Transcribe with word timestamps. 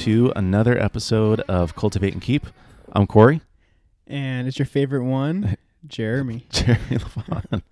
to 0.00 0.32
another 0.36 0.78
episode 0.78 1.40
of 1.42 1.74
Cultivate 1.74 2.12
and 2.12 2.20
Keep. 2.20 2.46
I'm 2.92 3.06
Corey. 3.06 3.40
And 4.06 4.46
it's 4.46 4.58
your 4.58 4.66
favorite 4.66 5.04
one, 5.04 5.56
Jeremy. 5.86 6.46
Jeremy 6.50 6.96
LaFon. 6.98 7.62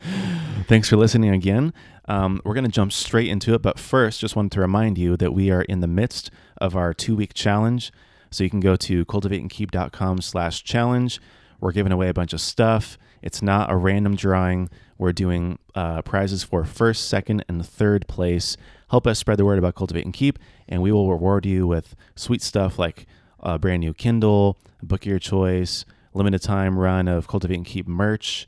Thanks 0.67 0.89
for 0.89 0.97
listening 0.97 1.35
again. 1.35 1.75
Um, 2.07 2.41
we're 2.45 2.55
going 2.55 2.65
to 2.65 2.71
jump 2.71 2.93
straight 2.93 3.29
into 3.29 3.55
it, 3.55 3.63
but 3.63 3.79
first, 3.79 4.21
just 4.21 4.37
wanted 4.37 4.53
to 4.53 4.61
remind 4.61 4.97
you 4.97 5.17
that 5.17 5.33
we 5.35 5.51
are 5.51 5.63
in 5.63 5.81
the 5.81 5.87
midst 5.87 6.31
of 6.59 6.75
our 6.75 6.95
two-week 6.95 7.35
challenge. 7.35 7.93
So 8.31 8.43
you 8.43 8.51
can 8.51 8.61
go 8.61 8.77
to 8.77 9.05
cultivateandkeep.com 9.05 10.21
slash 10.21 10.65
challenge. 10.65 11.21
We're 11.61 11.73
giving 11.73 11.93
away 11.93 12.09
a 12.09 12.15
bunch 12.15 12.33
of 12.33 12.41
stuff. 12.41 12.99
It's 13.23 13.43
not 13.43 13.71
a 13.71 13.77
random 13.77 14.17
drawing. 14.17 14.71
We're 14.99 15.13
doing 15.13 15.59
uh, 15.75 16.03
prizes 16.03 16.43
for 16.45 16.65
first, 16.65 17.09
second, 17.09 17.45
and 17.49 17.67
third 17.67 18.07
place. 18.07 18.57
Help 18.91 19.07
us 19.07 19.19
spread 19.19 19.39
the 19.39 19.45
word 19.45 19.59
about 19.59 19.75
Cultivate 19.75 20.05
and 20.05 20.15
Keep, 20.15 20.39
and 20.69 20.83
we 20.83 20.93
will 20.93 21.11
reward 21.11 21.47
you 21.47 21.67
with 21.67 21.95
sweet 22.17 22.43
stuff 22.43 22.79
like 22.79 23.07
a 23.41 23.59
brand 23.59 23.81
new 23.81 23.93
Kindle, 23.95 24.59
a 24.83 24.87
book 24.87 25.03
of 25.03 25.07
your 25.07 25.19
choice, 25.19 25.85
limited 26.15 26.43
time 26.43 26.79
run 26.79 27.09
of 27.09 27.29
Cultivate 27.29 27.57
and 27.57 27.67
Keep 27.67 27.87
merch. 27.87 28.47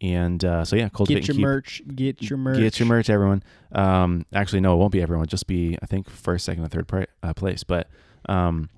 And 0.00 0.44
uh, 0.44 0.64
so, 0.64 0.74
yeah, 0.74 0.88
Cultivate 0.88 1.20
Get 1.20 1.28
your 1.28 1.32
and 1.34 1.38
Keep. 1.38 1.44
merch. 1.44 1.82
Get 1.94 2.22
your 2.30 2.36
merch. 2.38 2.58
Get 2.58 2.78
your 2.80 2.88
merch, 2.88 3.08
everyone. 3.08 3.42
Um, 3.70 4.26
actually, 4.32 4.60
no, 4.60 4.74
it 4.74 4.78
won't 4.78 4.90
be 4.92 5.00
everyone. 5.00 5.26
Just 5.28 5.46
be, 5.46 5.78
I 5.80 5.86
think, 5.86 6.10
first, 6.10 6.44
second, 6.44 6.64
and 6.64 6.72
third 6.72 6.88
pri- 6.88 7.06
uh, 7.22 7.34
place. 7.34 7.62
But 7.62 7.88
um, 8.28 8.68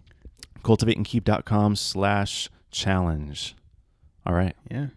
cultivateandkeep.com 0.62 1.76
slash 1.76 2.50
challenge. 2.70 3.56
All 4.26 4.34
right. 4.34 4.54
Yeah. 4.70 4.88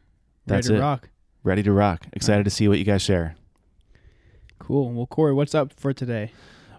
That's 0.45 0.67
Ready 0.67 0.75
it. 0.75 0.79
to 0.79 0.83
rock. 0.83 1.09
Ready 1.44 1.63
to 1.63 1.72
rock. 1.72 2.07
Excited 2.11 2.44
to 2.44 2.49
see 2.49 2.67
what 2.67 2.77
you 2.79 2.83
guys 2.85 3.01
share. 3.01 3.35
Cool. 4.59 4.91
Well, 4.91 5.05
Corey, 5.05 5.33
what's 5.33 5.55
up 5.55 5.72
for 5.73 5.94
today? 5.94 6.31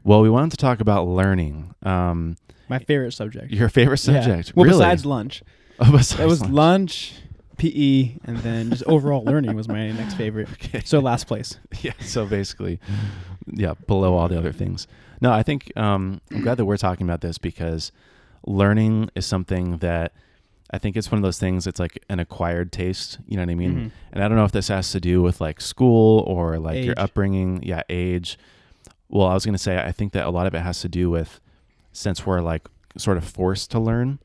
Well, 0.09 0.23
we 0.23 0.31
wanted 0.31 0.53
to 0.53 0.57
talk 0.57 0.81
about 0.81 1.07
learning. 1.07 1.75
Um, 1.83 2.39
My 2.67 2.79
favorite 2.79 3.13
subject. 3.13 3.53
your 3.53 3.69
favorite 3.69 4.03
Yeah. 4.07 4.23
subject. 4.23 4.57
Well, 4.57 4.65
really? 4.65 4.79
besides 4.79 5.05
lunch. 5.05 5.43
Oh, 5.81 5.93
besides 5.93 6.17
That 6.19 6.27
was 6.27 6.41
lunch. 6.41 6.53
lunch, 6.53 7.15
PE, 7.59 8.17
and 8.25 8.39
then 8.39 8.71
just 8.71 8.83
overall 8.87 9.23
learning 9.23 9.55
was 9.55 9.69
my 9.69 9.93
next 9.93 10.15
favorite. 10.15 10.49
Okay. 10.55 10.81
So 10.85 10.99
last 10.99 11.27
place. 11.27 11.59
yeah. 11.83 11.93
So 12.01 12.25
basically, 12.25 12.81
yeah, 13.47 13.75
below 13.87 14.15
all 14.15 14.29
the 14.29 14.39
other 14.39 14.51
things. 14.51 14.87
No, 15.21 15.31
I 15.31 15.43
think 15.43 15.71
um, 15.77 16.23
I'm 16.33 16.41
glad 16.41 16.57
that 16.57 16.65
we're 16.65 16.79
talking 16.79 17.07
about 17.07 17.21
this 17.21 17.37
because 17.37 17.93
learning 18.47 19.11
is 19.15 19.27
something 19.27 19.77
that 19.79 20.13
I 20.71 20.79
think 20.79 20.97
it's 20.97 21.13
one 21.13 21.19
of 21.19 21.23
those 21.23 21.39
things 21.39 21.67
It's 21.67 21.79
like 21.79 22.03
an 22.09 22.19
acquired 22.19 22.73
taste. 22.73 23.19
You 23.29 23.37
know 23.37 23.43
what 23.43 23.51
I 23.51 23.55
mean? 23.55 23.75
Mhm. 23.75 23.91
And 24.13 24.25
I 24.25 24.29
don't 24.29 24.39
know 24.39 24.45
if 24.47 24.53
this 24.53 24.69
has 24.69 24.91
to 24.93 25.01
do 25.01 25.21
with 25.21 25.39
like 25.41 25.61
school 25.61 26.21
or 26.27 26.59
like 26.59 26.83
your 26.83 26.95
upbringing. 26.99 27.63
Yeah, 27.63 27.83
age. 27.91 28.39
Well, 29.09 29.27
I 29.27 29.35
was 29.35 29.45
going 29.45 29.55
to 29.55 29.59
say, 29.59 29.79
I 29.79 29.93
think 29.93 30.13
that 30.13 30.27
a 30.27 30.31
lot 30.31 30.47
of 30.47 30.55
it 30.55 30.61
has 30.61 30.81
to 30.81 30.89
do 30.89 31.11
with 31.11 31.41
since 31.93 32.27
we're 32.27 32.41
like 32.41 32.69
sort 32.97 33.17
of 33.17 33.25
forced 33.25 33.71
to 33.73 33.79
learn 33.81 34.19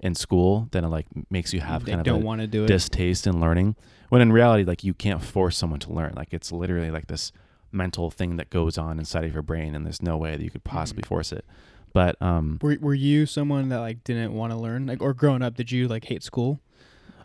in 0.00 0.14
school, 0.14 0.68
then 0.72 0.84
it 0.84 0.88
like 0.88 1.06
makes 1.30 1.52
you 1.54 1.60
have 1.60 1.84
they 1.84 1.92
kind 1.92 2.00
of 2.00 2.04
don't 2.06 2.22
a 2.22 2.24
want 2.24 2.40
to 2.42 2.46
do 2.46 2.64
it. 2.64 2.66
distaste 2.66 3.26
in 3.26 3.40
learning. 3.40 3.76
When 4.10 4.20
in 4.20 4.30
reality, 4.32 4.64
like 4.64 4.84
you 4.84 4.94
can't 4.94 5.22
force 5.22 5.56
someone 5.56 5.80
to 5.80 5.92
learn. 5.92 6.12
Like 6.14 6.32
it's 6.32 6.52
literally 6.52 6.90
like 6.90 7.06
this 7.06 7.32
mental 7.72 8.10
thing 8.10 8.36
that 8.36 8.50
goes 8.50 8.78
on 8.78 8.98
inside 8.98 9.24
of 9.24 9.32
your 9.32 9.42
brain, 9.42 9.74
and 9.74 9.84
there's 9.84 10.02
no 10.02 10.16
way 10.16 10.36
that 10.36 10.42
you 10.44 10.50
could 10.50 10.64
possibly 10.64 11.02
Mm-hmm. 11.02 11.08
force 11.08 11.32
it. 11.32 11.44
But 11.92 12.20
um, 12.20 12.58
were, 12.60 12.76
were 12.80 12.94
you 12.94 13.24
someone 13.24 13.70
that 13.70 13.78
like 13.80 14.04
didn't 14.04 14.34
want 14.34 14.52
to 14.52 14.58
learn? 14.58 14.86
Like, 14.86 15.00
or 15.00 15.14
growing 15.14 15.42
up, 15.42 15.54
did 15.56 15.72
you 15.72 15.88
like 15.88 16.04
hate 16.04 16.22
school? 16.22 16.60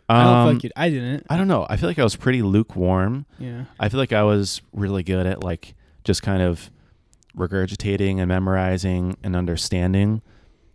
I 0.08 0.24
don't 0.24 0.32
um, 0.34 0.46
feel 0.60 0.70
like. 0.70 0.72
I 0.76 0.88
didn't. 0.90 1.26
I 1.28 1.36
don't 1.36 1.46
know. 1.48 1.66
I 1.68 1.76
feel 1.76 1.88
like 1.90 1.98
I 1.98 2.04
was 2.04 2.16
pretty 2.16 2.40
lukewarm. 2.42 3.26
Yeah. 3.38 3.66
I 3.78 3.88
feel 3.90 4.00
like 4.00 4.12
I 4.14 4.22
was 4.22 4.62
really 4.72 5.02
good 5.02 5.26
at 5.26 5.44
like 5.44 5.74
just 6.04 6.22
kind 6.22 6.42
of 6.42 6.70
regurgitating 7.36 8.18
and 8.18 8.28
memorizing 8.28 9.16
and 9.22 9.34
understanding, 9.36 10.22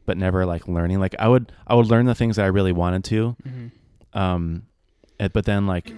but 0.06 0.18
never 0.18 0.46
like 0.46 0.68
learning. 0.68 1.00
Like 1.00 1.16
I 1.20 1.28
would 1.28 1.52
I 1.68 1.76
would 1.76 1.88
learn 1.88 2.06
the 2.06 2.16
things 2.16 2.36
that 2.38 2.44
I 2.44 2.48
really 2.48 2.72
wanted 2.72 3.04
to, 3.06 3.36
hmm 3.44 3.68
um, 4.14 4.64
but 5.34 5.46
then 5.46 5.68
like 5.68 5.94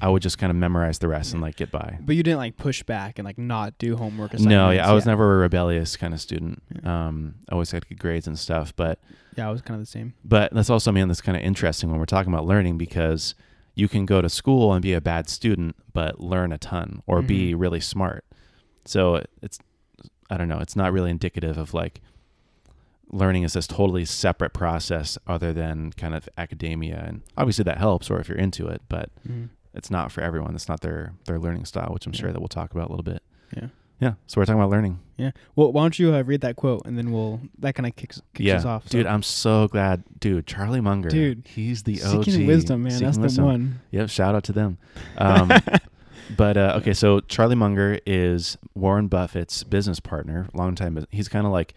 I 0.00 0.08
would 0.08 0.22
just 0.22 0.38
kind 0.38 0.50
of 0.50 0.56
memorize 0.56 1.00
the 1.00 1.08
rest 1.08 1.32
and 1.32 1.42
like 1.42 1.56
get 1.56 1.72
by. 1.72 1.98
But 2.00 2.14
you 2.14 2.22
didn't 2.22 2.38
like 2.38 2.56
push 2.56 2.84
back 2.84 3.18
and 3.18 3.26
like 3.26 3.38
not 3.38 3.76
do 3.78 3.96
homework. 3.96 4.38
No, 4.38 4.70
yeah, 4.70 4.88
I 4.88 4.92
was 4.92 5.06
never 5.06 5.34
a 5.34 5.38
rebellious 5.38 5.96
kind 5.96 6.14
of 6.14 6.20
student. 6.20 6.62
Yeah. 6.82 7.06
Um, 7.08 7.34
I 7.48 7.54
always 7.54 7.72
had 7.72 7.88
good 7.88 7.98
grades 7.98 8.28
and 8.28 8.38
stuff, 8.38 8.76
but 8.76 9.00
Yeah, 9.36 9.48
I 9.48 9.50
was 9.50 9.60
kind 9.62 9.80
of 9.80 9.84
the 9.84 9.90
same. 9.90 10.14
but 10.24 10.52
that's 10.54 10.70
also 10.70 10.84
something 10.84 11.08
that's 11.08 11.20
kind 11.20 11.36
of 11.36 11.42
interesting 11.42 11.90
when 11.90 11.98
we're 11.98 12.04
talking 12.06 12.32
about 12.32 12.46
learning 12.46 12.78
because 12.78 13.34
you 13.74 13.88
can 13.88 14.06
go 14.06 14.20
to 14.22 14.28
school 14.28 14.72
and 14.72 14.82
be 14.82 14.92
a 14.92 15.00
bad 15.00 15.28
student 15.28 15.74
but 15.92 16.20
learn 16.20 16.52
a 16.52 16.58
ton 16.58 17.02
or 17.06 17.20
be 17.22 17.52
Mhm. 17.54 17.60
really 17.60 17.80
smart. 17.80 18.24
So 18.84 19.24
it's 19.42 19.58
I 20.30 20.36
don't 20.36 20.48
know, 20.48 20.58
it's 20.58 20.76
not 20.76 20.92
really 20.92 21.10
indicative 21.10 21.56
of 21.58 21.72
like 21.74 22.00
learning 23.10 23.42
is 23.42 23.54
this 23.54 23.66
totally 23.66 24.04
separate 24.04 24.52
process 24.52 25.16
other 25.26 25.52
than 25.52 25.92
kind 25.92 26.14
of 26.14 26.28
academia 26.36 27.02
and 27.06 27.22
obviously 27.38 27.62
that 27.64 27.78
helps 27.78 28.10
or 28.10 28.20
if 28.20 28.28
you're 28.28 28.36
into 28.36 28.66
it, 28.68 28.82
but 28.90 29.08
Mhm. 29.26 29.48
it's 29.72 29.90
not 29.90 30.12
for 30.12 30.20
everyone. 30.20 30.54
It's 30.54 30.68
not 30.68 30.80
their 30.82 31.14
their 31.24 31.38
learning 31.38 31.64
style, 31.64 31.90
which 31.92 32.06
I'm 32.06 32.12
sure 32.12 32.32
that 32.32 32.38
we'll 32.40 32.48
talk 32.48 32.72
about 32.72 32.88
a 32.88 32.90
little 32.92 33.04
bit. 33.04 33.22
Yeah. 33.56 33.68
Yeah, 34.00 34.12
so 34.28 34.40
we're 34.40 34.44
talking 34.44 34.60
about 34.60 34.70
learning. 34.70 35.00
Yeah. 35.16 35.32
Well, 35.56 35.72
why 35.72 35.82
don't 35.82 35.98
you 35.98 36.14
uh, 36.14 36.22
read 36.22 36.42
that 36.42 36.54
quote 36.54 36.82
and 36.84 36.96
then 36.96 37.10
we'll 37.10 37.40
that 37.58 37.74
kind 37.74 37.84
of 37.86 37.96
kicks, 37.96 38.20
kicks 38.32 38.46
yeah, 38.46 38.56
us 38.56 38.64
off. 38.64 38.88
dude, 38.88 39.06
I'm 39.06 39.24
so 39.24 39.66
glad, 39.66 40.04
dude. 40.20 40.46
Charlie 40.46 40.80
Munger, 40.80 41.08
Dude, 41.08 41.44
he's 41.48 41.82
the 41.82 42.00
OG. 42.02 42.24
seeking 42.26 42.46
wisdom, 42.46 42.84
man. 42.84 42.92
Seeking 42.92 43.20
That's 43.22 43.34
the 43.36 43.44
one. 43.44 43.80
Yep, 43.90 44.08
shout 44.10 44.36
out 44.36 44.44
to 44.44 44.52
them. 44.52 44.78
Um, 45.16 45.50
but 46.36 46.56
uh, 46.56 46.74
okay, 46.78 46.92
so 46.92 47.20
Charlie 47.20 47.54
Munger 47.54 47.98
is 48.06 48.56
Warren 48.74 49.08
Buffett's 49.08 49.64
business 49.64 50.00
partner, 50.00 50.48
long 50.54 50.74
time. 50.74 51.06
He's 51.10 51.28
kind 51.28 51.46
of 51.46 51.52
like 51.52 51.74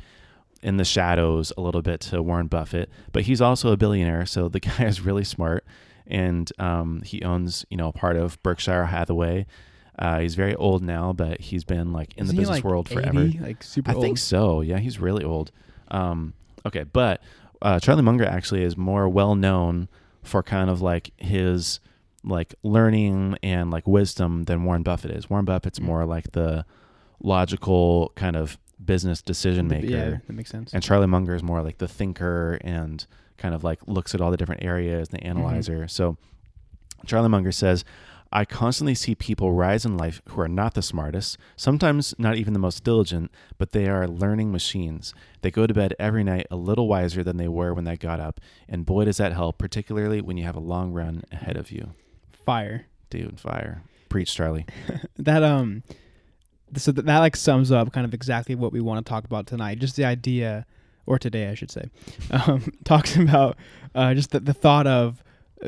in 0.62 0.78
the 0.78 0.86
shadows 0.86 1.52
a 1.58 1.62
little 1.62 1.82
bit 1.82 2.02
to 2.02 2.22
Warren 2.22 2.48
Buffett, 2.48 2.90
but 3.12 3.24
he's 3.24 3.42
also 3.42 3.72
a 3.72 3.78
billionaire. 3.78 4.26
So 4.26 4.48
the 4.48 4.60
guy 4.60 4.86
is 4.86 5.02
really 5.02 5.24
smart, 5.24 5.66
and 6.08 6.52
um, 6.60 7.02
he 7.04 7.24
owns 7.24 7.66
you 7.70 7.78
know 7.78 7.92
part 7.92 8.18
of 8.18 8.42
Berkshire 8.44 8.86
Hathaway. 8.86 9.46
Uh, 10.00 10.20
he's 10.20 10.36
very 10.36 10.56
old 10.56 10.82
now, 10.82 11.14
but 11.14 11.40
he's 11.42 11.64
been 11.64 11.92
like 11.92 12.14
in 12.18 12.24
Isn't 12.24 12.36
the 12.36 12.42
business 12.42 12.58
like, 12.58 12.64
world 12.64 12.90
forever. 12.90 13.30
Like 13.40 13.62
super 13.62 13.92
I 13.92 13.94
old. 13.94 14.04
think 14.04 14.18
so. 14.18 14.62
Yeah, 14.62 14.80
he's 14.80 15.00
really 15.00 15.24
old. 15.24 15.52
Um, 15.90 16.34
okay, 16.66 16.84
but 16.84 17.22
uh, 17.62 17.80
Charlie 17.80 18.02
Munger 18.02 18.26
actually 18.26 18.64
is 18.64 18.76
more 18.76 19.08
well 19.08 19.36
known 19.36 19.90
for 20.24 20.42
kind 20.44 20.70
of 20.70 20.82
like 20.82 21.12
his 21.18 21.80
like 22.24 22.54
learning 22.64 23.38
and 23.44 23.72
like 23.72 23.88
wisdom 23.88 24.44
than 24.44 24.64
Warren 24.64 24.84
Buffett 24.84 25.12
is. 25.12 25.30
Warren 25.30 25.46
Buffett's 25.46 25.80
Mm. 25.80 25.84
more 25.86 26.06
like 26.06 26.32
the 26.34 26.66
logical 27.22 28.12
kind 28.16 28.36
of 28.36 28.58
business 28.84 29.22
decision 29.22 29.68
maker, 29.68 29.86
Yeah, 29.86 30.09
that 30.26 30.34
makes 30.34 30.50
sense. 30.50 30.74
and 30.74 30.82
Charlie 30.82 31.08
Munger 31.08 31.36
is 31.36 31.44
more 31.44 31.62
like 31.62 31.78
the 31.78 31.88
thinker 31.88 32.58
and 32.62 33.06
kind 33.38 33.54
of 33.54 33.64
like 33.64 33.80
looks 33.88 34.16
at 34.16 34.22
all 34.22 34.32
the 34.32 34.38
different 34.38 34.64
areas, 34.64 35.09
the 35.09 35.24
analyzer. 35.24 35.88
So 35.88 36.18
Charlie 37.06 37.30
Munger 37.30 37.52
says, 37.52 37.84
I 38.34 38.46
constantly 38.46 38.96
see 38.96 39.14
people 39.14 39.52
rise 39.52 39.84
in 39.86 39.98
life 39.98 40.22
who 40.30 40.40
are 40.42 40.48
not 40.48 40.74
the 40.74 40.82
smartest, 40.82 41.38
sometimes 41.58 42.16
not 42.18 42.38
even 42.38 42.53
the 42.53 42.59
most 42.59 42.84
diligent, 42.84 43.30
but 43.58 43.72
they 43.72 43.88
are 43.90 44.08
learning 44.08 44.52
machines. 44.53 45.14
They 45.42 45.52
go 45.52 45.68
to 45.68 45.74
bed 45.74 45.94
every 46.00 46.24
night 46.24 46.48
a 46.50 46.56
little 46.56 46.88
wiser 46.88 47.24
than 47.24 47.36
they 47.38 47.50
were 47.50 47.74
when 47.74 47.84
they 47.84 47.98
got 47.98 48.20
up, 48.22 48.40
and 48.70 48.86
boy, 48.86 49.06
does 49.06 49.18
that 49.18 49.34
help, 49.34 49.58
particularly 49.58 50.22
when 50.22 50.38
you 50.38 50.46
have 50.46 50.56
a 50.56 50.59
long 50.62 50.94
run 50.94 51.23
ahead 51.32 51.58
of 51.58 51.72
you. 51.72 51.94
Fire. 52.46 52.85
Dude, 53.09 53.40
fire. 53.40 53.84
Preach, 54.09 54.34
Charlie. 54.34 54.66
That 55.17 55.43
um, 55.43 55.84
so 56.76 56.91
that, 56.91 57.05
that 57.05 57.20
like 57.20 57.35
sums 57.35 57.72
up 57.72 57.91
kind 57.91 58.05
of 58.05 58.14
exactly 58.14 58.55
what 58.55 58.72
we 58.72 58.82
want 58.82 59.05
to 59.05 59.09
talk 59.09 59.26
about 59.26 59.47
tonight. 59.47 59.79
Just 59.79 59.96
the 59.96 60.05
idea, 60.05 60.66
or 61.05 61.20
today 61.20 61.49
I 61.49 61.53
should 61.53 61.72
say, 61.72 61.90
um, 62.32 62.72
talks 62.84 63.16
about 63.16 63.58
uh, 63.93 64.14
just 64.14 64.32
the, 64.32 64.40
the 64.40 64.53
thought 64.53 64.88
of 64.88 65.23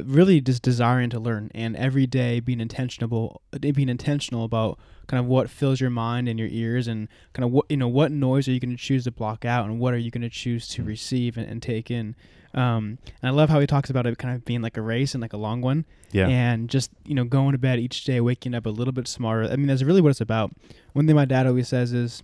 really 0.06 0.42
just 0.42 0.64
desiring 0.64 1.12
to 1.12 1.20
learn 1.20 1.52
and 1.54 1.76
every 1.76 2.08
day 2.08 2.40
being 2.40 2.60
intentional 2.60 3.44
being 3.60 3.90
intentional 3.90 4.44
about 4.44 4.80
kind 5.06 5.20
of 5.20 5.28
what 5.28 5.52
fills 5.52 5.80
your 5.80 5.92
mind 5.92 6.28
and 6.28 6.40
your 6.40 6.48
ears 6.48 6.88
and 6.88 7.08
kind 7.34 7.46
of 7.46 7.52
what 7.52 7.68
you 7.70 7.78
know 7.78 7.88
what 7.88 8.12
noise 8.12 8.48
are 8.48 8.52
you 8.54 8.60
going 8.60 8.76
to 8.76 8.76
choose 8.76 9.04
to 9.04 9.12
block 9.12 9.46
out 9.46 9.66
and 9.66 9.80
what 9.80 9.94
are 9.94 9.98
you 10.00 10.10
going 10.10 10.24
to 10.24 10.32
choose 10.32 10.68
to 10.68 10.84
receive 10.84 11.38
and, 11.38 11.48
and 11.48 11.62
take 11.62 11.92
in 11.92 12.16
um, 12.54 12.98
and 13.22 13.30
i 13.30 13.30
love 13.30 13.50
how 13.50 13.60
he 13.60 13.68
talks 13.68 13.90
about 13.90 14.06
it 14.06 14.18
kind 14.18 14.36
of 14.36 14.46
being 14.46 14.62
like 14.62 14.78
a 14.78 14.82
race 14.82 15.14
and 15.16 15.22
like 15.22 15.34
a 15.34 15.38
long 15.38 15.62
one 15.62 15.86
Yeah. 16.12 16.28
and 16.28 16.70
just 16.70 16.92
you 17.06 17.16
know 17.16 17.24
going 17.24 17.52
to 17.54 17.58
bed 17.58 17.80
each 17.80 18.04
day 18.04 18.20
waking 18.22 18.54
up 18.56 18.66
a 18.66 18.70
little 18.70 18.92
bit 18.92 19.08
smarter 19.08 19.52
i 19.52 19.56
mean 19.56 19.68
that's 19.68 19.84
really 19.84 20.02
what 20.02 20.10
it's 20.10 20.22
about 20.22 20.52
one 20.94 21.08
thing 21.08 21.16
my 21.16 21.26
dad 21.26 21.48
always 21.48 21.68
says 21.68 21.94
is 21.94 22.24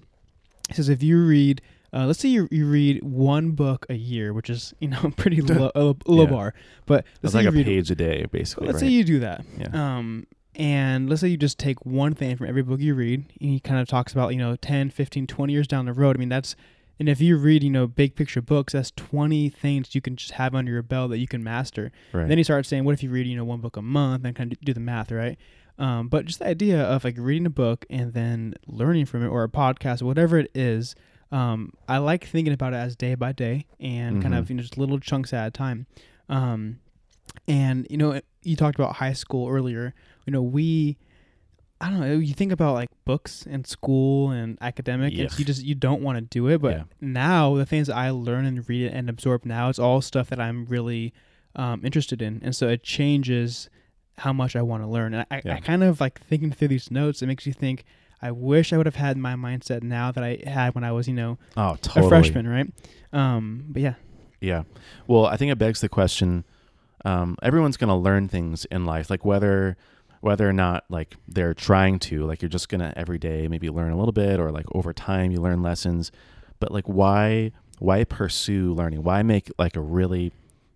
he 0.68 0.74
says 0.76 0.90
if 0.90 1.02
you 1.04 1.26
read 1.26 1.62
uh, 1.92 2.06
let's 2.06 2.20
say 2.20 2.30
you, 2.30 2.48
you 2.52 2.68
read 2.68 3.02
one 3.04 3.52
book 3.52 3.88
a 3.90 3.96
year 3.96 4.31
which 4.34 4.50
is 4.50 4.74
you 4.80 4.88
know 4.88 5.12
pretty 5.18 5.42
low, 5.42 5.72
low 6.06 6.24
Yeah. 6.26 6.30
bar 6.30 6.54
but 6.86 7.06
That's 7.22 7.24
let's 7.24 7.34
say 7.34 7.38
like 7.40 7.44
you 7.46 7.50
a 7.50 7.54
read 7.54 7.66
page 7.66 7.90
a 7.92 7.96
day, 7.96 8.26
basically. 8.31 8.68
let's 8.68 8.76
right? 8.76 8.88
say 8.88 8.94
you 8.94 9.04
do 9.04 9.20
that 9.22 9.44
yeah. 9.58 9.98
um, 9.98 10.28
and 10.56 11.10
let's 11.10 11.22
say 11.22 11.28
you 11.30 11.38
just 11.38 11.58
take 11.58 11.84
one 11.86 12.14
thing 12.14 12.36
from 12.38 12.48
every 12.48 12.62
book 12.62 12.80
you 12.80 12.94
read 12.94 13.26
and 13.42 13.50
he 13.50 13.60
kind 13.60 13.80
of 13.80 13.88
talks 13.88 14.12
about 14.14 14.30
you 14.34 14.38
know 14.38 14.56
10 14.56 14.92
15 14.92 15.26
20 15.26 15.54
years 15.54 15.68
down 15.68 15.86
the 15.86 15.94
road 15.94 16.16
i 16.16 16.20
mean 16.20 16.30
that's 16.30 16.56
and 17.00 17.07
if 17.10 17.22
you 17.22 17.38
read 17.38 17.63
you 17.63 17.69
know 17.69 17.88
big 17.88 18.16
picture 18.16 18.42
books 18.42 18.74
that's 18.74 18.92
20 18.92 19.50
things 19.50 19.96
you 19.96 20.01
can 20.01 20.16
just 20.16 20.31
have 20.34 20.54
under 20.54 20.72
your 20.72 20.81
belt 20.84 21.10
that 21.12 21.18
you 21.19 21.28
can 21.28 21.44
master 21.44 21.92
right. 22.13 22.28
then 22.28 22.38
he 22.38 22.44
starts 22.44 22.68
saying, 22.69 22.84
"What 22.84 22.94
if 22.94 23.01
you 23.04 23.10
read, 23.10 23.25
you 23.28 23.36
know, 23.38 23.46
one 23.46 23.62
book 23.62 23.78
a 23.78 23.81
month 23.81 24.25
and 24.25 24.36
kind 24.36 24.51
of 24.51 24.60
do 24.62 24.74
the 24.74 24.80
math, 24.80 25.12
right?" 25.12 25.38
Um, 25.78 26.10
but 26.10 26.25
just 26.25 26.40
the 26.40 26.48
idea 26.48 26.81
of 26.84 27.04
like 27.06 27.16
reading 27.18 27.46
a 27.46 27.50
book 27.50 27.86
and 27.90 28.12
then 28.13 28.54
learning 28.68 29.06
from 29.06 29.24
it, 29.24 29.28
or 29.30 29.44
a 29.46 29.50
podcast, 29.50 30.01
or 30.01 30.06
whatever 30.07 30.38
it 30.38 30.51
is, 30.54 30.94
um, 31.31 31.72
I 31.88 32.00
like 32.00 32.25
thinking 32.28 32.51
about 32.51 32.74
it 32.74 32.78
as 32.78 32.98
day 32.98 33.16
by 33.16 33.31
day 33.31 33.66
and 33.80 34.22
kind 34.22 34.34
Mhm. 34.34 34.40
of 34.40 34.50
you 34.50 34.56
know 34.57 34.62
just 34.62 34.78
little 34.78 35.00
chunks 35.00 35.31
at 35.31 35.48
a 35.48 35.52
time. 35.52 35.86
Um, 36.28 36.80
and 37.48 37.88
you 37.90 37.98
know, 37.98 38.19
you 38.44 38.56
talked 38.56 38.78
about 38.78 38.98
high 38.98 39.13
school 39.13 39.48
earlier. 39.50 39.94
You 40.25 40.31
know, 40.34 40.42
we, 40.42 40.98
I 41.81 41.90
don't 41.90 42.02
know. 42.02 42.18
You 42.18 42.34
think 42.34 42.52
about 42.52 42.74
like 42.74 42.90
books 43.06 43.46
and 43.50 43.66
school 43.66 44.31
and 44.31 44.58
academic, 44.62 45.18
and 45.18 45.40
you 45.40 45.46
just 45.46 45.64
you 45.64 45.76
don't 45.76 46.02
want 46.02 46.18
to 46.18 46.22
do 46.22 46.48
it. 46.48 46.62
But 46.62 46.76
Yeah. 46.76 46.84
now 47.00 47.56
the 47.56 47.66
things 47.66 47.88
that 47.88 47.96
I 47.96 48.10
learn 48.10 48.46
and 48.46 48.68
read 48.68 48.92
and 48.92 49.10
absorb 49.10 49.46
now, 49.46 49.70
it's 49.70 49.80
all 49.80 50.02
stuff 50.02 50.30
that 50.30 50.40
I'm 50.40 50.66
really 50.66 51.14
um, 51.56 51.81
interested 51.86 52.22
in, 52.22 52.42
and 52.44 52.56
so 52.56 52.68
it 52.68 52.84
changes 52.84 53.70
how 54.18 54.34
much 54.34 54.56
I 54.56 54.62
want 54.62 54.84
to 54.84 54.88
learn. 54.88 55.14
And 55.14 55.26
I, 55.31 55.42
Yeah. 55.46 55.56
I 55.56 55.60
kind 55.62 55.84
of 55.84 56.02
like 56.02 56.20
thinking 56.20 56.52
through 56.52 56.68
these 56.68 56.92
notes. 56.92 57.22
It 57.22 57.28
makes 57.28 57.46
you 57.48 57.54
think. 57.54 57.86
I 58.22 58.31
wish 58.31 58.74
I 58.74 58.78
would 58.78 58.86
have 58.86 58.96
had 58.96 59.16
my 59.16 59.36
mindset 59.36 59.81
now 59.81 60.12
that 60.12 60.22
I 60.26 60.40
had 60.46 60.76
when 60.76 60.84
I 60.84 60.92
was, 60.92 61.08
you 61.08 61.14
know, 61.14 61.38
Oh, 61.56 61.78
totally. 61.81 62.06
a 62.06 62.10
freshman, 62.10 62.46
right? 62.50 62.68
Um, 63.14 63.64
but 63.70 63.81
yeah, 63.81 63.94
Yeah. 64.42 64.64
Well, 65.08 65.26
I 65.26 65.38
think 65.38 65.54
it 65.54 65.58
begs 65.58 65.80
the 65.80 65.88
question. 65.88 66.44
Um, 67.06 67.38
everyone's 67.42 67.78
going 67.78 67.88
to 67.88 67.96
learn 67.96 68.28
things 68.28 68.66
in 68.66 68.86
life, 68.86 69.10
like 69.10 69.24
whether 69.24 69.78
whether 70.21 70.48
or 70.48 70.54
not 70.54 70.83
like 70.89 71.16
they're 71.27 71.54
trying 71.54 72.00
to, 72.00 72.25
like 72.25 72.42
you're 72.42 72.50
just 72.50 72.69
gonna 72.69 72.94
every 72.95 73.18
day 73.18 73.48
maybe 73.48 73.69
learn 73.69 73.92
a 73.92 73.98
little 73.98 74.12
bit, 74.12 74.39
or 74.39 74.51
like 74.51 74.66
over 74.74 74.94
time 74.94 75.31
you 75.31 75.39
learn 75.39 75.62
lessons. 75.62 76.12
But 76.60 76.71
like, 76.71 76.86
why 76.88 77.51
why 77.80 78.04
pursue 78.04 78.74
learning? 78.74 79.04
Why 79.04 79.24
make 79.24 79.50
like 79.57 79.75
a 79.75 79.81
really 79.81 80.31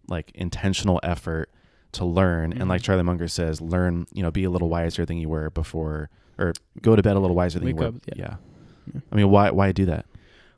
like 0.08 0.32
intentional 0.36 1.00
effort 1.04 1.50
to 1.94 2.06
learn? 2.06 2.54
And 2.54 2.70
like 2.70 2.82
Mhm. 2.82 2.86
Charlie 2.86 3.04
Munger 3.04 3.28
says, 3.28 3.60
learn. 3.60 4.06
You 4.14 4.24
know, 4.24 4.32
be 4.32 4.46
a 4.46 4.50
little 4.50 4.70
wiser 4.70 5.06
than 5.06 5.18
you 5.18 5.28
were 5.30 5.50
before, 5.50 6.10
or 6.38 6.54
go 6.82 6.96
to 6.96 7.02
bed 7.04 7.16
a 7.16 7.20
little 7.20 7.36
wiser 7.36 7.60
than 7.60 7.66
Wake 7.68 7.76
you 7.76 7.82
were. 7.82 7.88
up, 7.88 7.96
yeah. 8.08 8.14
yeah. 8.18 8.36
Yeah. 8.94 9.02
I 9.12 9.16
mean, 9.16 9.30
why 9.30 9.50
why 9.52 9.72
do 9.74 9.86
that? 9.88 10.06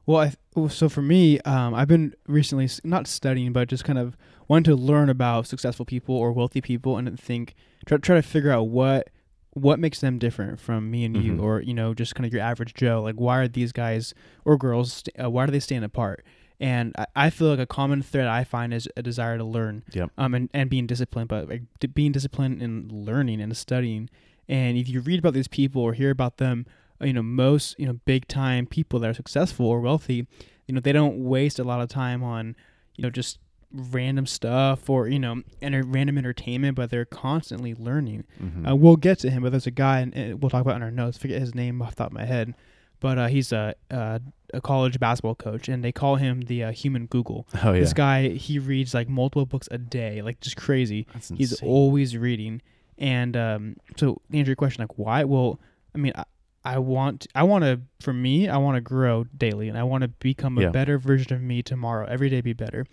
Well, 0.05 0.17
I 0.19 0.67
so 0.69 0.87
for 0.89 1.01
me, 1.01 1.39
um, 1.41 1.73
I've 1.73 1.87
been 1.87 2.13
recently 2.27 2.69
not 2.83 3.07
studying, 3.07 3.51
but 3.53 3.67
just 3.67 3.83
kind 3.83 3.97
of 3.97 4.15
wanting 4.47 4.63
to 4.65 4.75
learn 4.75 5.09
about 5.09 5.47
successful 5.47 5.85
people 5.85 6.15
or 6.15 6.31
wealthy 6.31 6.61
people, 6.61 6.97
and 6.97 7.19
think 7.19 7.55
try 7.85 7.97
try 7.97 8.15
to 8.15 8.21
figure 8.21 8.51
out 8.51 8.63
what 8.67 9.09
what 9.53 9.79
makes 9.79 10.01
them 10.01 10.19
different 10.19 10.59
from 10.59 10.91
me 10.91 11.05
and 11.05 11.15
you, 11.15 11.33
Mhm. 11.33 11.41
or 11.41 11.61
you 11.61 11.73
know, 11.73 11.93
just 11.93 12.13
kind 12.13 12.25
of 12.25 12.33
your 12.33 12.41
average 12.41 12.73
Joe. 12.73 13.01
Like, 13.01 13.15
why 13.15 13.37
are 13.39 13.47
these 13.47 13.71
guys 13.71 14.13
or 14.43 14.57
girls? 14.57 15.03
Uh, 15.21 15.29
why 15.29 15.45
do 15.45 15.51
they 15.53 15.61
stand 15.61 15.85
apart? 15.85 16.25
And 16.59 16.93
I, 16.97 17.05
I 17.15 17.29
feel 17.29 17.47
like 17.49 17.59
a 17.59 17.65
common 17.65 18.01
thread 18.01 18.27
I 18.27 18.43
find 18.43 18.73
is 18.73 18.87
a 18.97 19.01
desire 19.01 19.37
to 19.37 19.43
learn, 19.45 19.83
Yep. 19.93 20.11
um, 20.17 20.33
and, 20.33 20.49
and 20.53 20.69
being 20.69 20.87
disciplined, 20.87 21.27
but 21.29 21.47
like 21.49 21.63
d- 21.79 21.87
being 21.87 22.11
disciplined 22.11 22.61
in 22.61 22.87
learning 22.91 23.39
and 23.41 23.55
studying. 23.55 24.09
And 24.49 24.77
if 24.77 24.87
you 24.89 24.99
read 25.01 25.19
about 25.19 25.33
these 25.33 25.47
people 25.47 25.81
or 25.81 25.93
hear 25.93 26.11
about 26.11 26.37
them, 26.37 26.65
you 27.01 27.13
know, 27.13 27.23
most 27.23 27.79
you 27.79 27.85
know 27.85 27.93
big 28.05 28.27
time 28.27 28.65
people 28.65 28.99
that 28.99 29.09
are 29.09 29.13
successful 29.13 29.65
or 29.65 29.79
wealthy, 29.79 30.27
you 30.67 30.73
know, 30.75 30.81
they 30.81 30.91
don't 30.93 31.23
waste 31.23 31.59
a 31.59 31.63
lot 31.63 31.79
of 31.81 31.87
time 31.89 32.23
on, 32.23 32.55
you 32.97 33.03
know, 33.03 33.09
just 33.09 33.39
random 33.71 34.25
stuff 34.25 34.89
or 34.89 35.07
you 35.07 35.19
know, 35.19 35.41
enter, 35.61 35.83
random 35.83 36.17
entertainment, 36.17 36.75
but 36.75 36.89
they're 36.89 37.05
constantly 37.05 37.73
learning. 37.73 38.23
Mhm. 38.41 38.69
Uh, 38.69 38.75
we'll 38.75 38.95
get 38.95 39.19
to 39.19 39.29
him, 39.29 39.43
but 39.43 39.51
there's 39.51 39.67
a 39.67 39.71
guy, 39.71 39.99
and 39.99 40.13
and 40.15 40.41
we'll 40.41 40.49
talk 40.49 40.61
about 40.61 40.75
in 40.77 40.83
our 40.83 40.91
notes. 40.91 41.17
Forget 41.17 41.39
his 41.41 41.53
name 41.55 41.81
off 41.81 41.91
the 41.91 41.95
top 42.03 42.07
of 42.07 42.13
my 42.13 42.25
head, 42.25 42.53
but 42.99 43.17
uh, 43.17 43.27
he's 43.27 43.51
a, 43.51 43.75
a 43.89 44.21
a 44.53 44.61
college 44.61 44.99
basketball 44.99 45.35
coach, 45.35 45.67
and 45.67 45.83
they 45.83 45.91
call 45.91 46.15
him 46.15 46.41
the 46.41 46.63
uh, 46.63 46.71
human 46.71 47.07
Google. 47.07 47.47
oh 47.63 47.73
yeah. 47.73 47.79
This 47.79 47.93
guy, 47.93 48.29
he 48.29 48.59
reads 48.59 48.93
like 48.93 49.09
multiple 49.09 49.45
books 49.45 49.67
a 49.71 49.77
day, 49.77 50.21
like 50.21 50.39
just 50.39 50.55
crazy. 50.57 51.07
He's 51.35 51.61
always 51.61 52.15
reading, 52.15 52.61
and 52.97 53.35
um, 53.35 53.75
so 53.97 54.21
to 54.31 54.37
answer 54.37 54.49
your 54.51 54.55
question, 54.55 54.83
like 54.83 54.97
why? 54.97 55.23
Well, 55.25 55.59
I 55.93 55.97
mean, 55.97 56.13
I, 56.15 56.23
I 56.63 56.77
want, 56.79 57.27
I 57.35 57.43
want 57.43 57.63
to, 57.63 57.79
for 58.01 58.11
me, 58.13 58.47
I 58.49 58.57
want 58.57 58.75
to 58.75 58.81
grow 58.81 59.25
daily, 59.37 59.67
and 59.69 59.77
I 59.77 59.83
want 59.83 60.01
to 60.03 60.07
become 60.07 60.57
a 60.57 60.61
Yeah. 60.63 60.69
better 60.69 60.97
version 60.97 61.33
of 61.33 61.41
me 61.41 61.61
tomorrow. 61.61 62.07
Every 62.07 62.29
day, 62.29 62.41
be 62.41 62.53
better, 62.53 62.85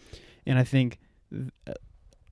and 0.47 0.59
I 0.59 0.65
think 0.65 0.99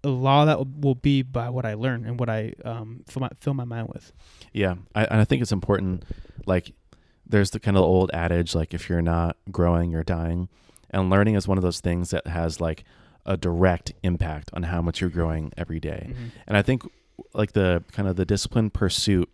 a 0.03 0.09
lot 0.09 0.43
of 0.43 0.47
that 0.49 0.81
will- 0.81 0.95
be 0.95 1.23
by 1.23 1.51
what 1.51 1.65
I 1.67 1.75
learn 1.75 2.05
and 2.05 2.19
what 2.19 2.29
I 2.29 2.55
um 2.65 3.05
fill 3.07 3.21
my 3.21 3.29
fill 3.39 3.55
my 3.55 3.65
mind 3.65 3.89
with. 3.89 4.13
Yeah, 4.53 4.77
I, 4.95 5.05
and 5.05 5.21
I 5.21 5.25
think 5.25 5.43
it's 5.43 5.53
important. 5.53 6.05
Like, 6.47 6.73
there's 7.27 7.51
the 7.51 7.61
kind 7.61 7.77
of 7.77 7.83
old 7.85 8.11
adage, 8.13 8.55
like 8.55 8.75
if 8.75 8.89
you're 8.89 9.03
not 9.03 9.37
growing, 9.51 9.91
you're 9.91 10.03
dying, 10.05 10.49
and 10.91 11.11
learning 11.11 11.35
is 11.37 11.47
one 11.47 11.59
of 11.59 11.63
those 11.63 11.81
things 11.81 12.11
that 12.11 12.27
has 12.27 12.61
like 12.61 12.85
a 13.27 13.37
direct 13.37 13.93
impact 14.03 14.51
on 14.55 14.65
how 14.65 14.81
much 14.83 15.01
you're 15.01 15.11
growing 15.11 15.53
every 15.57 15.79
day. 15.79 16.15
And 16.47 16.57
I 16.57 16.63
think 16.63 16.83
like 17.35 17.53
the 17.53 17.85
kind 17.93 18.09
of 18.09 18.17
the 18.17 18.25
disciplined 18.25 18.73
pursuit 18.73 19.29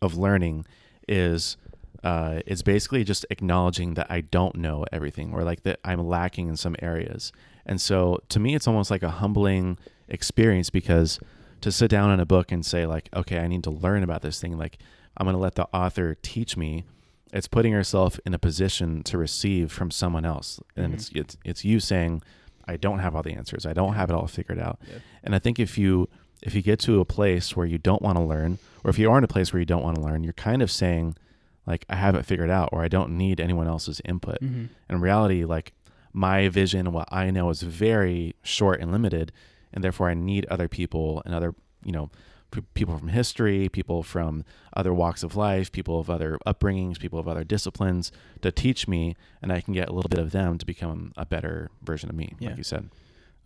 of 0.00 0.16
learning 0.16 0.64
is 1.08 1.56
uh, 2.04 2.40
is 2.46 2.62
basically 2.62 3.02
just 3.02 3.24
acknowledging 3.30 3.94
that 3.94 4.06
I 4.10 4.20
don't 4.20 4.54
know 4.56 4.84
everything 4.92 5.32
or 5.32 5.42
like 5.42 5.62
that 5.64 5.80
I'm 5.84 6.06
lacking 6.06 6.46
in 6.48 6.56
some 6.56 6.76
areas. 6.80 7.32
And 7.66 7.80
so 7.80 8.20
to 8.28 8.38
me, 8.38 8.54
it's 8.54 8.68
almost 8.68 8.90
like 8.90 9.02
a 9.02 9.10
humbling 9.10 9.78
experience 10.08 10.68
because 10.70 11.18
to 11.62 11.72
sit 11.72 11.90
down 11.90 12.10
in 12.12 12.20
a 12.20 12.26
book 12.26 12.52
and 12.52 12.64
say 12.64 12.84
like, 12.86 13.08
okay, 13.16 13.38
I 13.38 13.46
need 13.48 13.64
to 13.64 13.70
learn 13.70 14.02
about 14.02 14.20
this 14.22 14.38
thing. 14.40 14.58
Like 14.58 14.78
I'm 15.16 15.24
going 15.24 15.34
to 15.34 15.40
let 15.40 15.54
the 15.54 15.66
author 15.72 16.14
teach 16.20 16.56
me. 16.56 16.84
It's 17.32 17.48
putting 17.48 17.72
yourself 17.72 18.20
in 18.26 18.34
a 18.34 18.38
position 18.38 19.02
to 19.04 19.18
receive 19.18 19.72
from 19.72 19.90
someone 19.90 20.24
else, 20.24 20.60
and 20.76 20.92
Mhm. 20.92 20.94
it's 20.96 21.10
it's 21.14 21.36
it's 21.44 21.64
you 21.64 21.80
saying, 21.80 22.22
I 22.68 22.76
don't 22.76 23.00
have 23.00 23.16
all 23.16 23.22
the 23.24 23.32
answers. 23.32 23.66
I 23.66 23.72
don't 23.72 23.94
have 23.94 24.08
it 24.10 24.14
all 24.14 24.28
figured 24.28 24.58
out. 24.60 24.78
Yep. 24.88 25.00
And 25.24 25.34
I 25.34 25.38
think 25.40 25.58
if 25.58 25.76
you 25.78 26.08
if 26.42 26.54
you 26.54 26.62
get 26.62 26.78
to 26.80 27.00
a 27.00 27.04
place 27.04 27.56
where 27.56 27.66
you 27.66 27.78
don't 27.78 28.02
want 28.02 28.18
to 28.18 28.22
learn, 28.22 28.58
or 28.84 28.90
if 28.90 28.98
you 29.00 29.10
are 29.10 29.18
in 29.18 29.24
a 29.24 29.28
place 29.28 29.52
where 29.52 29.58
you 29.58 29.66
don't 29.66 29.82
want 29.82 29.96
to 29.96 30.02
learn, 30.02 30.22
you're 30.22 30.32
kind 30.34 30.62
of 30.62 30.70
saying, 30.70 31.16
like, 31.66 31.84
I 31.88 31.96
have 31.96 32.14
it 32.14 32.26
figured 32.26 32.50
out, 32.50 32.68
or 32.72 32.82
I 32.82 32.88
don't 32.88 33.16
need 33.16 33.40
anyone 33.40 33.66
else's 33.66 34.00
input. 34.04 34.40
Mm-hmm. 34.40 34.66
In 34.90 35.00
reality, 35.00 35.44
like 35.44 35.72
my 36.12 36.48
vision, 36.48 36.92
what 36.92 37.08
I 37.12 37.30
know 37.30 37.50
is 37.50 37.62
very 37.62 38.34
short 38.42 38.80
and 38.80 38.92
limited, 38.92 39.32
and 39.72 39.82
therefore 39.82 40.08
I 40.10 40.14
need 40.14 40.46
other 40.46 40.68
people 40.68 41.22
and 41.24 41.34
other, 41.34 41.54
you 41.84 41.92
know, 41.92 42.10
p- 42.50 42.60
people 42.74 42.96
from 42.98 43.08
history, 43.08 43.68
people 43.68 44.02
from 44.02 44.44
other 44.76 44.94
walks 44.94 45.22
of 45.22 45.34
life, 45.36 45.72
people 45.72 45.98
of 45.98 46.08
other 46.08 46.38
upbringings, 46.46 46.98
people 47.00 47.18
of 47.18 47.26
other 47.26 47.42
disciplines 47.44 48.12
to 48.42 48.52
teach 48.52 48.86
me, 48.86 49.16
and 49.42 49.52
I 49.52 49.60
can 49.60 49.74
get 49.74 49.88
a 49.88 49.92
little 49.92 50.08
bit 50.08 50.20
of 50.20 50.30
them 50.32 50.58
to 50.58 50.66
become 50.66 51.12
a 51.16 51.26
better 51.26 51.70
version 51.82 52.08
of 52.10 52.14
me, 52.14 52.34
Yeah. 52.38 52.50
like 52.50 52.58
you 52.58 52.64
said. 52.64 52.90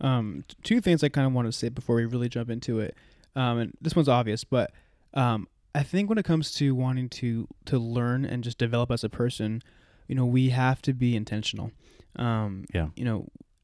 Um, 0.01 0.43
two 0.63 0.79
things 0.81 1.03
I 1.03 1.09
kind 1.09 1.25
of 1.27 1.33
want 1.33 1.47
to 1.47 1.51
say 1.51 1.69
before 1.69 1.95
we 1.95 2.05
really 2.05 2.29
jump 2.29 2.49
into 2.49 2.79
it. 2.79 2.95
Um, 3.35 3.57
and 3.59 3.73
this 3.81 3.95
one's 3.95 4.07
obvious, 4.09 4.43
but 4.43 4.71
um, 5.13 5.47
I 5.79 5.83
think 5.83 6.09
when 6.09 6.17
it 6.17 6.25
comes 6.25 6.51
to 6.59 6.75
wanting 6.75 7.07
to 7.21 7.47
to 7.65 7.79
learn 7.79 8.25
and 8.25 8.43
just 8.43 8.57
develop 8.57 8.91
as 8.91 9.03
a 9.03 9.09
person, 9.09 9.61
you 10.07 10.15
know, 10.15 10.25
we 10.25 10.49
have 10.49 10.81
to 10.83 10.93
be 10.93 11.15
intentional. 11.15 11.71
Um, 12.15 12.65
Yeah. 12.73 12.87
You 12.95 13.05
know, 13.05 13.19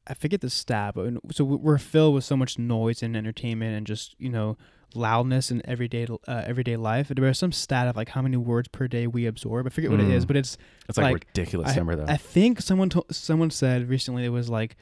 I 0.06 0.14
forget 0.14 0.40
the 0.40 0.50
stat, 0.50 0.94
but 0.94 1.04
so 1.36 1.44
we- 1.44 1.56
we're 1.56 1.78
filled 1.78 2.14
with 2.14 2.24
so 2.24 2.36
much 2.36 2.58
noise 2.58 3.02
and 3.02 3.16
entertainment 3.16 3.76
and 3.76 3.86
just 3.86 4.14
you 4.18 4.30
know 4.36 4.56
loudness 4.94 5.50
in 5.50 5.60
everyday 5.74 6.06
uh, 6.32 6.42
everyday 6.46 6.76
life. 6.76 7.08
There's 7.08 7.38
some 7.38 7.52
stat 7.52 7.86
of 7.88 7.96
like 7.96 8.10
how 8.10 8.22
many 8.22 8.36
words 8.38 8.68
per 8.68 8.86
day 8.88 9.06
we 9.06 9.26
absorb. 9.26 9.66
I 9.66 9.70
forget 9.70 9.90
what 9.90 10.00
it 10.00 10.08
is, 10.08 10.24
Mm. 10.24 10.28
but 10.28 10.36
it's 10.36 10.56
It's 10.88 10.96
like, 10.96 11.12
Like, 11.12 11.26
ridiculous 11.36 11.72
I, 11.72 11.76
number 11.80 11.96
though. 11.96 12.06
I 12.08 12.16
think 12.16 12.60
someone 12.62 12.88
to, 12.90 13.04
someone 13.10 13.50
said 13.50 13.88
recently 13.88 14.24
it 14.24 14.30
was 14.40 14.48
like, 14.48 14.76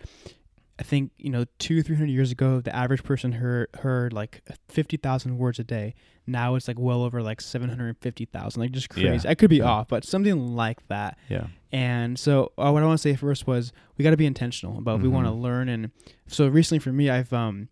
I 0.78 0.82
think 0.82 1.12
you 1.18 1.30
know 1.30 1.44
two 1.58 1.82
three 1.82 1.94
hundred 1.96 2.10
years 2.10 2.32
ago 2.32 2.60
the 2.60 2.74
average 2.74 3.04
person 3.04 3.32
heard 3.32 3.68
heard 3.80 4.12
like 4.12 4.42
fifty 4.68 4.96
thousand 4.96 5.38
words 5.38 5.58
a 5.58 5.64
day. 5.64 5.94
Now 6.26 6.54
it's 6.56 6.66
like 6.66 6.78
well 6.78 7.02
over 7.02 7.22
like 7.22 7.40
seven 7.40 7.68
hundred 7.68 7.96
fifty 8.00 8.24
thousand. 8.24 8.60
Like 8.60 8.72
just 8.72 8.88
Yeah. 8.96 9.10
crazy. 9.10 9.28
I 9.28 9.34
could 9.34 9.50
be 9.50 9.58
Yeah. 9.58 9.64
off, 9.66 9.88
but 9.88 10.04
something 10.04 10.54
like 10.56 10.86
that. 10.88 11.16
yeah. 11.28 11.46
And 11.70 12.18
so 12.18 12.52
uh, 12.58 12.70
what 12.70 12.82
I 12.82 12.86
want 12.86 12.98
to 12.98 13.02
say 13.02 13.14
first 13.16 13.46
was 13.46 13.72
we 13.96 14.02
got 14.04 14.10
to 14.10 14.16
be 14.16 14.26
intentional 14.26 14.78
about 14.78 15.00
we 15.00 15.08
want 15.08 15.26
to 15.26 15.32
learn. 15.32 15.68
And 15.68 15.90
so 16.26 16.46
recently 16.48 16.78
for 16.80 16.92
me, 16.92 17.08
I've 17.10 17.32
um. 17.32 17.68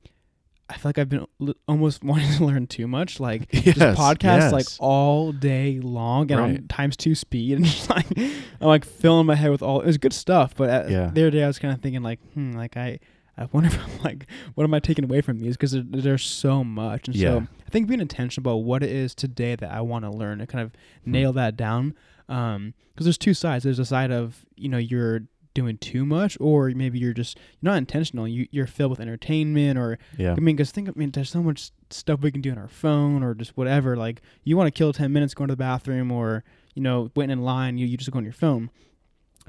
I 0.70 0.74
feel 0.74 0.88
like 0.88 0.98
I've 0.98 1.08
been 1.08 1.26
l- 1.40 1.54
almost 1.68 2.02
wanting 2.04 2.30
to 2.38 2.44
learn 2.44 2.66
too 2.66 2.86
much, 2.88 3.20
like 3.20 3.50
just 3.52 3.76
Yes, 4.22 4.52
like 4.52 4.66
all 4.78 5.32
day 5.32 5.80
long 5.80 6.30
and 6.32 6.40
on 6.40 6.50
Right. 6.52 6.68
times 6.68 6.96
two 6.96 7.14
speed, 7.14 7.56
and 7.56 7.64
just 7.66 7.90
like 7.90 8.06
I'm 8.16 8.66
like 8.68 8.84
filling 8.84 9.26
my 9.26 9.34
head 9.34 9.50
with 9.50 9.62
all 9.62 9.80
it 9.80 9.86
was 9.86 9.98
good 9.98 10.12
stuff. 10.12 10.54
But 10.56 10.70
uh, 10.70 10.88
Yeah. 10.88 11.10
the 11.12 11.22
other 11.22 11.30
day 11.30 11.44
I 11.44 11.46
was 11.46 11.58
kind 11.58 11.74
of 11.74 11.80
thinking 11.80 12.02
like, 12.02 12.20
hmm, 12.34 12.52
like 12.52 12.76
I, 12.76 12.98
I 13.36 13.46
wonder 13.52 13.68
if 13.68 13.78
I'm 13.82 14.02
like, 14.02 14.26
what 14.54 14.64
am 14.64 14.72
I 14.74 14.80
taking 14.80 15.04
away 15.04 15.20
from 15.20 15.38
these? 15.40 15.56
Because 15.56 15.72
there, 15.72 15.82
there's 15.86 16.24
so 16.24 16.62
much, 16.64 17.08
and 17.08 17.16
Yeah. 17.16 17.28
so 17.30 17.46
I 17.66 17.70
think 17.70 17.86
being 17.88 18.00
intentional 18.00 18.42
about 18.52 18.64
what 18.64 18.82
it 18.82 18.90
is 18.90 19.14
today 19.14 19.56
that 19.56 19.70
I 19.70 19.80
want 19.82 20.04
to 20.04 20.10
learn 20.10 20.40
and 20.40 20.48
kind 20.48 20.62
of 20.64 20.72
Hmm. 21.04 21.10
nail 21.12 21.32
that 21.34 21.56
down. 21.56 21.94
Um, 22.28 22.72
because 22.94 23.06
there's 23.06 23.18
two 23.18 23.34
sides. 23.34 23.64
There's 23.64 23.78
a 23.78 23.84
side 23.84 24.10
of 24.10 24.44
you 24.56 24.68
know 24.68 24.78
you're 24.78 25.22
doing 25.54 25.78
too 25.78 26.04
much, 26.04 26.36
or 26.40 26.70
maybe 26.70 26.98
you're 26.98 27.12
just 27.12 27.38
you're 27.60 27.72
not 27.72 27.78
intentional. 27.78 28.26
You 28.26 28.46
you're 28.50 28.66
filled 28.66 28.90
with 28.90 29.00
entertainment, 29.00 29.78
or 29.78 29.98
Yeah. 30.16 30.32
I 30.32 30.40
mean, 30.40 30.56
because 30.56 30.70
think, 30.70 30.88
I 30.88 30.92
mean, 30.94 31.10
there's 31.10 31.30
so 31.30 31.42
much 31.42 31.70
stuff 31.90 32.20
we 32.20 32.32
can 32.32 32.40
do 32.40 32.50
on 32.50 32.58
our 32.58 32.68
phone 32.68 33.22
or 33.22 33.34
just 33.34 33.56
whatever. 33.56 33.96
Like, 33.96 34.22
you 34.44 34.56
want 34.56 34.66
to 34.66 34.76
kill 34.76 34.92
10 34.92 35.12
minutes 35.12 35.34
going 35.34 35.48
to 35.48 35.52
the 35.52 35.56
bathroom 35.56 36.10
or, 36.10 36.44
you 36.74 36.82
know, 36.82 37.10
waiting 37.14 37.30
in 37.30 37.42
line, 37.42 37.78
you, 37.78 37.86
you 37.86 37.96
just 37.96 38.10
go 38.10 38.18
on 38.18 38.24
your 38.24 38.32
phone. 38.32 38.70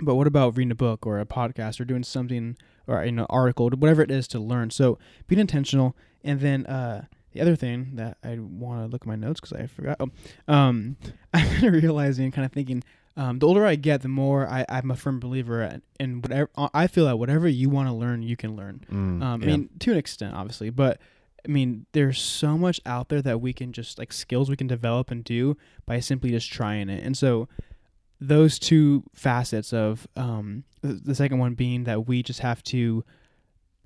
But 0.02 0.16
what 0.16 0.28
about 0.28 0.58
reading 0.58 0.72
a 0.72 0.76
book 0.76 1.06
or 1.06 1.20
a 1.20 1.26
podcast 1.26 1.80
or 1.80 1.86
doing 1.86 2.04
something 2.04 2.58
or, 2.88 3.06
you 3.06 3.12
know, 3.12 3.28
article, 3.30 3.70
whatever 3.70 4.02
it 4.02 4.12
is 4.12 4.28
to 4.30 4.40
learn? 4.40 4.72
So 4.72 4.98
being 5.28 5.40
intentional. 5.40 5.96
And 6.24 6.40
then, 6.40 6.66
uh, 6.66 7.06
the 7.34 7.42
other 7.42 7.56
thing 7.56 7.96
that 7.96 8.18
I 8.24 8.38
want 8.40 8.82
to 8.82 8.88
look 8.88 9.02
at 9.04 9.08
my 9.08 9.16
notes 9.16 9.40
because 9.40 9.54
I 9.54 9.66
forgot. 9.66 9.98
Oh, 10.00 10.54
um, 10.54 10.98
I've 11.34 11.62
been 11.62 11.74
realizing, 11.74 12.32
kind 12.32 12.46
of 12.46 12.52
thinking, 12.52 12.84
um, 13.16 13.40
the 13.40 13.48
older 13.48 13.66
I 13.66 13.76
get, 13.76 14.02
the 14.02 14.08
more 14.08 14.48
I, 14.48 14.66
I'm 14.70 14.90
a 14.92 14.96
firm 14.96 15.20
believer 15.20 15.62
in, 15.62 15.82
in 16.00 16.22
whatever. 16.22 16.50
I 16.74 16.88
feel 16.88 17.06
that 17.06 17.18
whatever 17.18 17.48
you 17.48 17.70
want 17.70 17.88
to 17.90 17.94
learn, 17.94 18.24
you 18.24 18.36
can 18.36 18.56
learn. 18.56 18.86
Mm, 18.92 19.24
Um, 19.24 19.42
yeah. 19.42 19.48
I 19.48 19.52
mean, 19.52 19.70
to 19.80 19.92
an 19.92 19.98
extent, 19.98 20.34
obviously, 20.36 20.70
but 20.70 21.00
I 21.46 21.50
mean, 21.52 21.86
there's 21.92 22.20
so 22.22 22.58
much 22.58 22.80
out 22.86 23.10
there 23.10 23.22
that 23.22 23.42
we 23.42 23.54
can 23.54 23.74
just 23.74 24.00
like 24.00 24.14
skills 24.14 24.50
we 24.50 24.56
can 24.56 24.68
develop 24.68 25.12
and 25.12 25.24
do 25.24 25.58
by 25.86 26.00
simply 26.00 26.32
just 26.32 26.52
trying 26.52 26.90
it. 26.90 27.04
And 27.04 27.18
so, 27.18 27.48
those 28.22 28.58
two 28.58 29.04
facets 29.14 29.74
of 29.74 30.08
um, 30.16 30.64
the, 30.82 30.94
the 30.94 31.16
second 31.16 31.40
one 31.40 31.54
being 31.56 31.84
that 31.84 32.08
we 32.08 32.24
just 32.24 32.40
have 32.40 32.64
to 32.64 33.04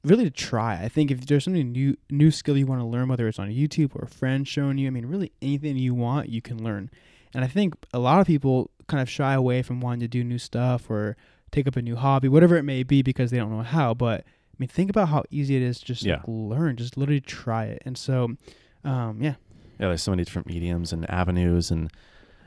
really 0.04 0.26
to 0.26 0.30
try. 0.30 0.76
I 0.82 0.90
think 0.90 1.10
if 1.10 1.26
there's 1.26 1.44
something 1.44 1.72
new 1.72 1.98
new 2.10 2.30
skill 2.32 2.56
you 2.56 2.68
want 2.68 2.80
to 2.82 2.86
learn, 2.86 3.08
whether 3.10 3.28
it's 3.28 3.40
on 3.40 3.50
YouTube 3.50 3.96
or 3.96 4.04
a 4.04 4.08
friend 4.08 4.48
showing 4.48 4.78
you, 4.78 4.88
I 4.88 4.92
mean, 4.92 5.08
really 5.08 5.32
anything 5.42 5.76
you 5.78 5.96
want, 5.96 6.30
you 6.30 6.42
can 6.42 6.64
learn. 6.64 6.92
And 7.34 7.44
I 7.44 7.48
think 7.48 7.76
a 7.94 8.00
lot 8.00 8.20
of 8.22 8.28
people 8.28 8.72
kind 8.88 9.02
of 9.02 9.10
shy 9.10 9.34
away 9.34 9.62
from 9.62 9.82
wanting 9.82 10.00
to 10.02 10.08
do 10.08 10.24
new 10.24 10.38
stuff 10.38 10.90
or 10.90 11.18
take 11.52 11.68
up 11.68 11.76
a 11.76 11.82
new 11.82 11.96
hobby, 11.96 12.28
whatever 12.28 12.56
it 12.58 12.64
may 12.64 12.84
be, 12.84 13.02
because 13.02 13.32
they 13.32 13.38
don't 13.38 13.52
know 13.52 13.62
how. 13.64 13.94
But 13.94 14.22
I 14.22 14.56
mean, 14.60 14.70
think 14.70 14.90
about 14.90 15.10
how 15.10 15.24
easy 15.30 15.56
it 15.56 15.62
is 15.62 15.80
to 15.80 15.86
just 15.86 16.04
Yeah. 16.04 16.16
like, 16.18 16.24
learn, 16.28 16.76
just 16.78 16.98
literally 16.98 17.22
try 17.22 17.66
it. 17.66 17.82
And 17.86 17.98
so, 17.98 18.36
um, 18.84 19.22
yeah, 19.22 19.36
yeah, 19.80 19.88
there's 19.88 20.02
so 20.02 20.12
many 20.12 20.24
different 20.24 20.48
mediums 20.48 20.92
and 20.94 21.10
avenues 21.10 21.70
and 21.72 21.92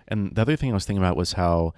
and 0.09 0.35
the 0.35 0.43
other 0.43 0.57
thing 0.57 0.71
I 0.71 0.75
was 0.75 0.85
thinking 0.85 1.03
about 1.03 1.17
was 1.17 1.35
how 1.35 1.73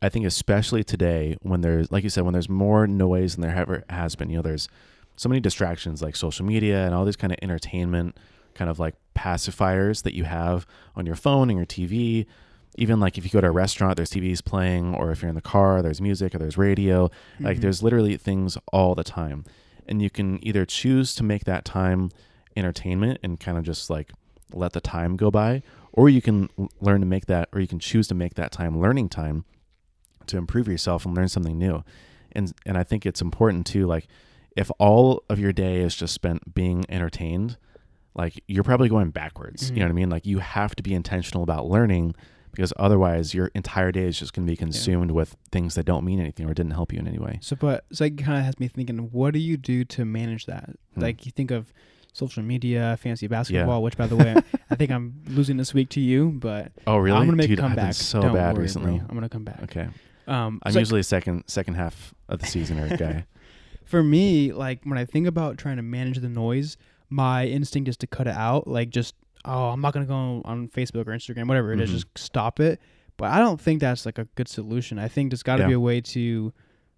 I 0.00 0.08
think 0.08 0.24
especially 0.24 0.84
today 0.84 1.36
when 1.42 1.62
there's 1.62 1.90
like 1.90 2.04
you 2.04 2.10
said 2.10 2.24
when 2.24 2.32
there's 2.32 2.48
more 2.48 2.86
noise 2.86 3.34
than 3.34 3.42
there 3.42 3.56
ever 3.56 3.84
has 3.90 4.14
been, 4.14 4.30
you 4.30 4.36
know, 4.36 4.42
there's 4.42 4.68
so 5.16 5.28
many 5.28 5.40
distractions 5.40 6.00
like 6.00 6.16
social 6.16 6.46
media 6.46 6.84
and 6.86 6.94
all 6.94 7.04
these 7.04 7.16
kind 7.16 7.32
of 7.32 7.38
entertainment 7.42 8.16
kind 8.54 8.70
of 8.70 8.78
like 8.78 8.94
pacifiers 9.24 10.02
that 10.04 10.14
you 10.14 10.24
have 10.24 10.66
on 10.96 11.06
your 11.06 11.16
phone 11.16 11.50
and 11.50 11.58
your 11.58 11.66
TV. 11.66 12.26
Even 12.76 13.00
like 13.00 13.18
if 13.18 13.24
you 13.24 13.30
go 13.30 13.40
to 13.40 13.48
a 13.48 13.50
restaurant, 13.64 13.96
there's 13.96 14.10
TVs 14.10 14.42
playing, 14.44 14.94
or 14.94 15.10
if 15.10 15.20
you're 15.22 15.28
in 15.28 15.34
the 15.34 15.40
car, 15.56 15.82
there's 15.82 16.00
music 16.00 16.34
or 16.34 16.38
there's 16.38 16.56
radio. 16.56 17.10
Like 17.40 17.58
Mhm. 17.58 17.60
there's 17.62 17.82
literally 17.82 18.16
things 18.16 18.56
all 18.72 18.94
the 18.94 19.04
time. 19.04 19.44
And 19.88 20.00
you 20.00 20.08
can 20.08 20.38
either 20.46 20.64
choose 20.64 21.14
to 21.16 21.22
make 21.24 21.44
that 21.44 21.64
time 21.64 22.10
entertainment 22.56 23.18
and 23.22 23.38
kind 23.38 23.58
of 23.58 23.64
just 23.64 23.90
like 23.90 24.12
let 24.52 24.72
the 24.72 24.80
time 24.80 25.16
go 25.16 25.30
by, 25.30 25.62
or 25.92 26.08
you 26.08 26.22
can 26.22 26.48
learn 26.80 27.00
to 27.00 27.06
make 27.06 27.26
that, 27.26 27.48
or 27.52 27.60
you 27.60 27.66
can 27.68 27.78
choose 27.78 28.06
to 28.08 28.14
make 28.14 28.34
that 28.34 28.52
time 28.52 28.80
learning 28.80 29.08
time 29.08 29.44
to 30.26 30.36
improve 30.36 30.68
yourself 30.68 31.04
and 31.04 31.16
learn 31.16 31.28
something 31.28 31.58
new. 31.58 31.82
And 32.32 32.52
and 32.64 32.78
I 32.78 32.84
think 32.84 33.04
it's 33.04 33.20
important 33.20 33.66
too, 33.66 33.86
like 33.86 34.06
if 34.56 34.70
all 34.78 35.22
of 35.28 35.38
your 35.38 35.52
day 35.52 35.80
is 35.80 35.94
just 35.94 36.14
spent 36.14 36.54
being 36.54 36.84
entertained, 36.88 37.56
like 38.14 38.42
you're 38.48 38.64
probably 38.64 38.88
going 38.88 39.10
backwards. 39.10 39.70
Mhm. 39.70 39.74
You 39.74 39.80
know 39.80 39.86
what 39.86 39.90
I 39.90 39.94
mean? 39.94 40.10
Like 40.10 40.26
you 40.26 40.38
have 40.38 40.74
to 40.76 40.82
be 40.82 40.94
intentional 40.94 41.42
about 41.42 41.66
learning 41.66 42.14
because 42.52 42.72
otherwise 42.76 43.32
your 43.32 43.50
entire 43.54 43.92
day 43.92 44.04
is 44.04 44.18
just 44.18 44.32
going 44.32 44.44
to 44.46 44.50
be 44.50 44.56
consumed 44.56 45.12
with 45.12 45.36
things 45.52 45.76
that 45.76 45.84
don't 45.86 46.04
mean 46.04 46.18
anything 46.18 46.50
or 46.50 46.54
didn't 46.54 46.72
help 46.72 46.92
you 46.92 46.98
in 46.98 47.06
any 47.06 47.18
way. 47.18 47.38
So, 47.42 47.54
but 47.54 47.84
so 47.92 48.04
it 48.04 48.18
kind 48.18 48.38
of 48.38 48.44
has 48.44 48.58
me 48.58 48.66
thinking, 48.66 48.98
what 49.12 49.32
do 49.34 49.38
you 49.38 49.56
do 49.56 49.84
to 49.84 50.04
manage 50.04 50.46
that? 50.46 50.70
Hmm. 50.94 51.00
Like, 51.00 51.24
you 51.24 51.30
think 51.30 51.52
of 51.52 51.72
social 52.12 52.42
media, 52.42 52.98
fantasy 53.00 53.28
basketball, 53.28 53.84
which, 53.84 53.96
by 53.96 54.08
the 54.08 54.16
way, 54.16 54.34
I 54.68 54.74
think 54.74 54.90
I'm 54.90 55.22
losing 55.28 55.58
this 55.58 55.72
week 55.72 55.90
to 55.90 56.00
you, 56.00 56.30
but 56.40 56.72
Oh, 56.88 56.96
really? 56.96 57.16
I'm 57.16 57.24
gonna 57.26 57.36
make 57.36 57.50
Dude, 57.50 57.60
a 57.60 57.62
I've 57.62 57.68
been 57.68 57.76
comeback. 57.76 57.94
so 57.94 58.20
Don't 58.20 58.34
bad 58.34 58.54
worry, 58.54 58.62
recently. 58.62 58.98
bro. 58.98 59.06
I'm 59.08 59.14
gonna 59.14 59.28
come 59.28 59.44
back. 59.44 59.62
Okay. 59.62 59.86
Um, 60.26 60.58
I'm 60.64 60.72
so 60.72 60.80
usually 60.80 61.04
second 61.04 61.44
second 61.46 61.74
half 61.74 62.12
of 62.28 62.40
the 62.40 62.46
season 62.46 62.80
or 62.80 62.96
guy. 62.96 63.26
for 63.84 64.02
me, 64.02 64.52
like 64.52 64.80
when 64.82 64.98
I 64.98 65.04
think 65.04 65.28
about 65.28 65.56
trying 65.56 65.76
to 65.76 65.82
manage 65.82 66.18
the 66.18 66.28
noise, 66.28 66.76
my 67.10 67.46
instinct 67.46 67.88
is 67.88 67.96
to 67.98 68.06
cut 68.06 68.26
it 68.26 68.34
out. 68.34 68.66
Like, 68.66 68.90
just 68.90 69.14
oh, 69.44 69.68
I'm 69.68 69.80
not 69.80 69.92
gonna 69.92 70.06
go 70.06 70.42
on 70.44 70.68
Facebook 70.68 71.06
or 71.06 71.12
Instagram, 71.12 71.46
whatever 71.48 71.72
it 71.72 71.80
is, 71.80 71.90
Mhm. 71.90 71.94
just 71.94 72.06
stop 72.18 72.60
it. 72.60 72.80
But 73.16 73.30
I 73.30 73.38
don't 73.38 73.60
think 73.60 73.80
that's 73.80 74.06
like 74.06 74.18
a 74.18 74.24
good 74.34 74.48
solution. 74.48 74.98
I 74.98 75.08
think 75.08 75.30
there's 75.30 75.42
got 75.42 75.56
to 75.56 75.62
Yeah. 75.64 75.68
be 75.68 75.74
a 75.74 75.80
way 75.80 76.00
to. 76.00 76.52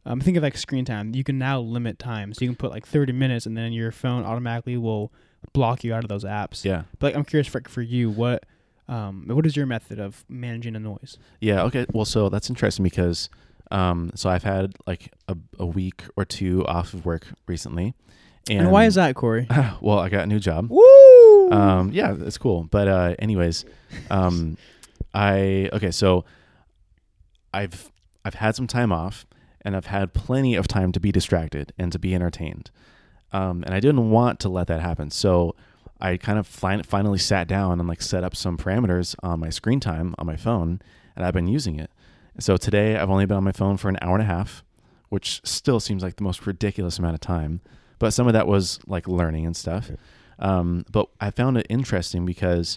Um, 0.05 0.21
think 0.21 0.37
of 0.37 0.43
like 0.43 0.57
screen 0.57 0.85
time. 0.85 1.15
You 1.15 1.23
can 1.23 1.39
now 1.39 1.61
limit 1.61 1.99
time, 2.01 2.35
so 2.35 2.45
you 2.45 2.49
can 2.49 2.57
put 2.57 2.73
like 2.73 2.85
30 2.85 3.13
minutes, 3.13 3.47
and 3.47 3.57
then 3.57 3.73
your 3.73 3.93
phone 3.93 4.25
automatically 4.25 4.77
will 4.77 5.13
block 5.53 5.85
you 5.85 5.95
out 5.95 6.03
of 6.03 6.09
those 6.09 6.25
apps. 6.25 6.65
Yeah. 6.65 6.83
But 6.99 7.09
like, 7.09 7.17
I'm 7.17 7.25
curious 7.25 7.47
for 7.47 7.63
for 7.69 7.83
you, 7.83 8.11
what 8.11 8.45
um, 8.89 9.25
what 9.29 9.47
is 9.47 9.57
your 9.57 9.65
method 9.67 10.01
of 10.01 10.25
managing 10.29 10.73
the 10.73 10.81
noise? 10.81 11.19
Yeah. 11.41 11.63
Okay. 11.63 11.87
Well, 11.93 12.05
so 12.05 12.29
that's 12.29 12.51
interesting 12.51 12.83
because, 12.83 13.31
um, 13.71 14.11
so 14.17 14.29
I've 14.29 14.43
had 14.43 14.75
like 14.89 15.13
a, 15.29 15.37
a 15.61 15.67
week 15.67 16.03
or 16.17 16.25
two 16.25 16.67
off 16.67 16.93
of 16.95 17.07
work 17.07 17.29
recently, 17.47 17.95
and, 18.49 18.61
And, 18.61 18.71
why 18.71 18.87
is 18.87 18.97
that, 18.97 19.15
Corey? 19.15 19.47
well, 19.81 19.99
I 19.99 20.09
got 20.09 20.25
a 20.25 20.27
new 20.27 20.41
job. 20.41 20.69
Woo! 20.71 21.51
Um, 21.51 21.91
yeah, 21.93 22.15
it's 22.19 22.39
cool. 22.39 22.65
But 22.65 22.89
uh, 22.89 23.15
anyways, 23.19 23.65
um, 24.11 24.57
I 25.15 25.69
okay. 25.73 25.91
So 25.91 26.25
I've 27.53 27.91
I've 28.25 28.35
had 28.35 28.57
some 28.57 28.67
time 28.67 28.93
off, 28.93 29.27
and 29.63 29.77
I've 29.77 29.87
had 29.87 30.13
plenty 30.15 30.55
of 30.55 30.67
time 30.67 30.93
to 30.93 31.01
be 31.01 31.13
distracted 31.13 31.73
and 31.79 31.93
to 31.93 31.99
be 31.99 32.15
entertained, 32.15 32.71
um, 33.33 33.63
and 33.65 33.75
I 33.75 33.81
didn't 33.81 34.11
want 34.11 34.41
to 34.41 34.49
let 34.49 34.67
that 34.69 34.81
happen. 34.81 35.11
So 35.11 35.55
I 36.01 36.17
kind 36.17 36.39
of 36.39 36.47
fin- 36.47 36.83
finally 36.83 37.19
sat 37.19 37.47
down 37.47 37.79
and 37.79 37.89
like 37.89 38.03
set 38.03 38.25
up 38.25 38.35
some 38.35 38.57
parameters 38.57 39.15
on 39.23 39.39
my 39.39 39.51
screen 39.51 39.79
time 39.79 40.15
on 40.19 40.27
my 40.27 40.37
phone, 40.37 40.81
and 41.15 41.25
I've 41.25 41.35
been 41.35 41.47
using 41.49 41.79
it. 41.79 41.91
So 42.41 42.57
today 42.57 42.97
I've 42.97 43.11
only 43.11 43.27
been 43.27 43.37
on 43.37 43.45
my 43.45 43.53
phone 43.53 43.77
for 43.77 43.89
an 43.89 43.99
hour 44.03 44.15
and 44.15 44.23
a 44.23 44.27
half, 44.27 44.65
which 45.11 45.41
still 45.45 45.79
seems 45.81 46.03
like 46.03 46.17
the 46.17 46.25
most 46.25 46.47
ridiculous 46.47 46.99
amount 46.99 47.15
of 47.15 47.21
time. 47.21 47.61
But 48.03 48.13
some 48.13 48.27
of 48.27 48.33
that 48.33 48.49
was 48.49 48.81
like 48.85 49.07
learning 49.07 49.47
and 49.47 49.57
stuff. 49.57 49.89
Um, 50.41 50.85
but 50.91 51.07
I 51.21 51.31
found 51.31 51.57
it 51.57 51.69
interesting 51.71 52.27
because 52.27 52.77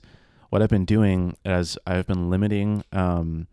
what 0.51 0.61
I've 0.61 0.69
been 0.69 0.85
doing 0.85 1.35
is 1.43 1.79
I've 1.87 2.05
been 2.05 2.29
limiting 2.29 2.83
um, 2.91 3.47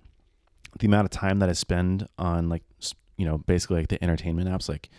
the 0.78 0.86
amount 0.86 1.06
of 1.06 1.12
time 1.12 1.38
that 1.38 1.48
I 1.48 1.54
spend 1.54 2.06
on 2.18 2.50
like 2.50 2.62
you 3.16 3.24
know 3.24 3.38
basically 3.38 3.78
like 3.78 3.88
the 3.88 4.04
entertainment 4.04 4.50
apps 4.50 4.68
like 4.68 4.90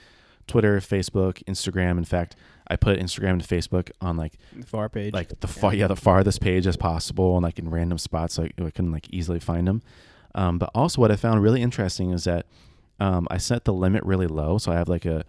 Twitter, 0.47 0.79
Facebook, 0.79 1.43
Instagram. 1.43 1.99
In 1.99 2.05
fact, 2.05 2.35
I 2.67 2.75
put 2.75 2.97
Instagram 2.97 3.33
and 3.33 3.43
Facebook 3.43 3.91
on 4.01 4.17
like 4.17 4.33
the 4.51 4.65
far 4.65 4.89
page. 4.89 5.13
like 5.13 5.41
the 5.41 5.47
far 5.47 5.75
yeah 5.75 5.85
the 5.85 5.95
farthest 5.95 6.41
page 6.41 6.65
as 6.65 6.75
possible 6.75 7.35
and 7.35 7.43
like 7.43 7.59
in 7.59 7.69
random 7.69 7.99
spots 7.99 8.33
so 8.33 8.45
I, 8.45 8.45
I 8.45 8.71
couldn't 8.71 8.91
like 8.91 9.07
easily 9.11 9.39
find 9.39 9.67
them. 9.67 9.83
Um, 10.33 10.57
but 10.57 10.71
also 10.73 11.01
what 11.01 11.11
I 11.11 11.17
found 11.17 11.43
really 11.43 11.61
interesting 11.61 12.09
is 12.09 12.23
that 12.23 12.47
um, 12.99 13.27
I 13.29 13.37
set 13.37 13.65
the 13.65 13.73
limit 13.73 14.03
really 14.05 14.25
low, 14.25 14.57
so 14.57 14.71
I 14.71 14.75
have 14.75 14.89
like 14.89 15.05
a 15.05 15.23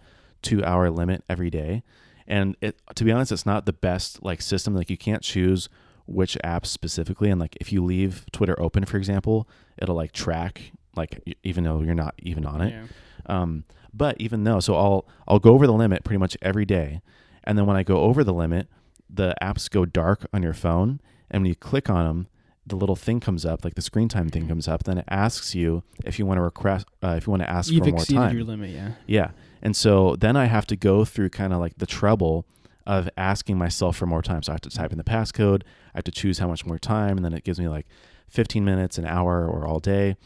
two 0.45 0.63
hour 0.63 0.89
limit 0.89 1.23
every 1.27 1.49
day. 1.49 1.83
And 2.27 2.55
it 2.61 2.79
to 2.95 3.03
be 3.03 3.11
honest, 3.11 3.31
it's 3.31 3.45
not 3.45 3.65
the 3.65 3.73
best 3.73 4.23
like 4.23 4.41
system. 4.41 4.73
Like 4.75 4.89
you 4.89 4.97
can't 4.97 5.21
choose 5.21 5.67
which 6.07 6.37
apps 6.43 6.67
specifically, 6.67 7.29
and 7.29 7.39
like 7.39 7.57
if 7.59 7.73
you 7.73 7.83
leave 7.83 8.25
Twitter 8.31 8.59
open, 8.61 8.85
for 8.85 8.97
example, 8.97 9.49
it'll 9.77 9.95
like 9.95 10.11
track 10.11 10.71
like 10.95 11.37
even 11.43 11.63
though 11.63 11.81
you're 11.81 11.95
not 11.95 12.15
even 12.19 12.45
on 12.45 12.61
it. 12.61 12.73
Yeah. 12.73 12.85
Um, 13.25 13.65
but 13.93 14.15
even 14.19 14.43
though, 14.43 14.59
so 14.59 14.75
I'll 14.75 15.07
I'll 15.27 15.39
go 15.39 15.53
over 15.53 15.67
the 15.67 15.73
limit 15.73 16.03
pretty 16.03 16.19
much 16.19 16.37
every 16.41 16.65
day, 16.65 17.01
and 17.43 17.57
then 17.57 17.65
when 17.65 17.77
I 17.77 17.83
go 17.83 18.01
over 18.01 18.23
the 18.23 18.33
limit, 18.33 18.67
the 19.09 19.35
apps 19.41 19.69
go 19.69 19.85
dark 19.85 20.25
on 20.33 20.43
your 20.43 20.53
phone, 20.53 20.99
and 21.29 21.43
when 21.43 21.49
you 21.49 21.55
click 21.55 21.89
on 21.89 22.05
them, 22.05 22.27
the 22.65 22.75
little 22.75 22.95
thing 22.95 23.19
comes 23.19 23.45
up, 23.45 23.63
like 23.63 23.75
the 23.75 23.81
screen 23.81 24.09
time 24.09 24.29
thing 24.29 24.47
comes 24.47 24.67
up. 24.67 24.83
Then 24.83 24.97
it 24.97 25.05
asks 25.09 25.53
you 25.53 25.83
if 26.03 26.17
you 26.17 26.25
want 26.25 26.39
to 26.39 26.41
request, 26.41 26.87
uh, 27.03 27.15
if 27.17 27.27
you 27.27 27.31
want 27.31 27.43
to 27.43 27.49
ask 27.49 27.71
You've 27.71 27.83
for 27.83 27.91
more 27.91 27.99
exceeded 27.99 28.19
time. 28.19 28.35
your 28.35 28.45
limit, 28.45 28.71
yeah. 28.71 28.91
Yeah. 29.05 29.31
And 29.65 29.75
so 29.75 30.15
then 30.15 30.37
I 30.37 30.45
have 30.45 30.67
to 30.67 30.75
go 30.75 31.05
through 31.05 31.29
kind 31.29 31.51
of 31.51 31.59
like 31.59 31.79
the 31.79 31.87
trouble 31.87 32.45
of 32.85 33.09
asking 33.17 33.57
myself 33.57 33.97
for 33.97 34.05
more 34.05 34.21
time. 34.21 34.43
So 34.43 34.51
I 34.51 34.53
have 34.53 34.61
to 34.61 34.69
type 34.69 34.91
in 34.91 34.99
the 34.99 35.03
passcode, 35.03 35.63
I 35.95 35.97
have 35.97 36.03
to 36.03 36.11
choose 36.11 36.37
how 36.37 36.47
much 36.47 36.67
more 36.67 36.77
time, 36.77 37.17
and 37.17 37.25
then 37.25 37.33
it 37.33 37.43
gives 37.43 37.59
me 37.59 37.67
like 37.67 37.87
15 38.29 38.63
minutes, 38.63 38.99
an 38.99 39.07
hour, 39.07 39.47
or 39.47 39.65
all 39.65 39.79
day. 39.79 40.17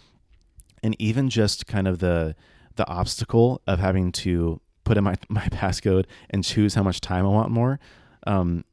And 0.84 0.94
even 1.00 1.30
just 1.30 1.68
kind 1.68 1.88
of 1.88 2.00
the 2.00 2.36
the 2.76 2.86
obstacle 2.88 3.62
of 3.66 3.80
having 3.80 4.12
to 4.12 4.60
put 4.84 4.98
in 4.98 5.06
my, 5.06 5.16
my 5.30 5.48
passcode 5.48 6.04
and 6.30 6.44
choose 6.44 6.74
how 6.74 6.84
much 6.84 7.00
time 7.00 7.26
I 7.26 7.30
want 7.30 7.50
more, 7.50 7.80
um, 8.28 8.66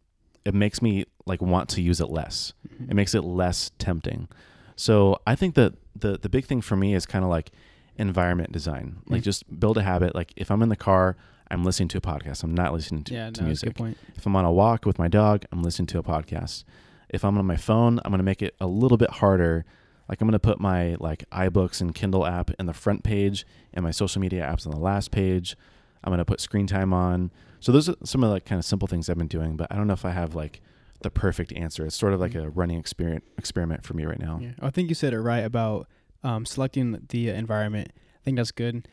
it 0.45 0.53
makes 0.53 0.83
me 0.83 1.05
like 1.27 1.41
want 1.41 1.69
to 1.71 1.81
use 1.81 2.01
it 2.01 2.11
less. 2.11 2.55
Mm-hmm. 2.69 2.91
It 2.91 2.95
makes 2.95 3.15
it 3.15 3.23
less 3.23 3.71
tempting. 3.79 4.27
So 4.75 5.21
I 5.29 5.37
think 5.37 5.55
that 5.55 5.75
the 5.95 6.19
the 6.19 6.29
big 6.29 6.45
thing 6.45 6.61
for 6.61 6.75
me 6.75 6.93
is 6.93 7.07
kind 7.07 7.25
of 7.25 7.31
like 7.31 7.53
environment 7.99 8.53
design. 8.53 8.99
Like 9.09 9.23
Mm. 9.23 9.25
just 9.25 9.61
build 9.61 9.77
a 9.79 9.83
habit. 9.83 10.15
Like 10.15 10.33
if 10.37 10.51
I'm 10.51 10.63
in 10.63 10.69
the 10.69 10.77
car, 10.77 11.17
I'm 11.51 11.65
listening 11.65 11.89
to 11.89 11.99
a 11.99 12.01
podcast. 12.01 12.43
I'm 12.43 12.55
not 12.55 12.73
listening 12.73 13.05
to, 13.05 13.15
yeah, 13.15 13.31
to 13.31 13.41
no, 13.41 13.47
music. 13.47 13.69
good 13.71 13.77
point. 13.77 13.99
If 14.17 14.27
I'm 14.27 14.35
on 14.37 14.45
a 14.45 14.53
walk 14.53 14.85
with 14.85 14.99
my 14.99 15.09
dog, 15.09 15.45
I'm 15.53 15.63
listening 15.63 15.87
to 15.89 15.99
a 15.99 16.03
podcast. 16.03 16.65
If 17.09 17.25
I'm 17.25 17.39
on 17.39 17.47
my 17.47 17.57
phone, 17.57 18.01
I'm 18.05 18.11
going 18.11 18.19
to 18.19 18.25
make 18.25 18.43
it 18.43 18.55
a 18.61 18.67
little 18.67 18.99
bit 18.99 19.11
harder. 19.11 19.65
Like 20.09 20.21
I'm 20.21 20.27
going 20.27 20.33
to 20.33 20.39
put 20.41 20.61
my 20.61 20.97
like 20.99 21.29
iBooks 21.31 21.81
and 21.81 21.95
Kindle 21.95 22.27
app 22.27 22.51
in 22.59 22.67
the 22.67 22.73
front 22.75 23.05
page 23.05 23.47
and 23.73 23.83
my 23.85 23.91
social 23.93 24.21
media 24.21 24.43
apps 24.45 24.67
on 24.67 24.73
the 24.73 24.79
last 24.79 25.11
page. 25.13 25.57
I'm 26.03 26.11
going 26.11 26.19
to 26.19 26.25
put 26.25 26.41
screen 26.41 26.67
time 26.67 26.93
on. 26.93 27.31
So 27.61 27.73
those 27.73 27.89
are 27.89 27.95
some 28.05 28.23
of 28.23 28.29
the 28.29 28.35
like 28.35 28.45
kind 28.45 28.59
of 28.59 28.65
simple 28.65 28.87
things 28.89 29.09
I've 29.09 29.19
been 29.19 29.27
doing, 29.29 29.57
but 29.57 29.69
I 29.71 29.77
don't 29.77 29.87
know 29.87 29.93
if 29.95 30.05
I 30.05 30.11
have 30.11 30.35
like 30.35 30.61
the 31.03 31.11
perfect 31.11 31.53
answer. 31.53 31.87
It's 31.87 31.97
sort 31.97 32.13
of 32.13 32.21
like 32.21 32.35
a 32.35 32.49
running 32.51 32.79
experiment 32.79 33.25
experiment 33.39 33.85
for 33.85 33.95
me 33.95 34.05
right 34.05 34.19
now. 34.19 34.39
Yeah. 34.43 34.51
I 34.61 34.71
think 34.71 34.89
you 34.89 34.95
said 34.97 35.13
it 35.13 35.21
right 35.21 35.45
about 35.45 35.89
um, 36.27 36.45
selecting 36.45 37.01
the 37.09 37.29
environment. 37.29 37.93
I 37.95 38.25
think 38.25 38.37
that's 38.37 38.51
good. 38.51 38.89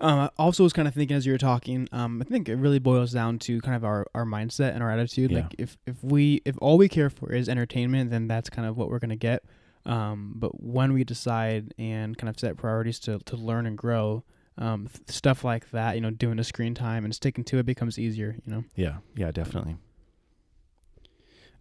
Um, 0.00 0.20
I 0.20 0.30
also 0.38 0.62
was 0.62 0.72
kind 0.72 0.88
of 0.88 0.94
thinking 0.94 1.16
as 1.16 1.26
you 1.26 1.32
were 1.32 1.38
talking, 1.38 1.88
um, 1.92 2.22
I 2.22 2.24
think 2.24 2.48
it 2.48 2.54
really 2.54 2.78
boils 2.78 3.12
down 3.12 3.38
to 3.40 3.60
kind 3.60 3.76
of 3.76 3.84
our, 3.84 4.06
our 4.14 4.24
mindset 4.24 4.72
and 4.72 4.82
our 4.82 4.90
attitude. 4.90 5.30
Yeah. 5.30 5.40
Like 5.40 5.54
if, 5.58 5.76
if 5.86 6.02
we 6.02 6.40
if 6.44 6.56
all 6.60 6.78
we 6.78 6.88
care 6.88 7.10
for 7.10 7.32
is 7.32 7.48
entertainment, 7.48 8.10
then 8.10 8.26
that's 8.26 8.48
kind 8.48 8.66
of 8.66 8.76
what 8.76 8.88
we're 8.90 9.00
gonna 9.00 9.16
get. 9.16 9.44
Um, 9.84 10.34
but 10.36 10.62
when 10.62 10.92
we 10.92 11.04
decide 11.04 11.74
and 11.78 12.16
kind 12.16 12.28
of 12.28 12.38
set 12.38 12.56
priorities 12.56 12.98
to 13.00 13.18
to 13.18 13.36
learn 13.36 13.66
and 13.66 13.76
grow, 13.76 14.24
um, 14.56 14.86
th- 14.86 15.10
stuff 15.10 15.44
like 15.44 15.70
that, 15.72 15.96
you 15.96 16.00
know, 16.00 16.10
doing 16.10 16.36
the 16.36 16.44
screen 16.44 16.74
time 16.74 17.04
and 17.04 17.14
sticking 17.14 17.44
to 17.44 17.58
it 17.58 17.66
becomes 17.66 17.98
easier. 17.98 18.36
You 18.46 18.52
know. 18.52 18.64
Yeah, 18.76 18.98
yeah, 19.16 19.30
definitely. 19.32 19.76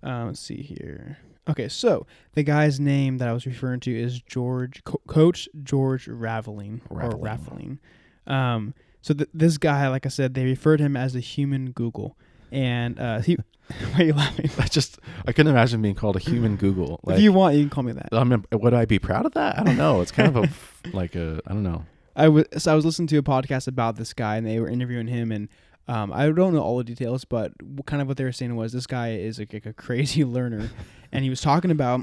Uh, 0.07 0.25
let's 0.25 0.39
see 0.39 0.61
here. 0.61 1.17
Okay, 1.49 1.67
so 1.67 2.05
the 2.33 2.43
guy's 2.43 2.79
name 2.79 3.17
that 3.17 3.27
I 3.27 3.33
was 3.33 3.45
referring 3.45 3.79
to 3.81 3.97
is 3.97 4.21
George 4.21 4.83
Co- 4.83 5.01
Coach 5.07 5.49
George 5.63 6.07
Raveling 6.07 6.81
or 6.89 7.09
Raveling. 7.17 7.79
Um, 8.25 8.73
so 9.01 9.13
th- 9.13 9.29
this 9.33 9.57
guy, 9.57 9.87
like 9.87 10.05
I 10.05 10.09
said, 10.09 10.33
they 10.33 10.45
referred 10.45 10.79
him 10.79 10.95
as 10.97 11.13
the 11.13 11.19
human 11.19 11.71
Google, 11.71 12.17
and 12.51 12.99
uh, 12.99 13.19
he. 13.19 13.37
why 13.91 13.99
are 13.99 14.03
you 14.03 14.13
laughing? 14.13 14.49
I 14.57 14.67
just 14.67 14.97
I 15.25 15.33
couldn't 15.33 15.51
imagine 15.51 15.81
being 15.81 15.95
called 15.95 16.15
a 16.15 16.19
human 16.19 16.55
Google. 16.55 17.01
Like, 17.03 17.15
if 17.17 17.21
you 17.21 17.33
want, 17.33 17.55
you 17.55 17.63
can 17.63 17.69
call 17.69 17.83
me 17.83 17.91
that. 17.91 18.09
I 18.13 18.23
mean, 18.23 18.45
would 18.51 18.73
I 18.73 18.85
be 18.85 18.97
proud 18.97 19.25
of 19.25 19.33
that? 19.33 19.59
I 19.59 19.63
don't 19.63 19.77
know. 19.77 19.99
It's 19.99 20.11
kind 20.11 20.35
of 20.35 20.37
a 20.37 20.49
like 20.95 21.15
a 21.15 21.41
I 21.45 21.51
don't 21.51 21.63
know. 21.63 21.85
I 22.15 22.29
was 22.29 22.45
so 22.57 22.71
I 22.71 22.75
was 22.75 22.85
listening 22.85 23.07
to 23.07 23.17
a 23.17 23.23
podcast 23.23 23.67
about 23.67 23.97
this 23.97 24.13
guy, 24.13 24.37
and 24.37 24.47
they 24.47 24.59
were 24.59 24.69
interviewing 24.69 25.07
him, 25.07 25.33
and 25.33 25.49
um, 25.87 26.11
I 26.13 26.29
don't 26.29 26.53
know 26.53 26.61
all 26.61 26.77
the 26.77 26.83
details, 26.83 27.25
but 27.25 27.53
kind 27.85 28.01
of 28.01 28.07
what 28.07 28.17
they 28.17 28.23
were 28.23 28.31
saying 28.31 28.55
was 28.55 28.73
this 28.73 28.87
guy 28.87 29.13
is 29.13 29.39
like, 29.39 29.53
like 29.53 29.65
a 29.65 29.73
crazy 29.85 30.23
learner, 30.25 30.69
and 31.11 31.23
he 31.23 31.29
was 31.29 31.41
talking 31.41 31.71
about. 31.71 32.01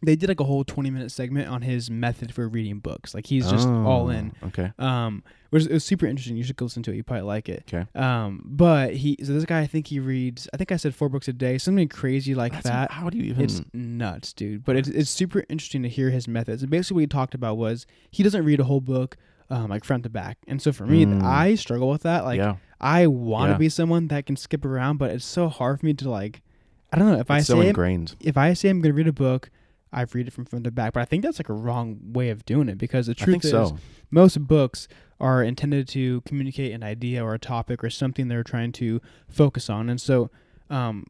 They 0.00 0.14
did 0.14 0.28
like 0.28 0.38
a 0.38 0.44
whole 0.44 0.62
twenty 0.62 0.90
minute 0.90 1.10
segment 1.10 1.48
on 1.48 1.62
his 1.62 1.90
method 1.90 2.32
for 2.32 2.46
reading 2.48 2.78
books. 2.78 3.14
Like 3.16 3.26
he's 3.26 3.50
just 3.50 3.66
all 3.66 4.06
Oh, 4.06 4.08
in. 4.10 4.32
Okay. 4.44 4.72
Um, 4.78 5.24
which 5.50 5.64
it 5.66 5.72
was 5.72 5.82
super 5.82 6.06
interesting. 6.06 6.36
You 6.36 6.44
should 6.44 6.54
go 6.54 6.66
listen 6.66 6.84
to 6.84 6.92
it. 6.92 6.96
You 6.96 7.02
probably 7.02 7.22
like 7.22 7.48
it. 7.48 7.64
Okay. 7.66 7.84
Um, 7.96 8.42
but 8.44 8.94
he 8.94 9.16
so 9.24 9.32
this 9.32 9.44
guy 9.44 9.58
I 9.58 9.66
think 9.66 9.88
he 9.88 9.98
reads. 9.98 10.48
I 10.54 10.56
think 10.56 10.70
I 10.70 10.76
said 10.76 10.94
four 10.94 11.08
books 11.08 11.26
a 11.26 11.32
day, 11.32 11.58
something 11.58 11.88
crazy 11.88 12.36
like 12.36 12.52
That's- 12.52 12.72
that. 12.72 12.92
How 12.92 13.10
do 13.10 13.18
you 13.18 13.24
even? 13.24 13.42
It's 13.42 13.60
nuts, 13.74 14.32
dude. 14.32 14.62
But 14.64 14.76
it's 14.76 14.88
it's 14.88 15.10
super 15.10 15.42
interesting 15.48 15.82
to 15.82 15.88
hear 15.88 16.10
his 16.10 16.28
methods. 16.28 16.62
And 16.62 16.70
basically, 16.70 16.94
what 16.94 17.00
he 17.00 17.06
talked 17.08 17.34
about 17.34 17.56
was 17.56 17.84
he 18.12 18.22
doesn't 18.22 18.44
read 18.44 18.60
a 18.60 18.64
whole 18.64 18.80
book, 18.80 19.16
um, 19.50 19.68
like 19.70 19.84
front 19.84 20.02
to 20.04 20.10
back. 20.10 20.38
And 20.46 20.60
so 20.60 20.72
for 20.72 20.84
me, 20.86 21.04
Mm. 21.06 21.22
I 21.22 21.54
struggle 21.54 21.88
with 21.88 22.02
that. 22.02 22.24
Like 22.24 22.38
yeah. 22.38 22.56
I 22.80 23.06
want 23.06 23.48
to 23.48 23.52
Yeah. 23.52 23.58
be 23.58 23.68
someone 23.68 24.08
that 24.08 24.26
can 24.26 24.36
skip 24.36 24.64
around, 24.64 24.98
but 24.98 25.10
it's 25.10 25.24
so 25.24 25.48
hard 25.48 25.80
for 25.80 25.86
me 25.86 25.94
to 25.94 26.10
like. 26.10 26.42
I 26.92 26.98
don't 26.98 27.12
know 27.12 27.18
if 27.18 27.30
I 27.30 27.38
It's 27.38 27.46
so 27.46 27.54
say 27.54 27.60
I'm- 27.60 27.68
ingrained. 27.68 28.14
if 28.20 28.36
I 28.36 28.52
say 28.54 28.68
I'm 28.70 28.80
gonna 28.80 28.94
read 28.94 29.08
a 29.08 29.12
book, 29.12 29.50
I've 29.92 30.14
read 30.14 30.26
it 30.28 30.32
from 30.32 30.44
front 30.44 30.64
to 30.64 30.70
back. 30.70 30.92
But 30.94 31.00
I 31.00 31.04
think 31.06 31.22
that's 31.22 31.38
like 31.38 31.48
a 31.48 31.54
wrong 31.54 31.98
way 32.12 32.28
of 32.30 32.44
doing 32.44 32.68
it 32.68 32.78
because 32.78 33.06
the 33.06 33.14
truth 33.14 33.44
is 33.44 33.50
so. 33.50 33.78
most 34.10 34.46
books 34.46 34.86
are 35.20 35.42
intended 35.42 35.88
to 35.88 36.20
communicate 36.22 36.72
an 36.72 36.82
idea 36.82 37.24
or 37.24 37.34
a 37.34 37.38
topic 37.38 37.82
or 37.82 37.90
something 37.90 38.28
they're 38.28 38.44
trying 38.44 38.72
to 38.72 39.00
focus 39.28 39.68
on. 39.70 39.88
And 39.90 40.00
so 40.00 40.30
um, 40.70 41.06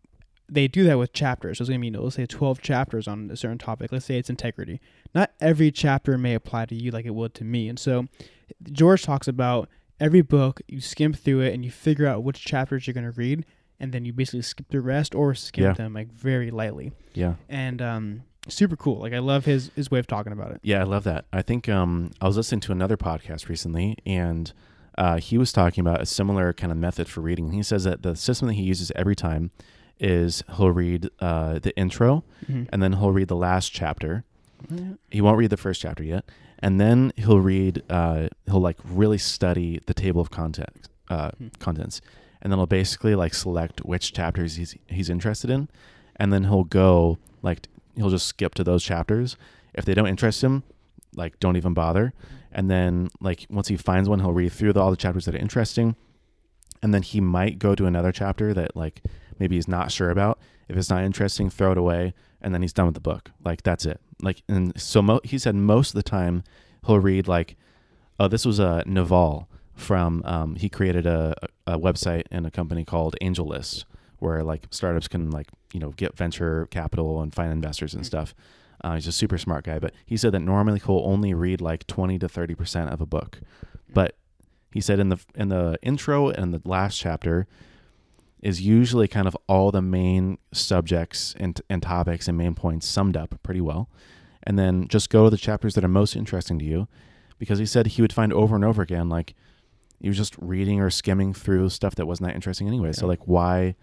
they 0.48 0.66
do 0.68 0.84
that 0.84 0.98
with 0.98 1.12
chapters. 1.12 1.58
So 1.58 1.62
it's 1.62 1.68
going 1.68 1.78
to 1.78 1.82
be, 1.82 1.86
you 1.88 1.90
know, 1.92 2.02
let's 2.04 2.16
say 2.16 2.26
12 2.26 2.62
chapters 2.62 3.06
on 3.06 3.30
a 3.30 3.36
certain 3.36 3.58
topic. 3.58 3.92
Let's 3.92 4.06
say 4.06 4.18
it's 4.18 4.30
integrity. 4.30 4.80
Not 5.14 5.30
every 5.40 5.70
chapter 5.70 6.16
may 6.16 6.34
apply 6.34 6.66
to 6.66 6.74
you 6.74 6.90
like 6.90 7.04
it 7.04 7.14
would 7.14 7.34
to 7.34 7.44
me. 7.44 7.68
And 7.68 7.78
so 7.78 8.06
George 8.72 9.02
talks 9.02 9.28
about 9.28 9.68
every 10.00 10.22
book, 10.22 10.60
you 10.68 10.80
skim 10.80 11.12
through 11.12 11.40
it 11.40 11.52
and 11.54 11.64
you 11.64 11.70
figure 11.70 12.06
out 12.06 12.22
which 12.24 12.44
chapters 12.44 12.86
you're 12.86 12.94
going 12.94 13.04
to 13.04 13.10
read. 13.12 13.44
And 13.80 13.92
then 13.92 14.04
you 14.04 14.12
basically 14.12 14.42
skip 14.42 14.68
the 14.70 14.80
rest 14.80 15.14
or 15.14 15.34
skim 15.34 15.64
Yeah. 15.64 15.72
them 15.74 15.92
like 15.94 16.10
very 16.12 16.50
lightly. 16.50 16.92
Yeah. 17.14 17.34
And 17.48 17.80
um, 17.82 18.22
super 18.48 18.74
cool. 18.76 18.98
Like 19.00 19.12
I 19.12 19.18
love 19.20 19.44
his, 19.44 19.70
his 19.76 19.90
way 19.90 19.98
of 19.98 20.06
talking 20.06 20.32
about 20.32 20.50
it. 20.52 20.60
Yeah, 20.62 20.80
I 20.80 20.84
love 20.84 21.04
that. 21.04 21.26
I 21.32 21.42
think 21.42 21.68
um, 21.68 22.10
I 22.20 22.26
was 22.26 22.36
listening 22.36 22.60
to 22.62 22.72
another 22.72 22.96
podcast 22.96 23.48
recently, 23.48 23.96
and 24.06 24.52
uh, 24.96 25.18
he 25.18 25.38
was 25.38 25.52
talking 25.52 25.82
about 25.82 26.00
a 26.00 26.06
similar 26.06 26.52
kind 26.52 26.72
of 26.72 26.78
method 26.78 27.08
for 27.08 27.20
reading. 27.20 27.52
He 27.52 27.62
says 27.62 27.84
that 27.84 28.02
the 28.02 28.16
system 28.16 28.48
that 28.48 28.54
he 28.54 28.62
uses 28.62 28.90
every 28.96 29.14
time 29.14 29.52
is 30.00 30.42
he'll 30.56 30.70
read 30.70 31.08
uh, 31.20 31.58
the 31.58 31.76
intro, 31.76 32.24
Mhm. 32.50 32.68
and 32.72 32.82
then 32.82 32.94
he'll 32.94 33.12
read 33.12 33.28
the 33.28 33.36
last 33.36 33.72
chapter. 33.72 34.24
Yeah. 34.70 34.94
He 35.10 35.20
won't 35.20 35.38
read 35.38 35.50
the 35.50 35.56
first 35.56 35.80
chapter 35.80 36.02
yet, 36.04 36.24
and 36.58 36.80
then 36.80 37.12
he'll 37.16 37.40
read. 37.40 37.82
Uh, 37.90 38.28
he'll 38.46 38.60
like 38.60 38.78
really 38.84 39.18
study 39.18 39.80
the 39.86 39.94
table 39.94 40.20
of 40.20 40.30
context, 40.30 40.90
uh, 41.10 41.30
Hmm. 41.38 41.48
contents, 41.58 42.00
and 42.42 42.52
then 42.52 42.58
he'll 42.58 42.66
basically 42.66 43.14
like 43.14 43.34
select 43.34 43.84
which 43.84 44.12
chapters 44.12 44.56
he's 44.56 44.74
he's 44.88 45.10
interested 45.10 45.50
in, 45.50 45.68
and 46.16 46.32
then 46.32 46.44
he'll 46.44 46.64
go 46.64 47.18
like 47.42 47.68
he'll 47.96 48.10
just 48.10 48.26
skip 48.26 48.54
to 48.54 48.64
those 48.64 48.82
chapters. 48.84 49.36
If 49.74 49.84
they 49.84 49.94
don't 49.94 50.06
interest 50.08 50.42
him, 50.42 50.62
like 51.14 51.38
don't 51.40 51.56
even 51.56 51.74
bother. 51.74 52.12
And 52.50 52.70
then 52.70 53.08
like 53.20 53.46
once 53.50 53.68
he 53.68 53.76
finds 53.76 54.08
one, 54.08 54.20
he'll 54.20 54.32
read 54.32 54.52
through 54.52 54.72
the, 54.72 54.80
all 54.80 54.90
the 54.90 54.96
chapters 54.96 55.26
that 55.26 55.34
are 55.34 55.38
interesting, 55.38 55.94
and 56.82 56.92
then 56.94 57.02
he 57.02 57.20
might 57.20 57.58
go 57.58 57.74
to 57.74 57.86
another 57.86 58.10
chapter 58.12 58.54
that 58.54 58.74
like 58.76 59.02
maybe 59.38 59.56
he's 59.56 59.68
not 59.68 59.90
sure 59.90 60.10
about. 60.10 60.38
If 60.68 60.76
it's 60.76 60.90
not 60.90 61.02
interesting, 61.02 61.50
throw 61.50 61.72
it 61.72 61.78
away, 61.78 62.14
and 62.40 62.54
then 62.54 62.62
he's 62.62 62.72
done 62.72 62.86
with 62.86 62.94
the 62.94 63.00
book. 63.00 63.30
Like 63.44 63.62
that's 63.62 63.86
it. 63.86 64.00
Like 64.20 64.42
and 64.48 64.78
so 64.80 65.02
mo- 65.02 65.20
he 65.24 65.38
said 65.38 65.54
most 65.54 65.90
of 65.90 65.94
the 65.94 66.02
time 66.02 66.44
he'll 66.86 67.00
read 67.00 67.28
like, 67.28 67.56
oh 68.18 68.28
this 68.28 68.44
was 68.44 68.58
a 68.58 68.82
Naval 68.86 69.48
from 69.74 70.22
um, 70.24 70.56
he 70.56 70.68
created 70.68 71.06
a, 71.06 71.34
a 71.66 71.78
website 71.78 72.24
and 72.30 72.46
a 72.46 72.50
company 72.50 72.84
called 72.84 73.14
AngelList 73.22 73.84
where 74.18 74.42
like 74.42 74.66
startups 74.70 75.08
can 75.08 75.30
like 75.30 75.48
you 75.72 75.80
know 75.80 75.90
get 75.90 76.16
venture 76.16 76.66
capital 76.70 77.22
and 77.22 77.34
find 77.34 77.52
investors 77.52 77.94
and 77.94 78.04
stuff. 78.04 78.34
Uh, 78.82 78.94
he's 78.94 79.08
a 79.08 79.12
super 79.12 79.38
smart 79.38 79.64
guy, 79.64 79.78
but 79.78 79.92
he 80.06 80.16
said 80.16 80.32
that 80.32 80.40
normally 80.40 80.80
he'll 80.84 81.02
only 81.04 81.34
read 81.34 81.60
like 81.60 81.86
twenty 81.86 82.18
to 82.18 82.28
thirty 82.28 82.54
percent 82.54 82.90
of 82.90 83.00
a 83.00 83.06
book. 83.06 83.40
But 83.92 84.16
he 84.72 84.80
said 84.80 85.00
in 85.00 85.08
the 85.08 85.18
in 85.34 85.48
the 85.48 85.78
intro 85.82 86.28
and 86.28 86.52
the 86.52 86.62
last 86.64 86.98
chapter 86.98 87.46
is 88.42 88.60
usually 88.60 89.08
kind 89.08 89.26
of 89.26 89.36
all 89.48 89.70
the 89.70 89.82
main 89.82 90.38
subjects 90.52 91.34
and, 91.38 91.60
and 91.68 91.82
topics 91.82 92.28
and 92.28 92.38
main 92.38 92.54
points 92.54 92.86
summed 92.86 93.16
up 93.16 93.38
pretty 93.42 93.60
well. 93.60 93.88
And 94.44 94.58
then 94.58 94.88
just 94.88 95.10
go 95.10 95.24
to 95.24 95.30
the 95.30 95.36
chapters 95.36 95.74
that 95.74 95.84
are 95.84 95.88
most 95.88 96.16
interesting 96.16 96.58
to 96.60 96.64
you 96.64 96.88
because 97.38 97.58
he 97.58 97.66
said 97.66 97.86
he 97.86 98.02
would 98.02 98.12
find 98.12 98.32
over 98.32 98.54
and 98.54 98.64
over 98.64 98.82
again 98.82 99.08
like 99.08 99.34
he 100.00 100.08
was 100.08 100.16
just 100.16 100.36
reading 100.38 100.80
or 100.80 100.90
skimming 100.90 101.34
through 101.34 101.68
stuff 101.70 101.94
that 101.96 102.06
wasn't 102.06 102.28
that 102.28 102.34
interesting 102.34 102.68
anyway. 102.68 102.92
So 102.92 103.06
like 103.06 103.26
why 103.26 103.74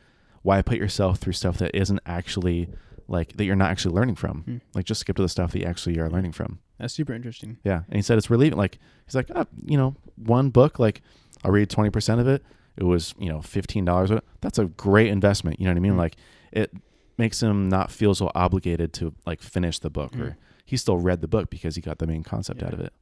why 0.42 0.62
put 0.62 0.78
yourself 0.78 1.18
through 1.18 1.34
stuff 1.34 1.58
that 1.58 1.76
isn't 1.76 2.00
actually 2.06 2.70
like 3.08 3.36
that 3.38 3.46
you're 3.46 3.56
not 3.56 3.70
actually 3.70 3.96
learning 3.96 4.16
from? 4.16 4.42
Hmm. 4.42 4.58
Like 4.74 4.86
just 4.86 5.02
skip 5.02 5.18
to 5.18 5.22
the 5.22 5.30
stuff 5.30 5.52
that 5.52 5.60
you 5.60 5.66
actually 5.66 6.00
are 6.00 6.10
learning 6.10 6.32
from. 6.32 6.60
That's 6.80 6.94
super 6.94 7.14
interesting. 7.14 7.58
Yeah, 7.64 7.82
and 7.88 7.96
he 7.96 8.02
said 8.02 8.18
it's 8.18 8.30
relieving. 8.30 8.58
Like 8.58 8.80
he's 9.06 9.16
like, 9.16 9.30
ah, 9.36 9.46
you 9.66 9.78
know, 9.78 9.96
one 10.16 10.50
book, 10.50 10.80
like 10.80 11.02
I'll 11.44 11.52
read 11.52 11.70
twenty 11.70 11.90
percent 11.90 12.22
of 12.22 12.28
it. 12.28 12.44
It 12.78 12.84
was 12.84 13.14
you 13.20 13.30
know 13.30 13.42
fifteen 13.42 13.86
dollars. 13.86 14.12
That's 14.42 14.60
a 14.60 14.66
great 14.66 15.08
investment. 15.08 15.60
You 15.60 15.66
know 15.66 15.72
what 15.72 15.78
I 15.78 15.82
mean? 15.82 15.94
Mm. 15.94 15.98
Like 15.98 16.16
it 16.52 16.74
makes 17.18 17.42
him 17.42 17.70
not 17.70 17.92
feel 17.92 18.14
so 18.16 18.30
obligated 18.36 18.92
to 18.94 19.14
like 19.26 19.42
finish 19.42 19.80
the 19.80 19.90
book, 19.90 20.12
Mm. 20.14 20.22
or 20.22 20.38
he 20.66 20.78
still 20.78 20.98
read 20.98 21.22
the 21.22 21.28
book 21.28 21.50
because 21.50 21.76
he 21.76 21.82
got 21.82 22.00
the 22.00 22.08
main 22.08 22.24
concept 22.24 22.62
Yeah. 22.62 22.68
out 22.68 22.74
of 22.74 22.80
it. 22.82 22.94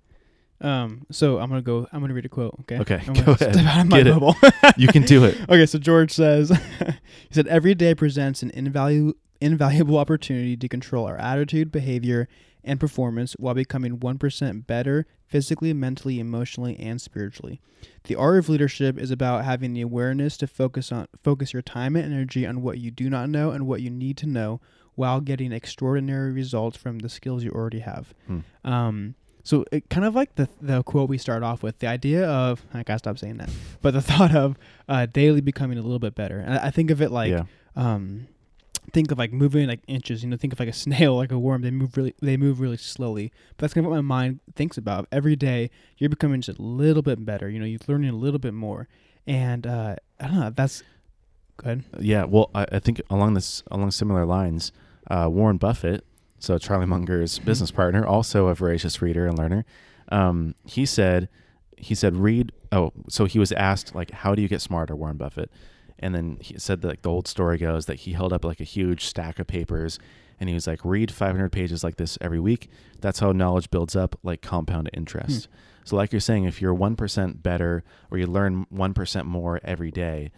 Um, 0.62 1.05
so 1.12 1.39
I'm 1.39 1.49
gonna 1.49 1.62
go. 1.62 1.88
I'm 1.91 1.99
gonna 2.01 2.13
read 2.13 2.25
a 2.25 2.29
quote. 2.29 2.55
Okay. 2.62 2.79
Okay, 2.79 3.01
I'm 3.07 3.13
go 3.25 3.31
ahead. 3.33 3.53
Step 3.53 3.65
out 3.65 3.81
of 3.81 3.88
my 3.89 4.03
Get 4.03 4.07
it. 4.07 4.77
You 4.77 4.88
can 4.88 5.01
do 5.03 5.25
it. 5.25 5.38
okay. 5.49 5.65
So 5.65 5.77
George 5.79 6.12
says, 6.12 6.49
he 6.79 7.33
said 7.33 7.47
every 7.47 7.75
day 7.75 7.93
presents 7.95 8.43
an 8.43 8.51
invaluable 8.53 9.13
invaluable 9.41 9.97
opportunity 9.97 10.55
to 10.55 10.69
control 10.69 11.05
our 11.05 11.17
attitude, 11.17 11.69
behavior, 11.69 12.29
and 12.63 12.80
performance 12.80 13.34
while 13.39 13.54
becoming 13.54 13.99
one 13.99 14.17
percent 14.17 14.67
better 14.67 15.06
physically, 15.26 15.73
mentally, 15.73 16.19
emotionally, 16.19 16.80
and 16.80 17.02
spiritually. 17.02 17.60
The 18.04 18.15
art 18.15 18.38
of 18.38 18.49
leadership 18.49 18.99
is 18.99 19.12
about 19.12 19.45
having 19.45 19.73
the 19.73 19.82
awareness 19.82 20.38
to 20.38 20.47
focus 20.47 20.91
on 20.91 21.08
focus 21.23 21.54
your 21.54 21.62
time 21.62 21.95
and 21.95 22.13
energy 22.13 22.45
on 22.45 22.62
what 22.62 22.78
you 22.78 22.91
do 22.91 23.10
not 23.10 23.30
know 23.30 23.52
and 23.52 23.65
what 23.65 23.82
you 23.82 23.89
need 23.89 24.17
to 24.17 24.28
know 24.28 24.62
while 24.95 25.21
getting 25.21 25.52
extraordinary 25.52 26.32
results 26.32 26.78
from 26.78 26.99
the 26.99 27.10
skills 27.10 27.43
you 27.43 27.52
already 27.52 27.80
have. 27.80 28.13
Hmm. 28.28 28.39
Um, 28.63 29.15
so 29.43 29.65
it 29.71 29.89
kind 29.89 30.06
of 30.06 30.15
like 30.15 30.36
the 30.36 30.47
the 30.62 30.84
quote 30.84 31.10
we 31.10 31.17
start 31.17 31.43
off 31.43 31.63
with, 31.63 31.80
the 31.80 31.88
idea 31.88 32.26
of 32.28 32.63
I 32.73 32.84
gotta 32.84 32.99
stop 32.99 33.17
saying 33.17 33.38
that, 33.38 33.49
but 33.82 33.93
the 33.93 34.02
thought 34.04 34.36
of 34.36 34.58
uh, 34.88 35.06
daily 35.08 35.41
becoming 35.41 35.78
a 35.78 35.82
little 35.82 35.99
bit 35.99 36.15
better. 36.15 36.39
And 36.39 36.54
I 36.54 36.67
I 36.67 36.71
think 36.71 36.91
of 36.91 37.02
it 37.02 37.12
like 37.12 37.32
yeah, 37.32 37.43
um, 37.76 38.28
think 38.93 39.12
of 39.12 39.17
like 39.17 39.34
moving 39.34 39.67
like 39.67 39.82
inches. 39.88 40.23
You 40.23 40.29
know, 40.29 40.38
think 40.38 40.53
of 40.53 40.60
like 40.60 40.69
a 40.69 40.73
snail, 40.86 41.15
like 41.15 41.32
a 41.32 41.39
worm. 41.39 41.62
They 41.62 41.71
move 41.71 41.97
really, 41.97 42.15
they 42.21 42.38
move 42.38 42.60
really 42.60 42.77
slowly. 42.77 43.32
But 43.49 43.63
that's 43.63 43.73
kind 43.73 43.86
of 43.86 43.91
what 43.91 43.97
my 43.97 44.01
mind 44.01 44.39
thinks 44.56 44.77
about. 44.77 45.08
Every 45.12 45.36
day, 45.36 45.69
you're 45.97 46.10
becoming 46.10 46.41
just 46.41 46.60
a 46.60 46.62
little 46.62 47.01
bit 47.01 47.23
better. 47.25 47.49
You 47.49 47.60
know, 47.60 47.65
you're 47.65 47.79
learning 47.88 48.10
a 48.10 48.15
little 48.15 48.39
bit 48.39 48.53
more. 48.53 48.88
And 49.25 49.65
uh, 49.65 49.95
I 50.19 50.27
don't 50.27 50.39
know. 50.39 50.49
That's 50.49 50.84
good. 51.58 51.84
yeah. 51.99 52.23
Well, 52.25 52.49
I, 52.53 52.65
I 52.71 52.79
think 52.79 53.01
along 53.10 53.34
this 53.34 53.63
along 53.71 53.91
similar 53.91 54.25
lines, 54.25 54.71
uh, 55.10 55.27
Warren 55.29 55.58
Buffett, 55.58 56.06
so 56.39 56.58
Charlie 56.58 56.86
Munger's 56.86 57.39
business 57.39 57.71
partner, 57.71 58.06
also 58.06 58.47
a 58.47 58.56
voracious 58.56 59.01
reader 59.01 59.25
and 59.25 59.38
learner. 59.38 59.65
Um, 60.10 60.56
he 60.65 60.86
said, 60.86 61.29
he 61.77 61.95
said, 61.95 62.17
read. 62.17 62.51
Oh, 62.71 62.91
so 63.08 63.25
he 63.25 63.39
was 63.39 63.51
asked 63.53 63.95
like, 63.95 64.12
how 64.12 64.36
do 64.36 64.41
you 64.41 64.47
get 64.47 64.62
smarter, 64.62 64.95
Warren 64.95 65.17
Buffett? 65.17 65.49
And 66.04 66.13
then 66.13 66.38
he 66.42 66.60
said 66.60 66.82
that 66.82 66.88
like 66.89 67.02
the 67.02 67.10
old 67.10 67.30
story 67.30 67.58
goes 67.58 67.86
that 67.86 68.02
he 68.02 68.12
held 68.12 68.34
up 68.34 68.44
like 68.44 68.60
a 68.60 68.66
huge 68.66 69.06
stack 69.06 69.39
of 69.39 69.48
papers, 69.48 70.00
and 70.38 70.50
he 70.50 70.54
was 70.54 70.68
like, 70.68 70.84
read 70.84 71.12
500 71.12 71.50
pages 71.50 71.82
like 71.82 71.96
this 71.96 72.18
every 72.20 72.42
week. 72.42 72.70
That's 73.00 73.20
how 73.20 73.32
knowledge 73.32 73.72
builds 73.72 73.96
up, 73.96 74.20
like 74.22 74.42
compound 74.42 74.89
interest. 74.94 75.46
Hmm. 75.46 75.52
So, 75.86 75.96
like 75.96 76.12
you're 76.12 76.20
saying, 76.20 76.44
if 76.44 76.62
you're 76.62 76.74
one 76.74 76.98
percent 76.98 77.42
better 77.42 77.86
or 78.12 78.18
you 78.18 78.28
learn 78.28 78.66
one 78.70 78.94
percent 78.94 79.28
more 79.28 79.62
every 79.63 79.92
day, 79.92 80.32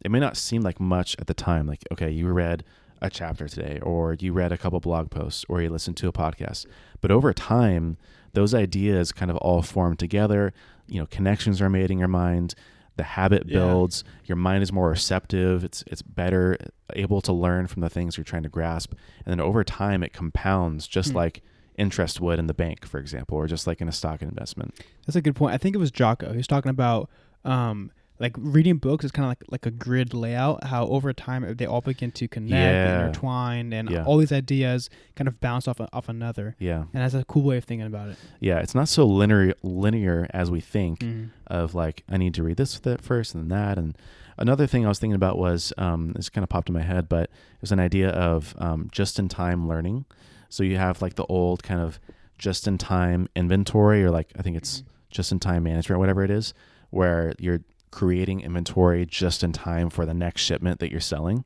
it 0.00 0.12
may 0.12 0.20
not 0.20 0.36
seem 0.36 0.62
like 0.62 0.78
much 0.78 1.16
at 1.18 1.26
the 1.26 1.34
time. 1.34 1.66
Like, 1.66 1.82
okay, 1.90 2.10
you 2.10 2.28
read 2.28 2.62
a 3.02 3.10
chapter 3.10 3.48
today, 3.48 3.80
or 3.82 4.14
you 4.20 4.32
read 4.32 4.52
a 4.52 4.58
couple 4.58 4.78
blog 4.78 5.10
posts, 5.10 5.44
or 5.48 5.60
you 5.60 5.70
listened 5.70 5.96
to 5.96 6.08
a 6.08 6.12
podcast. 6.12 6.66
But 7.00 7.10
over 7.10 7.32
time, 7.32 7.96
those 8.34 8.54
ideas 8.54 9.10
kind 9.10 9.30
of 9.30 9.36
all 9.38 9.62
form 9.62 9.96
together. 9.96 10.52
You 10.86 11.00
know, 11.00 11.06
connections 11.06 11.60
are 11.60 11.70
made 11.70 11.90
in 11.90 11.98
your 11.98 12.08
mind. 12.08 12.54
The 12.96 13.02
habit 13.04 13.44
Yeah. 13.46 13.58
builds. 13.60 14.04
Your 14.26 14.36
mind 14.36 14.62
is 14.62 14.72
more 14.72 14.90
receptive. 14.90 15.64
It's 15.64 15.82
it's 15.86 16.02
better 16.02 16.56
able 16.94 17.20
to 17.22 17.32
learn 17.32 17.66
from 17.66 17.80
the 17.82 17.88
things 17.88 18.16
you're 18.16 18.24
trying 18.24 18.42
to 18.42 18.48
grasp. 18.48 18.92
And 19.24 19.32
then 19.32 19.40
over 19.40 19.62
time, 19.64 20.02
it 20.02 20.12
compounds, 20.12 20.86
just 20.86 21.10
Hmm. 21.10 21.16
like 21.16 21.42
interest 21.78 22.20
would 22.20 22.38
in 22.38 22.46
the 22.46 22.52
bank, 22.54 22.84
for 22.84 22.98
example, 22.98 23.38
or 23.38 23.46
just 23.46 23.66
like 23.66 23.80
in 23.80 23.88
a 23.88 23.92
stock 23.92 24.20
investment. 24.22 24.74
That's 25.06 25.16
a 25.16 25.22
good 25.22 25.34
point. 25.36 25.54
I 25.54 25.58
think 25.58 25.74
it 25.74 25.78
was 25.78 25.90
Jocko. 25.90 26.30
He 26.32 26.36
was 26.36 26.46
talking 26.46 26.68
about 26.70 27.08
um, 27.44 27.90
like 28.20 28.36
reading 28.38 28.76
books 28.76 29.04
is 29.04 29.10
kind 29.10 29.24
of 29.24 29.30
like 29.30 29.42
like 29.50 29.66
a 29.66 29.70
grid 29.70 30.14
layout. 30.14 30.64
How 30.64 30.86
over 30.86 31.12
time 31.12 31.54
they 31.56 31.66
all 31.66 31.80
begin 31.80 32.10
to 32.12 32.28
connect, 32.28 32.50
Yeah. 32.52 32.98
and 32.98 33.06
intertwine, 33.08 33.72
and 33.72 33.90
Yeah. 33.90 34.04
all 34.04 34.18
these 34.18 34.30
ideas 34.32 34.88
kind 35.16 35.26
of 35.26 35.40
bounce 35.40 35.66
off 35.66 35.80
off 35.92 36.08
another. 36.08 36.54
Yeah, 36.58 36.84
And 36.92 37.02
that's 37.02 37.14
a 37.14 37.24
cool 37.24 37.42
way 37.42 37.56
of 37.56 37.64
thinking 37.64 37.86
about 37.86 38.10
it. 38.10 38.16
yeah. 38.38 38.58
It's 38.58 38.74
not 38.74 38.88
so 38.88 39.06
linear 39.06 39.54
linear 39.62 40.26
as 40.32 40.50
we 40.50 40.60
think. 40.60 41.00
Mhm. 41.00 41.30
of 41.48 41.74
like 41.74 42.04
I 42.08 42.16
need 42.16 42.34
to 42.34 42.44
read 42.44 42.58
this 42.58 42.78
th- 42.78 43.00
first 43.00 43.34
and 43.34 43.50
then 43.50 43.58
that. 43.58 43.76
And 43.76 43.98
another 44.38 44.68
thing 44.68 44.84
I 44.84 44.88
was 44.88 45.00
thinking 45.00 45.16
about 45.16 45.36
was 45.36 45.72
um, 45.78 46.12
this 46.12 46.28
kind 46.28 46.44
of 46.44 46.48
popped 46.48 46.68
in 46.68 46.74
my 46.74 46.82
head, 46.82 47.08
but 47.08 47.24
it 47.24 47.60
was 47.60 47.72
an 47.72 47.80
idea 47.80 48.10
of 48.10 48.54
um, 48.58 48.88
just 48.92 49.18
in 49.18 49.28
time 49.28 49.66
learning. 49.66 50.04
So 50.48 50.62
you 50.62 50.76
have 50.76 51.02
like 51.02 51.14
the 51.16 51.24
old 51.26 51.64
kind 51.64 51.80
of 51.80 51.98
just 52.38 52.68
in 52.68 52.78
time 52.78 53.28
inventory, 53.34 54.04
or 54.04 54.10
like 54.12 54.30
I 54.38 54.42
think 54.42 54.56
it's 54.56 54.84
just 55.10 55.32
in 55.32 55.40
time 55.40 55.64
management, 55.64 55.98
whatever 55.98 56.22
it 56.22 56.30
is, 56.30 56.54
where 56.90 57.32
you're 57.40 57.62
creating 57.90 58.40
inventory 58.40 59.04
just 59.06 59.42
in 59.42 59.52
time 59.52 59.90
for 59.90 60.06
the 60.06 60.14
next 60.14 60.42
shipment 60.42 60.80
that 60.80 60.90
you're 60.90 61.00
selling. 61.00 61.44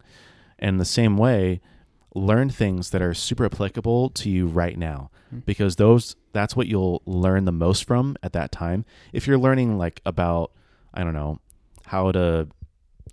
And 0.58 0.78
the 0.80 0.84
same 0.84 1.16
way, 1.16 1.60
learn 2.14 2.48
things 2.50 2.90
that 2.90 3.02
are 3.02 3.14
super 3.14 3.44
applicable 3.44 4.10
to 4.10 4.30
you 4.30 4.46
right 4.46 4.78
now 4.78 5.10
Mm. 5.34 5.44
because 5.46 5.76
those 5.76 6.14
that's 6.32 6.54
what 6.54 6.66
you'll 6.68 7.02
learn 7.06 7.44
the 7.44 7.50
most 7.52 7.84
from 7.86 8.16
at 8.22 8.32
that 8.34 8.52
time 8.52 8.84
if 9.12 9.26
you're 9.26 9.38
learning 9.38 9.78
like 9.78 10.00
about 10.04 10.52
i 10.92 11.02
don't 11.02 11.14
know 11.14 11.40
how 11.86 12.12
to 12.12 12.46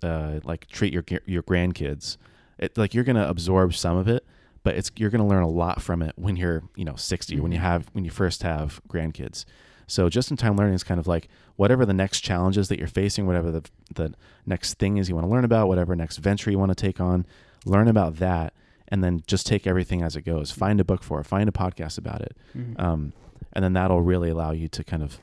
uh, 0.04 0.38
like 0.44 0.66
treat 0.68 0.92
your 0.92 1.02
your 1.26 1.42
grandkids 1.42 2.16
it 2.58 2.76
like 2.78 2.92
you're 2.94 3.02
gonna 3.02 3.26
absorb 3.26 3.74
some 3.74 3.96
of 3.96 4.06
it 4.08 4.24
but 4.62 4.76
it's 4.76 4.90
you're 4.96 5.10
gonna 5.10 5.26
learn 5.26 5.42
a 5.42 5.48
lot 5.48 5.80
from 5.82 6.00
it 6.02 6.12
when 6.16 6.36
you're 6.36 6.62
you 6.76 6.84
know 6.84 6.94
60 6.96 7.40
when 7.40 7.50
you 7.50 7.58
Mhm. 7.58 7.62
have 7.62 7.88
when 7.92 8.04
you 8.04 8.10
first 8.10 8.42
have 8.44 8.80
grandkids 8.88 9.44
so 9.92 10.08
just 10.08 10.30
in 10.30 10.36
time 10.36 10.56
learning 10.56 10.74
is 10.74 10.82
kind 10.82 10.98
of 10.98 11.06
like 11.06 11.28
whatever 11.56 11.84
the 11.84 11.92
next 11.92 12.20
challenges 12.22 12.68
that 12.68 12.78
you're 12.78 12.88
facing 12.88 13.26
whatever 13.26 13.50
the 13.50 13.62
the 13.94 14.14
next 14.46 14.74
thing 14.78 14.96
is 14.96 15.08
you 15.08 15.14
want 15.14 15.26
to 15.26 15.30
learn 15.30 15.44
about 15.44 15.68
whatever 15.68 15.94
next 15.94 16.16
venture 16.18 16.50
you 16.50 16.58
want 16.58 16.70
to 16.70 16.74
take 16.86 17.00
on 17.00 17.26
learn 17.66 17.88
about 17.88 18.16
that 18.16 18.52
and 18.88 19.02
then 19.04 19.22
just 19.26 19.46
take 19.46 19.66
everything 19.66 20.02
as 20.02 20.16
it 20.16 20.22
goes. 20.22 20.50
Find 20.50 20.78
a 20.80 20.84
book 20.84 21.02
for 21.02 21.18
it 21.20 21.24
find 21.24 21.48
a 21.48 21.52
podcast 21.52 21.96
about 21.98 22.20
it. 22.20 22.36
Mhm. 22.56 22.78
um, 22.80 23.12
and 23.54 23.62
then 23.64 23.72
that'll 23.74 24.02
really 24.02 24.28
allow 24.30 24.50
you 24.52 24.68
to 24.68 24.82
kind 24.84 25.02
of 25.02 25.18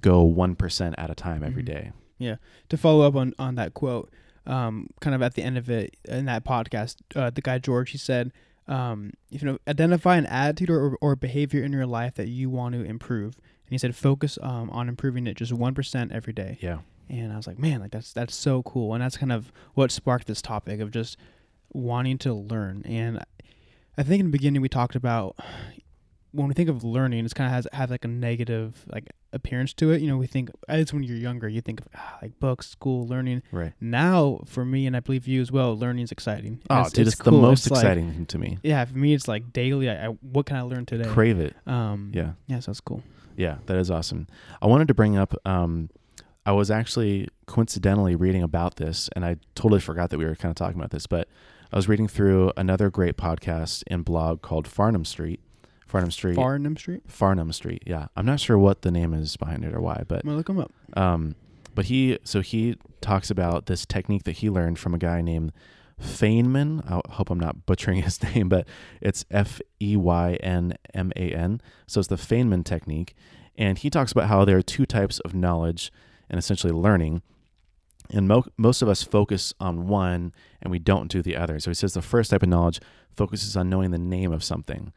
go 0.00 0.22
1% 0.24 0.94
at 0.98 1.10
a 1.10 1.14
time 1.14 1.42
every 1.44 1.62
Mhm. 1.62 1.66
day. 1.66 1.92
To 2.70 2.76
follow 2.76 3.06
up 3.06 3.14
on 3.16 3.32
on 3.38 3.54
that 3.56 3.74
quote, 3.74 4.10
um, 4.46 4.88
kind 5.00 5.14
of 5.14 5.22
at 5.22 5.34
the 5.34 5.42
end 5.42 5.58
of 5.58 5.68
it 5.70 5.96
in 6.08 6.24
that 6.26 6.44
podcast, 6.44 6.96
uh, 7.14 7.30
the 7.30 7.40
guy 7.42 7.58
George 7.58 7.90
he 7.90 7.98
said, 7.98 8.32
um, 8.66 9.12
you 9.30 9.44
know, 9.44 9.58
identify 9.68 10.16
an 10.16 10.26
attitude 10.26 10.70
or, 10.70 10.96
or 11.02 11.14
behavior 11.16 11.62
in 11.62 11.72
your 11.72 11.86
life 11.86 12.14
that 12.14 12.28
you 12.28 12.48
want 12.50 12.74
to 12.74 12.82
improve, 12.82 13.36
and 13.66 13.70
he 13.72 13.78
said 13.78 13.94
focus 13.96 14.38
um, 14.42 14.70
on 14.70 14.88
improving 14.88 15.26
it 15.26 15.36
just 15.36 15.52
one 15.52 15.74
percent 15.74 16.12
every 16.12 16.32
day. 16.32 16.58
yeah 16.60 16.78
And 17.08 17.32
I 17.32 17.36
was 17.36 17.46
like, 17.46 17.58
man, 17.58 17.80
like 17.80 17.90
that's 17.90 18.12
that's 18.12 18.34
so 18.34 18.62
cool, 18.62 18.94
and 18.94 19.02
that's 19.02 19.16
kind 19.16 19.32
of 19.32 19.52
what 19.74 19.90
sparked 19.90 20.26
this 20.26 20.40
topic 20.42 20.80
of 20.80 20.90
just 20.90 21.16
wanting 21.72 22.18
to 22.18 22.32
learn. 22.32 22.82
And 22.86 23.24
I 23.98 24.02
think 24.02 24.20
in 24.20 24.26
the 24.26 24.32
beginning 24.32 24.62
we 24.62 24.68
talked 24.68 24.96
about 24.96 25.36
when 26.32 26.48
we 26.48 26.54
think 26.54 26.68
of 26.68 26.82
learning, 26.82 27.24
it's 27.24 27.34
kind 27.34 27.46
of 27.46 27.52
has 27.52 27.66
has 27.72 27.90
like 27.90 28.04
a 28.04 28.08
negative 28.08 28.84
like 28.92 29.10
appearance 29.32 29.72
to 29.74 29.92
it. 29.92 30.00
You 30.00 30.08
know, 30.08 30.16
we 30.16 30.26
think 30.26 30.50
least 30.68 30.92
when 30.92 31.02
you're 31.04 31.16
younger, 31.16 31.48
you 31.48 31.60
think 31.60 31.80
of 31.80 31.88
ah, 31.94 32.18
like 32.22 32.38
books, 32.40 32.68
school, 32.68 33.06
learning. 33.06 33.42
right 33.52 33.72
Now, 33.80 34.40
for 34.46 34.64
me, 34.64 34.86
and 34.86 34.96
I 34.96 35.00
believe 35.00 35.28
you 35.28 35.40
as 35.40 35.52
well, 35.52 35.76
learning 35.78 36.02
is 36.04 36.12
exciting. 36.12 36.60
oh 36.70 36.74
It's- 36.80 36.92
dude 36.92 37.06
it's, 37.06 37.16
the 37.18 37.30
cool. 37.30 37.40
most 37.40 37.66
It's 37.66 37.70
like- 37.70 37.84
exciting 37.84 38.12
thing 38.12 38.26
to 38.26 38.38
me 38.38 38.58
yeah, 38.62 38.84
for 38.84 38.96
me, 38.98 39.14
it's 39.14 39.28
like 39.28 39.52
daily. 39.52 39.88
I, 39.88 40.06
I 40.06 40.08
what 40.08 40.46
can 40.46 40.56
I 40.56 40.62
learn 40.62 40.86
today? 40.86 41.08
crave 41.08 41.38
it 41.38 41.54
Um, 41.66 42.10
yeah 42.14 42.32
yeah, 42.48 42.58
so 42.60 42.70
that's 42.72 42.80
cool. 42.80 43.02
Yeah 43.36 43.56
that 43.66 43.76
is 43.76 43.90
awesome 43.90 44.26
i 44.62 44.66
wanted 44.66 44.88
to 44.88 44.94
bring 44.94 45.16
up 45.16 45.34
um, 45.46 45.88
i 46.46 46.52
was 46.52 46.70
actually 46.70 47.28
coincidentally 47.46 48.14
reading 48.16 48.42
about 48.42 48.76
this 48.76 49.08
and 49.14 49.24
i 49.24 49.36
totally 49.54 49.80
forgot 49.80 50.10
that 50.10 50.18
we 50.18 50.24
were 50.24 50.34
kind 50.34 50.50
of 50.50 50.56
talking 50.56 50.78
about 50.78 50.90
this 50.90 51.06
but 51.06 51.28
i 51.72 51.76
was 51.76 51.88
reading 51.88 52.08
through 52.08 52.52
another 52.56 52.90
great 52.90 53.16
podcast 53.16 53.82
and 53.88 54.04
blog 54.04 54.42
called 54.42 54.66
farnham 54.66 55.04
street 55.04 55.40
farnham 55.86 56.10
street 56.10 56.34
Farnham 56.34 56.76
Street. 56.76 57.02
farnham 57.06 57.52
street 57.52 57.82
yeah 57.86 58.06
i'm 58.16 58.26
not 58.26 58.40
sure 58.40 58.58
what 58.58 58.82
the 58.82 58.90
name 58.90 59.14
is 59.14 59.36
behind 59.36 59.64
it 59.64 59.72
or 59.74 59.80
why 59.80 60.02
but 60.08 60.20
I'm 60.20 60.26
gonna 60.26 60.36
look 60.36 60.46
them 60.46 60.58
up. 60.58 60.72
Um, 60.96 61.34
but 61.74 61.86
he 61.86 62.18
so 62.24 62.40
he 62.40 62.76
talks 63.00 63.30
about 63.30 63.66
this 63.66 63.84
technique 63.84 64.22
that 64.24 64.36
he 64.38 64.48
learned 64.48 64.78
from 64.78 64.94
a 64.94 64.98
guy 64.98 65.20
named 65.22 65.52
Feynman. 66.00 66.84
I 66.90 67.00
hope 67.14 67.30
I'm 67.30 67.40
not 67.40 67.66
butchering 67.66 68.02
his 68.02 68.22
name, 68.22 68.48
but 68.48 68.66
it's 69.00 69.24
F 69.30 69.60
E 69.80 69.96
Y 69.96 70.34
N 70.40 70.76
M 70.92 71.12
A 71.16 71.30
N. 71.30 71.60
So 71.86 72.00
it's 72.00 72.08
the 72.08 72.16
Feynman 72.16 72.64
technique, 72.64 73.14
and 73.56 73.78
he 73.78 73.90
talks 73.90 74.12
about 74.12 74.28
how 74.28 74.44
there 74.44 74.58
are 74.58 74.62
two 74.62 74.86
types 74.86 75.20
of 75.20 75.34
knowledge 75.34 75.92
and 76.28 76.38
essentially 76.38 76.72
learning. 76.72 77.22
And 78.10 78.28
mo- 78.28 78.44
most 78.58 78.82
of 78.82 78.88
us 78.88 79.02
focus 79.02 79.54
on 79.58 79.88
one 79.88 80.34
and 80.60 80.70
we 80.70 80.78
don't 80.78 81.10
do 81.10 81.22
the 81.22 81.36
other. 81.36 81.58
So 81.58 81.70
he 81.70 81.74
says 81.74 81.94
the 81.94 82.02
first 82.02 82.30
type 82.30 82.42
of 82.42 82.48
knowledge 82.48 82.80
focuses 83.16 83.56
on 83.56 83.70
knowing 83.70 83.92
the 83.92 83.98
name 83.98 84.32
of 84.32 84.44
something, 84.44 84.92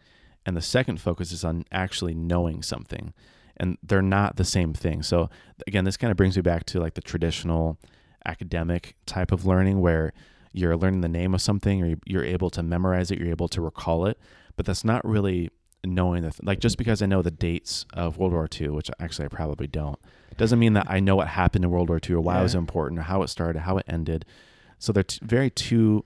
and 0.46 0.58
the 0.58 0.62
second 0.62 1.00
focuses 1.00 1.44
on 1.44 1.66
actually 1.72 2.16
knowing 2.16 2.62
something. 2.62 3.14
And 3.56 3.78
they're 3.82 4.02
not 4.02 4.36
the 4.36 4.46
same 4.46 4.74
thing. 4.74 5.04
So 5.04 5.30
again, 5.66 5.84
this 5.84 5.98
kind 5.98 6.12
of 6.12 6.18
brings 6.18 6.36
me 6.36 6.42
back 6.42 6.66
to 6.68 6.80
like 6.80 6.94
the 6.94 7.02
traditional 7.02 7.78
academic 8.26 8.96
type 9.06 9.32
of 9.32 9.46
learning 9.46 9.80
where 9.80 10.14
you're 10.58 10.76
learning 10.76 11.02
the 11.02 11.08
name 11.08 11.34
of 11.34 11.42
something 11.42 11.84
or 11.84 11.96
you're 12.06 12.24
able 12.24 12.50
to 12.52 12.64
memorize 12.64 13.12
it, 13.12 13.20
you're 13.20 13.30
able 13.30 13.48
to 13.50 13.62
recall 13.62 14.06
it, 14.06 14.18
but 14.56 14.66
that's 14.66 14.84
not 14.84 15.06
really 15.06 15.50
knowing 15.86 16.24
the 16.24 16.32
th- 16.32 16.44
like 16.44 16.60
just 16.60 16.78
because 16.78 17.02
I 17.02 17.06
know 17.06 17.22
the 17.22 17.32
dates 17.32 17.86
of 17.94 18.18
World 18.18 18.34
War 18.34 18.50
II, 18.60 18.70
which 18.70 18.90
actually 19.00 19.26
I 19.26 19.28
probably 19.30 19.68
don't, 19.68 20.00
doesn't 20.38 20.60
mean 20.60 20.74
that 20.74 20.88
I 20.90 21.00
know 21.00 21.16
what 21.16 21.28
happened 21.28 21.64
in 21.64 21.72
World 21.72 21.90
War 21.90 22.00
II 22.08 22.16
or 22.16 22.22
why 22.22 22.40
it 22.40 22.44
was 22.44 22.56
important 22.56 23.00
or 23.00 23.04
how 23.04 23.22
it 23.24 23.28
started, 23.28 23.62
how 23.62 23.78
it 23.78 23.86
ended. 23.88 24.26
So 24.80 24.92
they're 24.92 25.04
t- 25.04 25.20
very 25.24 25.50
two 25.50 26.06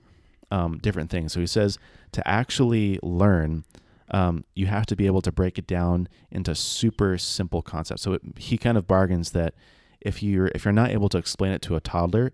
um, 0.50 0.78
different 0.78 1.10
things. 1.10 1.32
So 1.32 1.40
he 1.40 1.46
says 1.46 1.78
to 2.12 2.26
actually 2.26 2.98
learn, 3.02 3.64
um, 4.10 4.44
you 4.54 4.66
have 4.66 4.86
to 4.86 4.96
be 4.96 5.06
able 5.06 5.22
to 5.22 5.32
break 5.32 5.58
it 5.58 5.66
down 5.66 6.08
into 6.30 6.54
super 6.54 7.18
simple 7.18 7.62
concepts. 7.62 8.02
So 8.02 8.14
it, 8.14 8.22
he 8.36 8.58
kind 8.58 8.76
of 8.76 8.86
bargains 8.86 9.30
that 9.32 9.54
if 10.00 10.22
you're 10.22 10.48
if 10.54 10.64
you're 10.64 10.72
not 10.72 10.90
able 10.90 11.08
to 11.10 11.18
explain 11.18 11.52
it 11.52 11.62
to 11.62 11.76
a 11.76 11.80
toddler, 11.80 12.32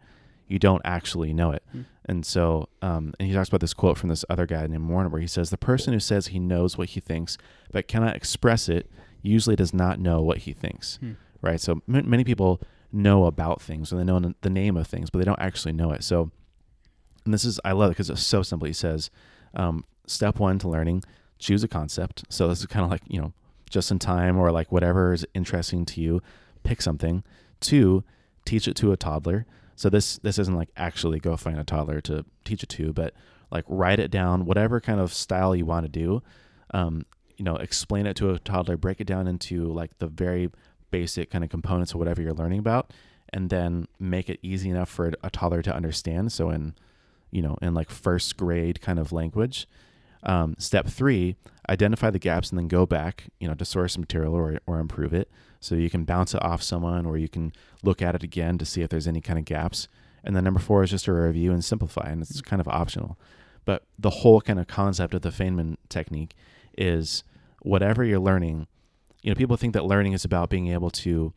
you 0.48 0.59
don't 0.59 0.83
actually 0.85 1.33
know 1.33 1.52
it. 1.52 1.62
Hmm. 1.70 1.83
And 2.08 2.24
so, 2.24 2.68
um, 2.80 3.12
and 3.20 3.28
he 3.28 3.34
talks 3.34 3.48
about 3.48 3.60
this 3.60 3.74
quote 3.74 3.98
from 3.98 4.08
this 4.08 4.24
other 4.30 4.46
guy 4.46 4.66
named 4.66 4.88
Warner, 4.88 5.10
where 5.10 5.20
he 5.20 5.26
says, 5.26 5.50
"The 5.50 5.58
person 5.58 5.92
who 5.92 6.00
says 6.00 6.28
he 6.28 6.38
knows 6.38 6.78
what 6.78 6.90
he 6.90 7.00
thinks 7.00 7.36
but 7.70 7.86
cannot 7.86 8.16
express 8.16 8.68
it 8.68 8.90
usually 9.20 9.56
does 9.56 9.74
not 9.74 10.00
know 10.00 10.22
what 10.22 10.38
he 10.38 10.52
thinks." 10.52 10.96
Hmm. 10.96 11.12
Right. 11.42 11.60
So 11.60 11.82
m- 11.88 12.08
many 12.08 12.24
people 12.24 12.60
know 12.90 13.26
about 13.26 13.60
things 13.60 13.92
and 13.92 14.00
they 14.00 14.04
know 14.04 14.16
n- 14.16 14.34
the 14.40 14.48
name 14.50 14.76
of 14.76 14.86
things, 14.86 15.10
but 15.10 15.18
they 15.18 15.24
don't 15.26 15.38
actually 15.38 15.72
know 15.72 15.92
it. 15.92 16.02
So, 16.02 16.30
and 17.26 17.34
this 17.34 17.44
is 17.44 17.60
I 17.64 17.72
love 17.72 17.90
it 17.90 17.94
because 17.94 18.08
it's 18.10 18.22
so 18.24 18.42
simple. 18.42 18.66
He 18.66 18.72
says, 18.72 19.10
um, 19.54 19.84
"Step 20.06 20.38
one 20.38 20.58
to 20.60 20.68
learning: 20.68 21.04
choose 21.38 21.62
a 21.62 21.68
concept." 21.68 22.24
So 22.30 22.48
this 22.48 22.60
is 22.60 22.66
kind 22.66 22.84
of 22.84 22.90
like 22.90 23.02
you 23.06 23.20
know, 23.20 23.32
just 23.68 23.90
in 23.90 23.98
time 23.98 24.38
or 24.38 24.50
like 24.50 24.72
whatever 24.72 25.12
is 25.12 25.26
interesting 25.34 25.84
to 25.84 26.00
you. 26.00 26.22
Pick 26.64 26.80
something. 26.80 27.22
Two, 27.60 28.02
teach 28.46 28.66
it 28.66 28.74
to 28.76 28.92
a 28.92 28.96
toddler. 28.96 29.44
So 29.78 29.88
this 29.88 30.18
this 30.18 30.40
isn't 30.40 30.56
like 30.56 30.70
actually 30.76 31.20
go 31.20 31.36
find 31.36 31.56
a 31.56 31.62
toddler 31.62 32.00
to 32.02 32.24
teach 32.44 32.64
it 32.64 32.68
to, 32.70 32.92
but 32.92 33.14
like 33.52 33.64
write 33.68 34.00
it 34.00 34.10
down, 34.10 34.44
whatever 34.44 34.80
kind 34.80 34.98
of 34.98 35.14
style 35.14 35.54
you 35.54 35.64
want 35.64 35.84
to 35.84 35.88
do. 35.88 36.20
Um, 36.74 37.06
you 37.36 37.44
know, 37.44 37.54
explain 37.54 38.06
it 38.06 38.16
to 38.16 38.30
a 38.30 38.40
toddler, 38.40 38.76
break 38.76 39.00
it 39.00 39.06
down 39.06 39.28
into 39.28 39.72
like 39.72 39.96
the 39.98 40.08
very 40.08 40.50
basic 40.90 41.30
kind 41.30 41.44
of 41.44 41.50
components 41.50 41.92
of 41.92 42.00
whatever 42.00 42.20
you're 42.20 42.34
learning 42.34 42.58
about, 42.58 42.92
and 43.32 43.50
then 43.50 43.86
make 44.00 44.28
it 44.28 44.40
easy 44.42 44.68
enough 44.68 44.88
for 44.88 45.12
a 45.22 45.30
toddler 45.30 45.62
to 45.62 45.72
understand. 45.72 46.32
So 46.32 46.50
in 46.50 46.74
you 47.30 47.42
know, 47.42 47.56
in 47.62 47.72
like 47.72 47.88
first 47.88 48.36
grade 48.36 48.80
kind 48.80 48.98
of 48.98 49.12
language. 49.12 49.68
Um, 50.24 50.56
step 50.58 50.88
three, 50.88 51.36
identify 51.68 52.10
the 52.10 52.18
gaps 52.18 52.50
and 52.50 52.58
then 52.58 52.66
go 52.66 52.84
back, 52.84 53.28
you 53.38 53.46
know, 53.46 53.54
to 53.54 53.64
source 53.64 53.96
material 53.96 54.34
or, 54.34 54.58
or 54.66 54.80
improve 54.80 55.12
it. 55.12 55.30
So 55.60 55.74
you 55.74 55.90
can 55.90 56.04
bounce 56.04 56.34
it 56.34 56.42
off 56.42 56.62
someone 56.62 57.04
or 57.06 57.18
you 57.18 57.28
can 57.28 57.52
look 57.82 58.00
at 58.00 58.14
it 58.14 58.22
again 58.22 58.58
to 58.58 58.64
see 58.64 58.82
if 58.82 58.90
there's 58.90 59.08
any 59.08 59.20
kind 59.20 59.38
of 59.38 59.44
gaps. 59.44 59.88
And 60.24 60.34
then 60.36 60.44
number 60.44 60.60
four 60.60 60.82
is 60.82 60.90
just 60.90 61.06
a 61.08 61.12
review 61.12 61.52
and 61.52 61.64
simplify, 61.64 62.08
and 62.10 62.22
it's 62.22 62.40
kind 62.42 62.60
of 62.60 62.68
optional. 62.68 63.18
But 63.64 63.84
the 63.98 64.10
whole 64.10 64.40
kind 64.40 64.58
of 64.58 64.66
concept 64.66 65.14
of 65.14 65.22
the 65.22 65.30
Feynman 65.30 65.76
technique 65.88 66.34
is 66.76 67.22
whatever 67.62 68.04
you're 68.04 68.18
learning, 68.18 68.66
you 69.22 69.30
know, 69.30 69.34
people 69.36 69.56
think 69.56 69.74
that 69.74 69.84
learning 69.84 70.12
is 70.12 70.24
about 70.24 70.48
being 70.50 70.68
able 70.68 70.90
to 70.90 71.32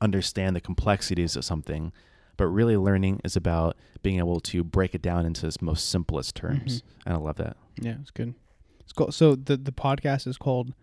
understand 0.00 0.54
the 0.56 0.60
complexities 0.60 1.36
of 1.36 1.44
something, 1.44 1.92
but 2.36 2.46
really 2.46 2.76
learning 2.76 3.20
is 3.24 3.36
about 3.36 3.76
being 4.02 4.18
able 4.18 4.40
to 4.40 4.62
break 4.62 4.94
it 4.94 5.02
down 5.02 5.24
into 5.24 5.46
its 5.46 5.62
most 5.62 5.88
simplest 5.88 6.34
terms. 6.36 6.82
Mhm. 6.82 6.84
And 7.06 7.14
I 7.14 7.18
love 7.18 7.36
that. 7.36 7.56
Yeah, 7.80 7.96
it's 8.00 8.10
good. 8.10 8.34
It's 8.80 8.92
cool. 8.92 9.10
So 9.10 9.34
the 9.34 9.56
the 9.56 9.72
podcast 9.72 10.26
is 10.26 10.36
called 10.36 10.74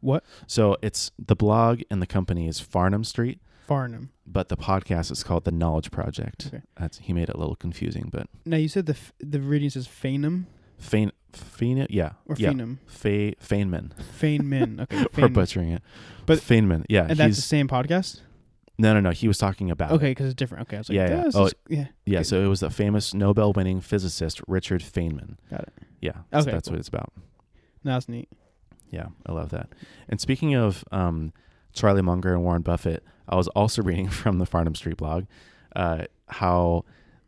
what? 0.00 0.24
So 0.46 0.76
it's 0.82 1.10
the 1.18 1.36
blog 1.36 1.82
and 1.90 2.00
the 2.02 2.06
company 2.06 2.46
is 2.48 2.60
Farnham 2.60 3.04
Street, 3.04 3.40
Farnham. 3.66 4.10
but 4.26 4.48
the 4.48 4.56
podcast 4.56 5.10
is 5.10 5.22
called 5.22 5.44
The 5.44 5.52
Knowledge 5.52 5.90
Project. 5.90 6.46
Okay. 6.48 6.62
That's 6.76 6.98
he 6.98 7.12
made 7.12 7.28
it 7.28 7.34
a 7.34 7.38
little 7.38 7.56
confusing, 7.56 8.08
but 8.12 8.26
Now 8.44 8.56
you 8.56 8.68
said 8.68 8.86
the 8.86 8.92
f- 8.94 9.12
the 9.20 9.40
reading 9.40 9.70
says 9.70 9.86
Fainham 9.86 10.46
Fein 10.78 11.12
Fein 11.32 11.86
yeah. 11.90 12.12
or 12.26 12.36
yeah. 12.38 12.50
Fainham. 12.50 12.78
Fe 12.86 13.34
Feynman. 13.42 13.92
Feynman. 14.20 14.80
Okay. 14.82 15.04
We're 15.22 15.28
butchering 15.28 15.70
it. 15.72 15.82
But- 16.26 16.38
Feynman, 16.40 16.84
yeah. 16.88 17.06
And 17.08 17.18
that's 17.18 17.36
the 17.36 17.42
same 17.42 17.68
podcast. 17.68 18.20
no 18.78 18.94
no 18.94 19.00
no, 19.00 19.10
he 19.10 19.28
was 19.28 19.36
talking 19.38 19.70
about. 19.70 19.92
Okay, 19.92 20.10
because 20.12 20.26
it's 20.26 20.34
different. 20.34 20.62
Okay, 20.68 20.76
I 20.76 20.80
was 20.80 20.88
like, 20.88 20.96
Yeah, 20.96 21.08
yeah. 21.10 21.30
Oh, 21.34 21.46
is- 21.46 21.54
yeah. 21.68 21.86
Yeah, 22.06 22.18
Okay. 22.20 22.24
so 22.24 22.42
it 22.42 22.46
was 22.48 22.60
the 22.60 22.70
famous 22.70 23.12
Nobel 23.14 23.52
winning 23.52 23.80
physicist 23.82 24.40
Richard 24.48 24.80
Feynman. 24.80 25.36
Got 25.50 25.60
it. 25.64 25.72
Yeah. 26.00 26.12
so 26.32 26.38
Okay, 26.40 26.50
that's 26.52 26.66
cool. 26.68 26.72
what 26.74 26.78
it's 26.80 26.88
about. 26.88 27.12
No, 27.84 27.92
that's 27.92 28.08
neat. 28.08 28.28
Yeah, 28.90 29.06
I 29.26 29.32
love 29.32 29.50
that. 29.50 29.68
And 30.08 30.20
speaking 30.20 30.54
of 30.54 30.84
um, 30.92 31.32
Charlie 31.72 32.02
Munger 32.02 32.32
and 32.34 32.42
Warren 32.42 32.62
Buffett, 32.62 33.04
I 33.28 33.36
was 33.36 33.48
also 33.48 33.82
reading 33.90 34.08
from 34.08 34.38
the 34.38 34.46
Farnham 34.46 34.74
Street 34.74 34.96
blog 34.96 35.24
uh, 35.76 36.04
how 36.28 36.84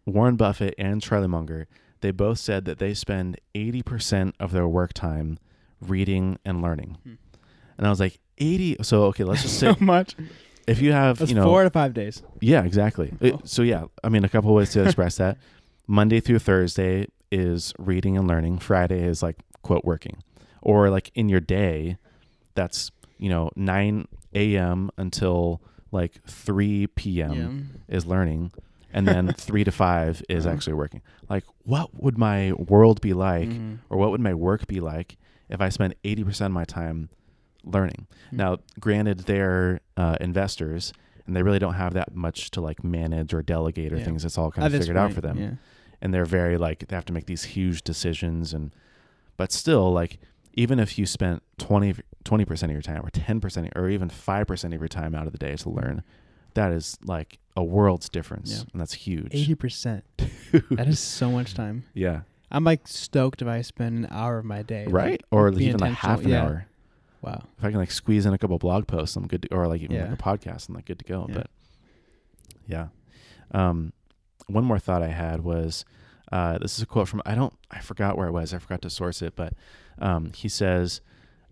Warren 0.06 0.36
Buffett 0.36 0.74
and 0.78 1.00
Charlie 1.00 1.28
Munger 1.28 1.68
they 2.00 2.10
both 2.10 2.38
said 2.38 2.64
that 2.64 2.78
they 2.80 2.94
spend 2.94 3.40
eighty 3.54 3.80
percent 3.82 4.34
of 4.40 4.50
their 4.50 4.66
work 4.66 4.92
time 4.92 5.38
reading 5.80 6.38
and 6.44 6.60
learning. 6.60 6.98
Hmm. 7.04 7.12
And 7.78 7.86
I 7.86 7.90
was 7.90 8.00
like, 8.00 8.18
eighty. 8.38 8.76
So 8.82 9.04
okay, 9.04 9.22
let's 9.24 9.42
just 9.42 9.58
say 9.60 9.72
so 9.72 9.76
much. 9.84 10.16
if 10.66 10.80
you 10.80 10.90
have 10.92 11.18
That's 11.18 11.30
you 11.30 11.36
know 11.36 11.44
four 11.44 11.62
to 11.62 11.70
five 11.70 11.94
days. 11.94 12.22
yeah, 12.40 12.64
exactly. 12.64 13.12
It- 13.20 13.34
Oh. 13.34 13.40
so 13.44 13.62
yeah, 13.62 13.84
I 14.02 14.08
mean, 14.08 14.24
a 14.24 14.28
couple 14.28 14.50
of 14.50 14.56
ways 14.56 14.70
to 14.72 14.82
express 14.84 15.16
that. 15.18 15.38
Monday 15.86 16.18
through 16.18 16.40
Thursday 16.40 17.06
is 17.30 17.72
reading 17.78 18.16
and 18.18 18.26
learning. 18.26 18.58
Friday 18.58 19.02
is 19.04 19.22
like 19.22 19.36
quote 19.62 19.84
working, 19.84 20.22
or 20.62 20.88
like 20.90 21.10
in 21.14 21.28
your 21.28 21.40
day, 21.40 21.96
that's 22.54 22.90
you 23.18 23.28
know 23.28 23.50
nine 23.56 24.06
a.m. 24.34 24.90
until 24.96 25.60
like 25.90 26.22
three 26.26 26.86
p.m. 26.86 27.80
is 27.88 28.06
learning, 28.06 28.52
and 28.92 29.06
then 29.06 29.32
three 29.36 29.64
to 29.64 29.70
five 29.72 30.22
is 30.28 30.46
Uh-huh. 30.46 30.54
actually 30.54 30.72
working. 30.74 31.02
Like, 31.28 31.44
what 31.64 31.90
would 32.02 32.16
my 32.18 32.52
world 32.52 33.00
be 33.00 33.12
like, 33.12 33.48
Mhm. 33.50 33.78
or 33.90 33.98
what 33.98 34.10
would 34.10 34.20
my 34.20 34.34
work 34.34 34.66
be 34.66 34.80
like 34.80 35.16
if 35.48 35.60
I 35.60 35.68
spent 35.68 35.94
eighty 36.04 36.24
percent 36.24 36.46
of 36.50 36.54
my 36.54 36.64
time 36.64 37.08
learning? 37.64 38.06
Hmm. 38.30 38.36
Now, 38.36 38.56
granted, 38.80 39.20
they're 39.20 39.80
uh, 39.96 40.16
investors 40.20 40.92
and 41.26 41.36
they 41.36 41.42
really 41.42 41.58
don't 41.60 41.74
have 41.74 41.94
that 41.94 42.14
much 42.16 42.50
to 42.50 42.60
like 42.60 42.82
manage 42.82 43.32
or 43.32 43.42
delegate 43.42 43.92
or 43.92 43.98
Yeah. 43.98 44.04
things. 44.04 44.24
It's 44.24 44.36
all 44.38 44.50
kind 44.50 44.66
of 44.66 44.80
figured 44.80 44.96
out 44.96 45.12
for 45.12 45.20
them. 45.20 45.38
Yeah. 45.38 45.50
And 46.00 46.12
they're 46.12 46.24
very 46.24 46.56
like 46.58 46.88
they 46.88 46.96
have 46.96 47.04
to 47.04 47.12
make 47.12 47.26
these 47.26 47.44
huge 47.44 47.82
decisions 47.82 48.52
and 48.52 48.72
but 49.36 49.52
still 49.52 49.92
like 49.92 50.18
even 50.54 50.78
if 50.78 50.98
you 50.98 51.06
spent 51.06 51.42
20 51.58 51.94
percent 52.44 52.70
of 52.70 52.74
your 52.74 52.82
time 52.82 53.04
or 53.04 53.10
ten 53.10 53.40
percent 53.40 53.68
or 53.76 53.88
even 53.88 54.08
five 54.08 54.46
percent 54.46 54.74
of 54.74 54.80
your 54.80 54.88
time 54.88 55.14
out 55.14 55.26
of 55.26 55.32
the 55.32 55.38
day 55.38 55.54
to 55.56 55.70
learn, 55.70 56.02
that 56.54 56.72
is 56.72 56.96
like 57.04 57.38
a 57.56 57.62
world's 57.64 58.08
difference, 58.08 58.52
Yeah. 58.52 58.64
and 58.72 58.80
that's 58.80 58.92
huge. 58.94 59.28
Eighty 59.32 59.54
percent. 59.54 60.04
That 60.70 60.86
is 60.88 60.98
so 61.00 61.30
much 61.30 61.54
time. 61.62 61.84
yeah, 61.94 62.22
I'm 62.50 62.64
like 62.64 62.86
stoked 62.86 63.42
if 63.42 63.48
I 63.48 63.62
spend 63.62 64.04
an 64.04 64.08
hour 64.10 64.38
of 64.38 64.44
my 64.44 64.62
day. 64.62 64.86
right. 64.86 65.12
like, 65.12 65.22
or 65.30 65.50
even 65.52 65.78
like 65.80 65.94
half 65.94 66.22
an. 66.24 66.28
Yeah. 66.30 66.42
hour. 66.42 66.66
Wow. 67.22 67.42
If 67.58 67.64
I 67.64 67.70
can 67.70 67.78
like 67.78 67.92
squeeze 67.92 68.26
in 68.26 68.34
a 68.34 68.38
couple 68.38 68.58
blog 68.58 68.86
posts, 68.88 69.14
I'm 69.16 69.26
good. 69.28 69.42
To, 69.42 69.54
or 69.54 69.68
like 69.68 69.80
even 69.80 69.96
Yeah. 69.96 70.10
like 70.10 70.14
a 70.14 70.22
podcast, 70.22 70.68
I'm 70.68 70.74
like 70.74 70.86
good 70.86 70.98
to 70.98 71.04
go. 71.04 71.26
But 71.32 71.46
yeah, 72.66 72.88
um, 73.52 73.92
one 74.48 74.64
more 74.64 74.78
thought 74.78 75.02
I 75.02 75.08
had 75.08 75.42
was 75.42 75.84
uh, 76.32 76.56
this 76.58 76.76
is 76.76 76.82
a 76.82 76.86
quote 76.86 77.08
from 77.08 77.22
I 77.26 77.34
don't 77.34 77.52
I 77.70 77.80
forgot 77.80 78.16
where 78.16 78.26
it 78.26 78.32
was. 78.32 78.54
I 78.54 78.58
forgot 78.58 78.82
to 78.82 78.90
source 78.90 79.20
it, 79.20 79.36
but 79.36 79.52
um, 79.98 80.32
he 80.32 80.48
says, 80.48 81.02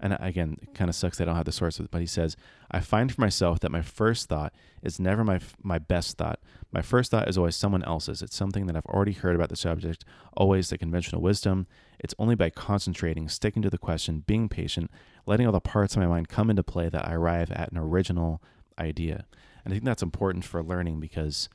and 0.01 0.17
again, 0.19 0.57
it 0.63 0.75
kind 0.75 0.89
of 0.89 0.95
sucks 0.95 1.19
that 1.19 1.25
I 1.25 1.27
don't 1.27 1.37
have 1.37 1.45
the 1.45 1.53
source 1.53 1.79
of 1.79 1.85
it, 1.85 1.91
but 1.91 2.01
he 2.01 2.07
says, 2.07 2.35
I 2.71 2.81
find 2.81 3.13
for 3.15 3.21
myself 3.21 3.61
that 3.61 3.71
my 3.71 3.83
first 3.83 4.31
thought 4.31 4.55
is 4.83 4.99
never 4.99 5.23
my 5.23 5.41
my 5.63 5.79
best 5.79 6.17
thought. 6.17 6.41
My 6.73 6.81
first 6.81 7.11
thought 7.11 7.29
is 7.29 7.37
always 7.37 7.57
someone 7.57 7.85
else's. 7.85 8.23
It's 8.23 8.35
something 8.35 8.67
that 8.67 8.77
I've 8.77 8.87
already 8.87 9.13
heard 9.13 9.35
about 9.35 9.51
the 9.51 9.57
subject, 9.57 10.05
always 10.35 10.71
the 10.71 10.79
conventional 10.79 11.21
wisdom. 11.21 11.67
It's 11.99 12.15
only 12.19 12.35
by 12.35 12.49
concentrating, 12.49 13.29
sticking 13.29 13.61
to 13.61 13.71
the 13.71 13.77
question, 13.77 14.25
being 14.27 14.49
patient, 14.49 14.91
letting 15.27 15.45
all 15.45 15.53
the 15.53 15.61
parts 15.61 15.95
of 15.95 16.01
my 16.01 16.09
mind 16.09 16.29
come 16.29 16.49
into 16.49 16.63
play 16.63 16.89
that 16.89 17.07
I 17.07 17.13
arrive 17.13 17.51
at 17.51 17.71
an 17.71 17.77
original 17.77 18.41
idea. 18.79 19.27
And 19.63 19.73
I 19.73 19.77
think 19.77 19.85
that's 19.85 20.03
important 20.03 20.47
for 20.47 20.63
learning 20.63 21.01
because, 21.01 21.51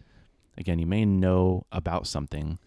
again, 0.58 0.78
you 0.78 0.86
may 0.86 1.06
know 1.06 1.66
about 1.72 2.06
something 2.06 2.60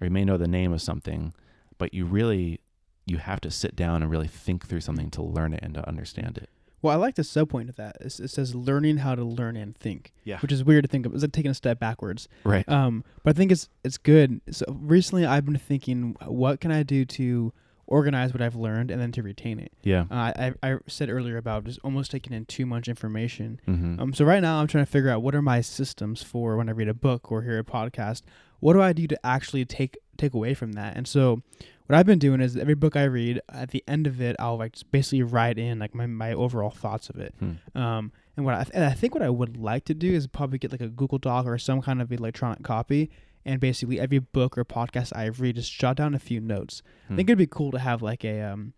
or 0.00 0.06
you 0.06 0.10
may 0.10 0.24
know 0.24 0.36
the 0.36 0.48
name 0.48 0.72
of 0.72 0.82
something, 0.82 1.32
but 1.78 1.94
you 1.94 2.04
really 2.04 2.60
you 3.06 3.18
have 3.18 3.40
to 3.40 3.50
sit 3.50 3.74
down 3.74 4.02
and 4.02 4.10
really 4.10 4.28
think 4.28 4.66
through 4.66 4.80
something 4.80 5.10
to 5.10 5.22
learn 5.22 5.52
it 5.52 5.60
and 5.62 5.74
to 5.74 5.88
understand 5.88 6.38
it. 6.38 6.48
Well, 6.82 6.94
I 6.94 6.96
like 6.96 7.16
the 7.16 7.22
subpoint 7.22 7.68
of 7.68 7.76
that. 7.76 7.96
It's, 8.00 8.20
it 8.20 8.28
says 8.28 8.54
learning 8.54 8.98
how 8.98 9.14
to 9.14 9.22
learn 9.24 9.54
and 9.56 9.76
think, 9.76 10.12
Yeah. 10.24 10.38
which 10.38 10.52
is 10.52 10.64
weird 10.64 10.84
to 10.84 10.88
think 10.88 11.04
of. 11.04 11.12
It's 11.12 11.22
like 11.22 11.32
taking 11.32 11.50
a 11.50 11.54
step 11.54 11.78
backwards. 11.78 12.26
Right. 12.44 12.66
Um, 12.68 13.04
but 13.22 13.34
I 13.34 13.38
think 13.38 13.52
it's 13.52 13.68
it's 13.84 13.98
good. 13.98 14.40
So 14.50 14.64
recently, 14.68 15.26
I've 15.26 15.44
been 15.44 15.58
thinking, 15.58 16.16
what 16.24 16.60
can 16.60 16.70
I 16.70 16.82
do 16.82 17.04
to 17.04 17.52
organize 17.86 18.32
what 18.32 18.40
I've 18.40 18.54
learned 18.54 18.90
and 18.92 19.00
then 19.00 19.12
to 19.12 19.22
retain 19.22 19.58
it? 19.58 19.72
Yeah. 19.82 20.02
Uh, 20.10 20.14
I 20.14 20.54
I 20.62 20.76
said 20.86 21.10
earlier 21.10 21.36
about 21.36 21.64
just 21.64 21.80
almost 21.82 22.10
taking 22.12 22.32
in 22.32 22.46
too 22.46 22.64
much 22.64 22.88
information. 22.88 23.60
Mm-hmm. 23.68 24.00
Um, 24.00 24.14
so 24.14 24.24
right 24.24 24.40
now, 24.40 24.60
I'm 24.60 24.66
trying 24.66 24.84
to 24.86 24.90
figure 24.90 25.10
out 25.10 25.22
what 25.22 25.34
are 25.34 25.42
my 25.42 25.60
systems 25.60 26.22
for 26.22 26.56
when 26.56 26.68
I 26.68 26.72
read 26.72 26.88
a 26.88 26.94
book 26.94 27.30
or 27.32 27.42
hear 27.42 27.58
a 27.58 27.64
podcast. 27.64 28.22
What 28.60 28.74
do 28.74 28.82
I 28.82 28.92
do 28.92 29.06
to 29.08 29.26
actually 29.26 29.64
take 29.64 29.98
take 30.16 30.34
away 30.34 30.54
from 30.54 30.72
that? 30.72 30.96
And 30.96 31.08
so, 31.08 31.42
what 31.86 31.98
I've 31.98 32.06
been 32.06 32.18
doing 32.18 32.40
is 32.40 32.56
every 32.56 32.74
book 32.74 32.94
I 32.96 33.04
read, 33.04 33.40
at 33.48 33.70
the 33.70 33.82
end 33.88 34.06
of 34.06 34.20
it, 34.20 34.36
I'll 34.38 34.56
like 34.58 34.72
just 34.74 34.90
basically 34.92 35.22
write 35.22 35.58
in 35.58 35.78
like 35.78 35.94
my, 35.94 36.06
my 36.06 36.32
overall 36.32 36.70
thoughts 36.70 37.08
of 37.10 37.16
it. 37.16 37.34
Hmm. 37.38 37.52
Um, 37.76 38.12
and 38.36 38.46
what 38.46 38.54
I, 38.54 38.66
and 38.72 38.84
I 38.84 38.92
think 38.92 39.14
what 39.14 39.22
I 39.24 39.30
would 39.30 39.56
like 39.56 39.84
to 39.86 39.94
do 39.94 40.12
is 40.12 40.26
probably 40.26 40.58
get 40.58 40.70
like 40.72 40.80
a 40.80 40.88
Google 40.88 41.18
Doc 41.18 41.46
or 41.46 41.58
some 41.58 41.82
kind 41.82 42.00
of 42.00 42.12
electronic 42.12 42.62
copy, 42.62 43.10
and 43.44 43.60
basically 43.60 43.98
every 43.98 44.18
book 44.20 44.56
or 44.56 44.64
podcast 44.64 45.12
I 45.16 45.24
read, 45.26 45.56
just 45.56 45.72
jot 45.72 45.96
down 45.96 46.14
a 46.14 46.18
few 46.18 46.40
notes. 46.40 46.82
I 46.86 47.08
Hmm. 47.08 47.16
think 47.16 47.28
it'd 47.28 47.38
be 47.38 47.46
cool 47.46 47.72
to 47.72 47.78
have 47.78 48.02
like 48.02 48.24
a 48.24 48.40
um, 48.42 48.72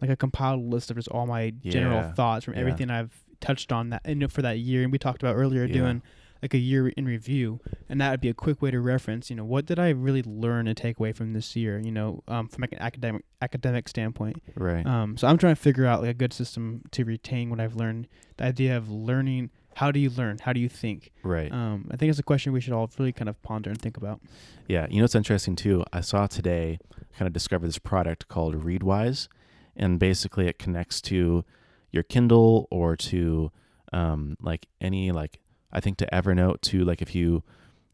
like 0.00 0.10
a 0.10 0.16
compiled 0.16 0.62
list 0.70 0.90
of 0.90 0.96
just 0.96 1.08
all 1.08 1.26
my 1.26 1.50
general 1.62 2.02
thoughts 2.12 2.44
from 2.44 2.54
Yeah. 2.54 2.60
everything 2.60 2.90
I've 2.90 3.22
touched 3.40 3.70
on 3.72 3.90
that 3.90 4.02
and 4.04 4.30
for 4.32 4.42
that 4.42 4.58
year. 4.58 4.82
And 4.82 4.90
we 4.92 4.98
talked 4.98 5.22
about 5.22 5.36
earlier 5.36 5.64
Yeah. 5.66 5.72
doing 5.74 6.02
like 6.42 6.54
a 6.54 6.58
year 6.58 6.88
in 6.88 7.06
review, 7.06 7.60
and 7.88 8.00
that 8.00 8.10
would 8.10 8.20
be 8.20 8.28
a 8.28 8.34
quick 8.34 8.60
way 8.62 8.70
to 8.70 8.80
reference. 8.80 9.30
You 9.30 9.36
know, 9.36 9.44
what 9.44 9.66
did 9.66 9.78
I 9.78 9.90
really 9.90 10.22
learn 10.22 10.66
and 10.68 10.76
take 10.76 10.98
away 10.98 11.12
from 11.12 11.32
this 11.32 11.56
year? 11.56 11.78
You 11.78 11.92
know, 11.92 12.22
um, 12.28 12.48
from 12.48 12.62
like 12.62 12.72
an 12.72 12.80
academic 12.80 13.24
academic 13.42 13.88
standpoint. 13.88 14.42
right. 14.54 14.86
Um, 14.86 15.16
so 15.16 15.26
I'm 15.26 15.38
trying 15.38 15.54
to 15.54 15.60
figure 15.60 15.86
out 15.86 16.00
like 16.00 16.10
a 16.10 16.14
good 16.14 16.32
system 16.32 16.82
to 16.92 17.04
retain 17.04 17.50
what 17.50 17.60
I've 17.60 17.76
learned. 17.76 18.08
The 18.36 18.44
idea 18.44 18.76
of 18.76 18.90
learning. 18.90 19.50
How 19.74 19.90
do 19.90 20.00
you 20.00 20.08
learn? 20.08 20.38
How 20.40 20.54
do 20.54 20.60
you 20.60 20.70
think? 20.70 21.12
right. 21.22 21.52
Um, 21.52 21.90
I 21.90 21.96
think 21.96 22.08
it's 22.08 22.18
a 22.18 22.22
question 22.22 22.54
we 22.54 22.62
should 22.62 22.72
all 22.72 22.90
really 22.98 23.12
kind 23.12 23.28
of 23.28 23.42
ponder 23.42 23.68
and 23.68 23.78
think 23.80 23.98
about. 23.98 24.22
Yeah, 24.68 24.86
you 24.88 24.96
know 24.96 25.02
what's 25.02 25.14
interesting 25.14 25.54
too? 25.54 25.84
I 25.92 26.00
saw 26.00 26.26
today, 26.26 26.78
kind 27.18 27.26
of 27.26 27.34
discovered 27.34 27.66
this 27.66 27.78
product 27.78 28.26
called 28.28 28.54
Readwise, 28.64 29.28
and 29.76 29.98
basically 29.98 30.48
it 30.48 30.58
connects 30.58 31.02
to 31.02 31.44
your 31.92 32.02
Kindle 32.04 32.68
or 32.70 32.96
to 32.96 33.52
um, 33.92 34.36
like 34.40 34.66
any 34.80 35.12
like 35.12 35.40
I 35.72 35.80
think 35.80 35.96
to 35.98 36.08
Evernote 36.12 36.60
too. 36.60 36.84
like 36.84 37.02
if 37.02 37.14
you 37.14 37.42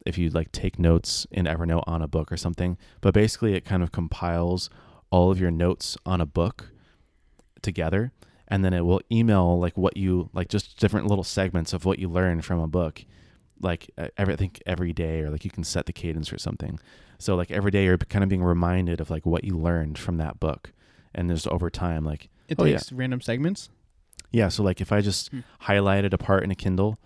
if 0.04 0.18
you 0.18 0.30
like 0.30 0.50
take 0.52 0.78
notes 0.78 1.26
in 1.30 1.46
Evernote 1.46 1.84
on 1.86 2.02
a 2.02 2.08
book 2.08 2.32
or 2.32 2.36
something. 2.36 2.76
But 3.00 3.14
basically, 3.14 3.54
it 3.54 3.64
kind 3.64 3.82
of 3.82 3.92
compiles 3.92 4.68
all 5.10 5.30
of 5.30 5.40
your 5.40 5.50
notes 5.50 5.96
on 6.04 6.20
a 6.20 6.26
book 6.26 6.70
together, 7.62 8.12
and 8.48 8.64
then 8.64 8.72
it 8.72 8.84
will 8.84 9.00
email 9.10 9.58
like 9.58 9.76
what 9.76 9.96
you 9.96 10.28
like 10.32 10.48
just 10.48 10.78
different 10.78 11.06
little 11.06 11.24
segments 11.24 11.72
of 11.72 11.84
what 11.84 11.98
you 11.98 12.08
learned 12.08 12.44
from 12.44 12.58
a 12.58 12.66
book 12.66 13.04
like 13.60 13.90
every, 14.16 14.34
I 14.34 14.36
think 14.36 14.60
every 14.66 14.92
day 14.92 15.20
or 15.20 15.30
like 15.30 15.44
you 15.44 15.50
can 15.50 15.62
set 15.62 15.86
the 15.86 15.92
cadence 15.92 16.32
or 16.32 16.38
something. 16.38 16.80
So 17.20 17.36
like 17.36 17.52
every 17.52 17.70
day 17.70 17.84
you're 17.84 17.96
kind 17.96 18.24
of 18.24 18.28
being 18.28 18.42
reminded 18.42 19.00
of 19.00 19.08
like 19.08 19.24
what 19.24 19.44
you 19.44 19.56
learned 19.56 19.98
from 19.98 20.16
that 20.16 20.40
book, 20.40 20.72
and 21.14 21.30
just 21.30 21.46
over 21.46 21.70
time, 21.70 22.04
like 22.04 22.28
It 22.48 22.56
Oh, 22.58 22.64
yeah. 22.64 22.78
takes 22.78 22.90
random 22.90 23.20
segments. 23.20 23.70
yeah. 24.32 24.48
So 24.48 24.64
like 24.64 24.80
if 24.80 24.90
I 24.90 25.00
just 25.00 25.30
Hmm. 25.30 25.40
highlighted 25.62 26.12
a 26.12 26.18
part 26.18 26.42
in 26.42 26.50
a 26.50 26.56
Kindle, 26.56 26.98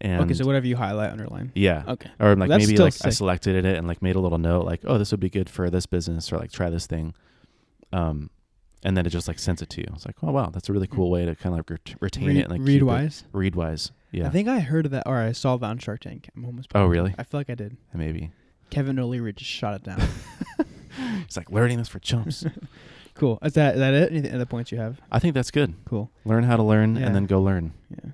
and 0.00 0.22
okay, 0.22 0.34
so 0.34 0.44
whatever 0.46 0.66
you 0.66 0.76
highlight, 0.76 1.10
underline. 1.12 1.52
yeah, 1.54 1.84
Okay. 1.86 2.10
or 2.20 2.34
like 2.36 2.48
That's 2.48 2.66
maybe 2.66 2.76
like 2.78 2.94
I 3.04 3.10
selected 3.10 3.64
it 3.64 3.76
and 3.76 3.86
like 3.86 4.02
made 4.02 4.16
a 4.16 4.20
little 4.20 4.38
note 4.38 4.64
like 4.64 4.80
oh 4.84 4.98
this 4.98 5.10
would 5.10 5.20
be 5.20 5.30
good 5.30 5.48
for 5.48 5.70
this 5.70 5.86
business 5.86 6.32
or 6.32 6.38
like 6.38 6.50
try 6.52 6.70
this 6.70 6.86
thing, 6.86 7.14
um, 7.92 8.30
and 8.82 8.96
then 8.96 9.06
it 9.06 9.10
just 9.10 9.28
like 9.28 9.38
sends 9.38 9.62
it 9.62 9.70
to 9.70 9.80
you. 9.80 9.88
It's 9.94 10.04
like 10.06 10.16
oh 10.22 10.30
wow 10.32 10.50
that's 10.50 10.68
a 10.68 10.72
really 10.72 10.86
cool 10.88 11.10
way 11.10 11.24
to 11.24 11.34
kind 11.34 11.54
of 11.54 11.58
like 11.60 11.70
ret- 11.70 11.94
retain 12.00 12.26
Read, 12.28 12.36
it 12.38 12.40
and 12.42 12.50
like 12.50 12.60
keep 12.60 12.82
it- 12.82 13.24
Read 13.32 13.54
wise, 13.54 13.92
Yeah. 14.12 14.26
I 14.26 14.30
think 14.30 14.48
I 14.48 14.60
heard 14.60 14.84
of 14.86 14.92
that, 14.92 15.04
or 15.06 15.16
I 15.16 15.32
saw 15.32 15.56
that 15.56 15.66
on 15.66 15.78
Shark 15.78 16.00
Tank. 16.00 16.28
I'm 16.36 16.44
almost. 16.44 16.68
Oh, 16.74 16.86
really? 16.86 17.14
I 17.18 17.22
feel 17.22 17.40
like 17.40 17.50
I 17.50 17.54
did. 17.54 17.76
maybe 17.92 18.30
Kevin 18.70 18.98
O'Leary 18.98 19.32
just 19.32 19.50
shot 19.50 19.74
it 19.74 19.82
down. 19.84 20.02
it's 21.24 21.36
like 21.36 21.50
learning 21.50 21.78
this 21.78 21.88
for 21.88 21.98
chumps. 22.00 22.44
cool. 23.14 23.38
Is 23.42 23.52
that 23.54 23.74
is 23.74 23.80
that 23.80 23.94
it? 23.94 24.12
Any 24.12 24.30
other 24.30 24.46
points 24.46 24.72
you 24.72 24.78
have? 24.78 25.00
I 25.12 25.18
think 25.18 25.34
that's 25.34 25.50
good. 25.50 25.74
Cool. 25.84 26.10
Learn 26.24 26.44
how 26.44 26.56
to 26.56 26.62
learn 26.62 26.96
Yeah. 26.96 27.06
and 27.06 27.14
then 27.14 27.26
go 27.26 27.40
learn. 27.40 27.72
Yeah. 27.90 28.10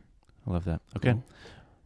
I 0.47 0.51
love 0.53 0.65
that. 0.65 0.81
Okay. 0.97 1.13
Cool. 1.13 1.25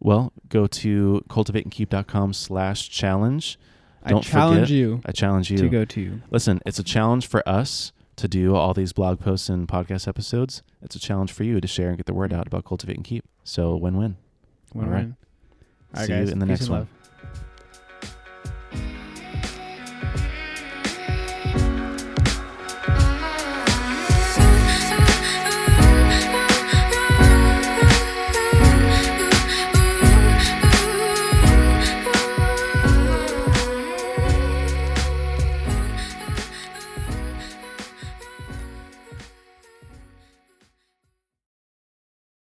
Well, 0.05 0.33
go 0.51 0.67
to 0.69 1.25
cultivateandkeep.com 1.29 2.35
slash 2.35 2.91
challenge. 2.91 3.59
I 4.03 4.11
Don't 4.11 4.23
challenge 4.23 4.59
forget- 4.69 4.71
you 4.71 5.01
I 5.07 5.13
challenge 5.13 5.51
you. 5.51 5.57
to 5.57 5.69
go 5.69 5.85
to. 5.87 6.21
Listen, 6.31 6.61
it's 6.67 6.79
a 6.79 6.83
challenge 6.85 7.27
for 7.27 7.43
us 7.49 7.91
to 8.17 8.29
do 8.29 8.55
all 8.55 8.75
these 8.75 8.93
blog 8.93 9.19
posts 9.19 9.49
and 9.49 9.67
podcast 9.67 10.07
episodes. 10.07 10.63
It's 10.83 10.95
a 10.95 11.01
challenge 11.01 11.33
for 11.33 11.43
you 11.43 11.59
to 11.61 11.67
share 11.67 11.89
and 11.89 11.97
get 11.97 12.05
the 12.07 12.13
word 12.15 12.33
out 12.35 12.47
about 12.47 12.67
Cultivate 12.67 12.97
and 12.97 13.05
Keep. 13.05 13.25
So 13.45 13.75
win 13.77 13.97
win. 13.97 14.17
Win-win. 14.75 15.17
All 15.95 16.01
right, 16.01 16.07
See 16.07 16.13
you 16.13 16.19
in 16.29 16.39
the 16.39 16.47
Peace 16.47 16.61
next 16.61 16.69
one. 16.69 16.81
love. 16.81 16.89